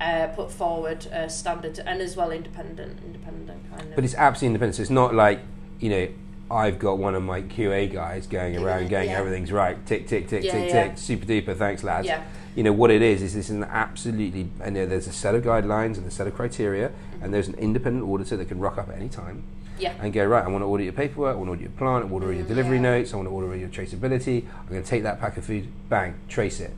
uh, 0.00 0.28
put 0.28 0.52
forward, 0.52 1.06
uh, 1.12 1.26
standard, 1.28 1.80
and 1.84 2.00
as 2.00 2.16
well 2.16 2.30
independent, 2.30 2.98
independent 3.04 3.68
kind 3.70 3.88
of. 3.88 3.94
But 3.96 4.04
it's 4.04 4.14
absolutely 4.14 4.46
independent. 4.54 4.76
So 4.76 4.82
it's 4.82 4.90
not 4.90 5.12
like, 5.14 5.40
you 5.80 5.90
know, 5.90 6.08
I've 6.50 6.78
got 6.78 6.98
one 6.98 7.14
of 7.14 7.22
my 7.22 7.42
QA 7.42 7.92
guys 7.92 8.26
going 8.26 8.56
around 8.56 8.88
going, 8.88 9.10
yeah. 9.10 9.18
everything's 9.18 9.52
right, 9.52 9.84
tick, 9.86 10.06
tick, 10.06 10.28
tick, 10.28 10.44
Yeah, 10.44 10.52
tick, 10.52 10.68
yeah. 10.70 10.88
tick, 10.88 10.98
super 10.98 11.26
duper, 11.26 11.56
thanks, 11.56 11.84
lads. 11.84 12.06
Yeah. 12.06 12.24
You 12.56 12.62
know, 12.62 12.72
what 12.72 12.90
it 12.90 13.02
is, 13.02 13.22
is 13.22 13.34
this 13.34 13.50
is 13.50 13.56
an 13.56 13.64
absolutely, 13.64 14.48
I 14.64 14.70
know 14.70 14.86
there's 14.86 15.06
a 15.06 15.12
set 15.12 15.34
of 15.34 15.44
guidelines 15.44 15.98
and 15.98 16.06
a 16.06 16.10
set 16.10 16.26
of 16.26 16.34
criteria, 16.34 16.90
and 17.20 17.32
there's 17.32 17.48
an 17.48 17.54
independent 17.54 18.08
auditor 18.08 18.36
that 18.36 18.48
can 18.48 18.58
rock 18.58 18.78
up 18.78 18.88
at 18.88 18.96
any 18.96 19.08
time 19.08 19.44
yeah, 19.78 19.92
and 20.00 20.12
go, 20.12 20.24
right, 20.24 20.44
I 20.44 20.48
want 20.48 20.62
to 20.62 20.66
audit 20.66 20.84
your 20.84 20.92
paperwork, 20.94 21.34
I 21.34 21.38
want 21.38 21.48
to 21.48 21.52
audit 21.52 21.62
your 21.62 21.70
plant, 21.72 22.04
I 22.04 22.08
want 22.08 22.22
to 22.22 22.28
audit 22.28 22.38
your 22.38 22.48
delivery 22.48 22.76
Yeah. 22.76 22.82
notes, 22.82 23.12
I 23.12 23.16
want 23.16 23.28
to 23.28 23.34
audit 23.34 23.60
your 23.60 23.68
traceability, 23.68 24.46
I'm 24.48 24.68
going 24.68 24.82
to 24.82 24.88
take 24.88 25.02
that 25.02 25.20
pack 25.20 25.36
of 25.36 25.44
food, 25.44 25.68
bang, 25.88 26.14
trace 26.28 26.60
it. 26.60 26.72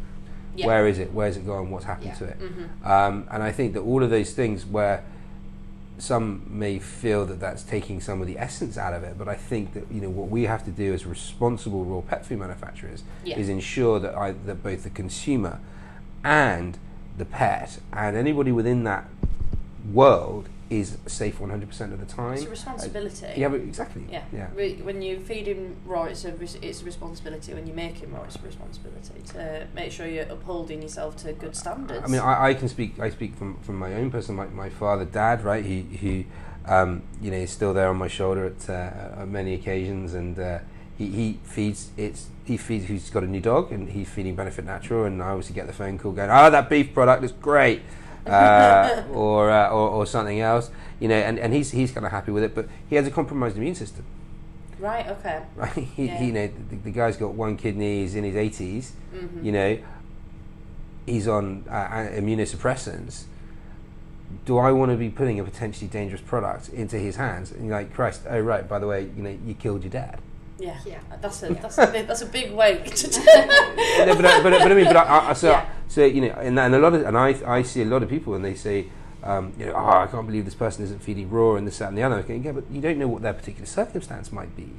Where 0.62 0.86
is 0.86 0.98
it? 0.98 1.12
Where's 1.12 1.38
it 1.38 1.46
gone? 1.46 1.70
What's 1.70 1.86
happened 1.86 2.14
to 2.16 2.24
it? 2.24 2.38
Mm-hmm. 2.38 2.86
Um, 2.86 3.26
and 3.30 3.42
I 3.42 3.50
think 3.50 3.72
that 3.74 3.80
all 3.80 4.02
of 4.02 4.10
those 4.10 4.32
things 4.32 4.66
where 4.66 5.04
some 6.00 6.42
may 6.48 6.78
feel 6.78 7.26
that 7.26 7.40
that's 7.40 7.62
taking 7.62 8.00
some 8.00 8.20
of 8.20 8.26
the 8.26 8.38
essence 8.38 8.78
out 8.78 8.94
of 8.94 9.02
it, 9.02 9.16
but 9.18 9.28
I 9.28 9.34
think 9.34 9.74
that 9.74 9.84
you 9.90 10.00
know 10.00 10.10
what 10.10 10.28
we 10.28 10.44
have 10.44 10.64
to 10.64 10.70
do 10.70 10.92
as 10.92 11.04
responsible 11.06 11.84
raw 11.84 12.00
pet 12.00 12.24
food 12.26 12.38
manufacturers 12.38 13.02
Yeah. 13.24 13.38
is 13.38 13.48
ensure 13.48 13.98
that 14.00 14.14
I, 14.14 14.32
that 14.32 14.62
both 14.62 14.82
the 14.84 14.90
consumer 14.90 15.60
and 16.24 16.78
the 17.18 17.24
pet 17.24 17.78
and 17.92 18.16
anybody 18.16 18.52
within 18.52 18.84
that 18.84 19.08
world 19.92 20.48
is 20.70 20.98
safe 21.06 21.40
100% 21.40 21.92
of 21.92 21.98
the 21.98 22.06
time. 22.06 22.34
it's 22.34 22.44
a 22.44 22.48
responsibility. 22.48 23.26
Yeah, 23.36 23.48
but 23.48 23.60
exactly. 23.60 24.06
Yeah. 24.08 24.22
yeah. 24.32 24.46
Re- 24.54 24.76
When 24.76 25.02
you 25.02 25.18
feed 25.18 25.48
him 25.48 25.76
raw, 25.84 26.04
it's 26.04 26.24
a 26.24 26.32
res- 26.32 26.58
it's 26.62 26.80
a 26.82 26.84
responsibility. 26.84 27.52
When 27.52 27.66
you 27.66 27.74
make 27.74 27.96
him 27.98 28.14
raw, 28.14 28.22
it's 28.22 28.36
a 28.36 28.42
responsibility 28.42 29.20
to 29.32 29.66
make 29.74 29.90
sure 29.90 30.06
you're 30.06 30.30
upholding 30.30 30.80
yourself 30.80 31.16
to 31.18 31.32
good 31.32 31.56
standards. 31.56 32.02
I 32.04 32.06
mean, 32.06 32.20
I, 32.20 32.50
I 32.50 32.54
can 32.54 32.68
speak. 32.68 33.00
I 33.00 33.10
speak 33.10 33.34
from, 33.34 33.58
from 33.58 33.76
my 33.80 33.94
own 33.94 34.12
person. 34.12 34.36
My, 34.36 34.46
my 34.46 34.68
father, 34.70 35.04
dad, 35.04 35.42
right? 35.44 35.64
He 35.64 35.82
who, 36.00 36.24
um, 36.72 37.02
you 37.20 37.32
know, 37.32 37.38
is 37.38 37.50
still 37.50 37.74
there 37.74 37.88
on 37.88 37.96
my 37.96 38.08
shoulder 38.08 38.46
at, 38.46 38.70
uh, 38.70 39.22
on 39.22 39.32
many 39.32 39.54
occasions, 39.54 40.14
and 40.14 40.38
uh, 40.38 40.60
he, 40.96 41.08
he 41.08 41.38
feeds. 41.42 41.90
It's 41.96 42.28
he 42.44 42.56
feeds. 42.56 42.84
He's 42.86 43.10
got 43.10 43.24
a 43.24 43.26
new 43.26 43.40
dog, 43.40 43.72
and 43.72 43.88
he's 43.88 44.08
feeding 44.08 44.36
Benyfit 44.36 44.64
Natural, 44.64 45.04
and 45.04 45.20
I 45.20 45.30
obviously 45.30 45.56
get 45.56 45.66
the 45.66 45.72
phone 45.72 45.98
call 45.98 46.12
going, 46.12 46.30
"Oh, 46.30 46.48
that 46.48 46.68
beef 46.70 46.94
product 46.94 47.24
is 47.24 47.32
great," 47.32 47.82
uh, 48.26 49.02
or, 49.12 49.50
uh, 49.50 49.68
or 49.70 49.88
or 49.90 50.06
something 50.06 50.40
else. 50.40 50.70
You 51.00 51.08
know, 51.08 51.14
and, 51.16 51.38
and 51.38 51.52
he's 51.54 51.70
he's 51.70 51.90
kind 51.92 52.04
of 52.06 52.12
happy 52.12 52.32
with 52.32 52.42
it, 52.42 52.54
but 52.54 52.68
he 52.88 52.96
has 52.96 53.06
a 53.06 53.10
compromised 53.10 53.56
immune 53.56 53.74
system. 53.74 54.04
right? 54.78 55.06
Okay. 55.08 55.42
Right? 55.56 55.72
He, 55.96 56.06
Yeah. 56.06 56.18
he, 56.18 56.26
you 56.26 56.32
know, 56.32 56.50
the, 56.70 56.76
the 56.76 56.90
guy's 56.90 57.16
got 57.16 57.34
one 57.34 57.56
kidney. 57.56 58.00
He's 58.02 58.14
in 58.14 58.24
his 58.24 58.34
80s. 58.34 58.90
Mm-hmm. 59.14 59.44
You 59.44 59.52
know, 59.52 59.78
he's 61.06 61.26
on 61.28 61.64
uh, 61.68 61.72
uh, 61.72 62.08
immunosuppressants. 62.20 63.24
Do 64.44 64.58
I 64.58 64.70
want 64.72 64.90
to 64.92 64.96
be 64.96 65.08
putting 65.10 65.40
a 65.40 65.44
potentially 65.44 65.88
dangerous 65.88 66.20
product 66.20 66.68
into 66.68 66.98
his 66.98 67.16
hands? 67.16 67.50
And 67.50 67.66
you're 67.66 67.74
like, 67.76 67.92
Christ, 67.92 68.22
oh 68.28 68.40
right, 68.40 68.68
by 68.68 68.78
the 68.78 68.86
way, 68.86 69.10
you 69.16 69.22
know, 69.22 69.36
you 69.44 69.54
killed 69.54 69.82
your 69.82 69.90
dad. 69.90 70.20
Yeah. 70.60 70.78
Yeah. 70.84 71.00
That's 71.20 71.42
a 71.42 71.54
that's 71.54 71.78
a 71.78 71.86
big, 71.86 72.06
that's 72.06 72.22
a 72.22 72.26
big 72.26 72.52
weight 72.52 72.84
to. 72.96 73.08
No, 74.06 74.14
but, 74.16 74.24
I- 74.26 74.42
but, 74.42 74.52
I- 74.54 74.58
but 74.62 74.72
I 74.72 74.74
mean, 74.74 74.84
but 74.86 74.96
I, 74.96 75.30
I, 75.30 75.32
so, 75.32 75.50
Yeah. 75.50 75.66
so 75.88 76.04
you 76.04 76.20
know, 76.20 76.28
and, 76.28 76.58
and 76.58 76.74
a 76.74 76.78
lot 76.78 76.94
of, 76.94 77.02
and 77.02 77.16
I, 77.16 77.28
I 77.46 77.62
see 77.62 77.82
a 77.82 77.86
lot 77.86 78.02
of 78.02 78.08
people, 78.08 78.34
and 78.34 78.44
they 78.44 78.54
say, 78.54 78.86
um, 79.24 79.52
you 79.58 79.66
know, 79.66 79.72
oh, 79.74 79.98
I 80.00 80.06
can't 80.06 80.26
believe 80.26 80.44
this 80.44 80.54
person 80.54 80.84
isn't 80.84 81.02
feeding 81.02 81.30
raw 81.30 81.54
and 81.56 81.66
this, 81.66 81.78
that, 81.78 81.88
and 81.88 81.98
the 81.98 82.02
other. 82.02 82.16
Okay, 82.16 82.36
yeah, 82.36 82.52
but 82.52 82.64
you 82.70 82.80
don't 82.80 82.98
know 82.98 83.08
what 83.08 83.22
their 83.22 83.32
particular 83.34 83.66
circumstance 83.66 84.30
might 84.32 84.54
be, 84.56 84.70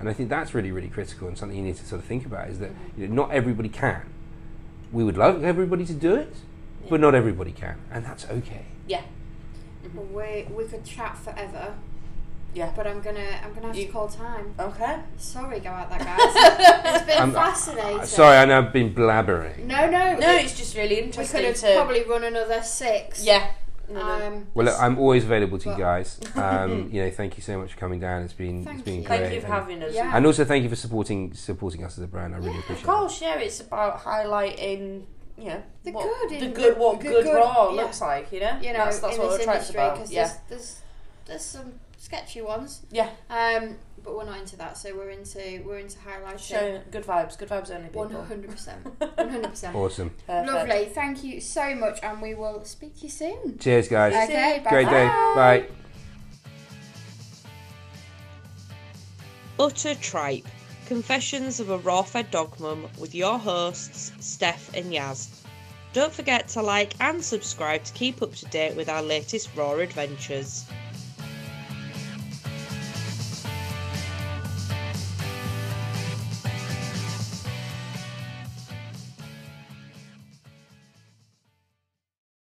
and 0.00 0.08
I 0.08 0.12
think 0.12 0.28
that's 0.28 0.54
really, 0.54 0.70
really 0.72 0.88
critical 0.88 1.28
and 1.28 1.36
something 1.38 1.56
you 1.58 1.64
need 1.64 1.76
to 1.76 1.86
sort 1.86 2.00
of 2.00 2.06
think 2.06 2.26
about 2.26 2.48
is 2.48 2.58
that 2.60 2.70
you 2.96 3.06
know, 3.08 3.14
not 3.14 3.30
everybody 3.32 3.68
can. 3.68 4.02
We 4.92 5.02
would 5.04 5.16
love 5.16 5.42
everybody 5.44 5.84
to 5.86 5.94
do 5.94 6.14
it, 6.14 6.34
but 6.88 7.00
not 7.00 7.14
everybody 7.14 7.52
can, 7.52 7.76
and 7.92 8.04
that's 8.04 8.24
okay. 8.28 8.66
yeah. 8.86 9.02
we 10.12 10.46
we 10.56 10.64
could 10.64 10.84
chat 10.84 11.16
forever, 11.18 11.74
Yeah. 12.54 12.72
but 12.76 12.86
I'm 12.86 13.00
gonna 13.00 13.20
I'm 13.44 13.52
gonna 13.54 13.68
have 13.68 13.76
You- 13.76 13.86
to 13.86 13.92
call 13.92 14.08
time. 14.08 14.54
Okay. 14.58 14.96
Sorry 15.18 15.58
about 15.58 15.90
that, 15.90 16.00
guys. 16.84 16.94
it's 16.96 17.06
been 17.06 17.18
I'm- 17.18 17.32
fascinating. 17.32 18.04
Sorry, 18.06 18.36
I 18.38 18.44
know 18.44 18.58
I've 18.58 18.72
been 18.72 18.94
blabbering. 18.94 19.64
No, 19.64 19.90
no. 19.90 20.16
No, 20.18 20.30
it- 20.32 20.44
it's 20.44 20.56
just 20.56 20.76
really 20.76 20.98
interesting. 21.00 21.40
we 21.40 21.46
interesting 21.46 21.70
could 21.70 21.76
have 21.78 21.96
to. 21.96 22.02
probably 22.04 22.04
run 22.04 22.24
another 22.24 22.62
six. 22.62 23.24
Yeah. 23.24 23.50
No, 23.88 24.00
no. 24.00 24.26
Um, 24.26 24.46
Well, 24.54 24.64
look, 24.66 24.80
I'm 24.80 24.98
always 24.98 25.24
available 25.24 25.58
to 25.58 25.68
you 25.70 25.76
guys. 25.76 26.18
Um, 26.36 26.88
you 26.90 27.02
know, 27.04 27.10
thank 27.10 27.36
you 27.36 27.42
so 27.42 27.58
much 27.60 27.72
for 27.74 27.78
coming 27.78 28.00
down. 28.00 28.22
It's 28.22 28.32
been 28.32 28.66
it's 28.66 28.82
been 28.82 29.02
you. 29.02 29.06
great. 29.06 29.20
Thank 29.20 29.34
you 29.34 29.40
for 29.40 29.46
and- 29.46 29.54
having 29.54 29.82
us. 29.82 29.94
Yeah. 29.94 30.16
And 30.16 30.24
also 30.24 30.44
thank 30.44 30.62
you 30.62 30.70
for 30.70 30.76
supporting 30.76 31.34
supporting 31.34 31.84
us 31.84 31.98
as 31.98 32.04
a 32.04 32.06
brand. 32.06 32.34
I 32.34 32.38
really 32.38 32.52
Yeah, 32.52 32.58
appreciate 32.60 32.80
Of 32.88 32.88
course, 32.88 33.20
yeah, 33.20 33.38
it's 33.38 33.60
about 33.60 33.98
highlighting, 34.00 35.02
you 35.36 35.44
know, 35.50 35.62
The 35.84 35.92
what, 35.92 36.28
good 36.30 36.40
the 36.40 36.46
good, 36.48 36.78
what 36.78 37.00
good- 37.00 37.10
good, 37.10 37.24
good, 37.24 37.34
raw 37.36 37.70
yeah. 37.70 37.82
looks 37.82 38.00
like, 38.00 38.32
you 38.32 38.40
know. 38.40 38.56
you 38.62 38.72
know, 38.72 38.84
that's, 38.84 39.00
that's 39.00 39.16
in 39.16 39.22
what 39.22 39.30
this 39.30 39.38
we're 39.40 39.44
trying 39.44 39.56
industry, 39.56 39.76
about. 39.80 39.94
because 39.96 40.12
Yeah, 40.12 40.22
there's, 40.28 40.38
there's 40.48 40.80
there's 41.26 41.44
some 41.44 41.72
sketchy 42.04 42.42
ones. 42.42 42.82
yeah. 42.90 43.10
Um, 43.30 43.76
but 44.02 44.14
we're 44.14 44.26
not 44.26 44.38
into 44.38 44.56
that, 44.56 44.76
so 44.76 44.94
we're 44.94 45.08
into 45.10 45.62
we're 45.64 45.78
into 45.78 45.98
highlighting. 45.98 46.38
Showing 46.38 46.82
good 46.90 47.04
vibes, 47.04 47.38
good 47.38 47.48
vibes 47.48 47.74
only. 47.74 47.88
One 47.88 48.10
hundred 48.10 48.50
percent, 48.50 48.84
one 48.98 49.30
hundred 49.30 49.48
percent. 49.50 49.74
Awesome. 49.74 50.10
Perfect. 50.26 50.52
Lovely. 50.52 50.84
Thank 50.86 51.24
you 51.24 51.40
so 51.40 51.74
much, 51.74 52.00
and 52.02 52.20
we 52.20 52.34
will 52.34 52.62
speak 52.64 52.96
to 52.96 53.02
you 53.04 53.08
soon. 53.08 53.58
Cheers, 53.58 53.88
guys. 53.88 54.12
Okay. 54.12 54.60
Bye. 54.62 54.70
Great 54.70 54.88
day. 54.90 55.06
Bye. 55.06 55.64
Utter 59.58 59.94
Tripe 59.94 60.46
Confessions 60.86 61.60
of 61.60 61.70
a 61.70 61.78
Raw 61.78 62.02
Fed 62.02 62.30
Dog 62.30 62.60
Mum 62.60 62.86
with 62.98 63.14
your 63.14 63.38
hosts, 63.38 64.12
Steph 64.20 64.74
and 64.74 64.92
Yaz. 64.92 65.28
Don't 65.94 66.12
forget 66.12 66.48
to 66.48 66.60
like 66.60 66.92
and 67.00 67.24
subscribe 67.24 67.84
to 67.84 67.92
keep 67.94 68.20
up 68.20 68.34
to 68.34 68.44
date 68.46 68.76
with 68.76 68.88
our 68.90 69.00
latest 69.02 69.48
Raw 69.56 69.74
adventures. 69.76 70.66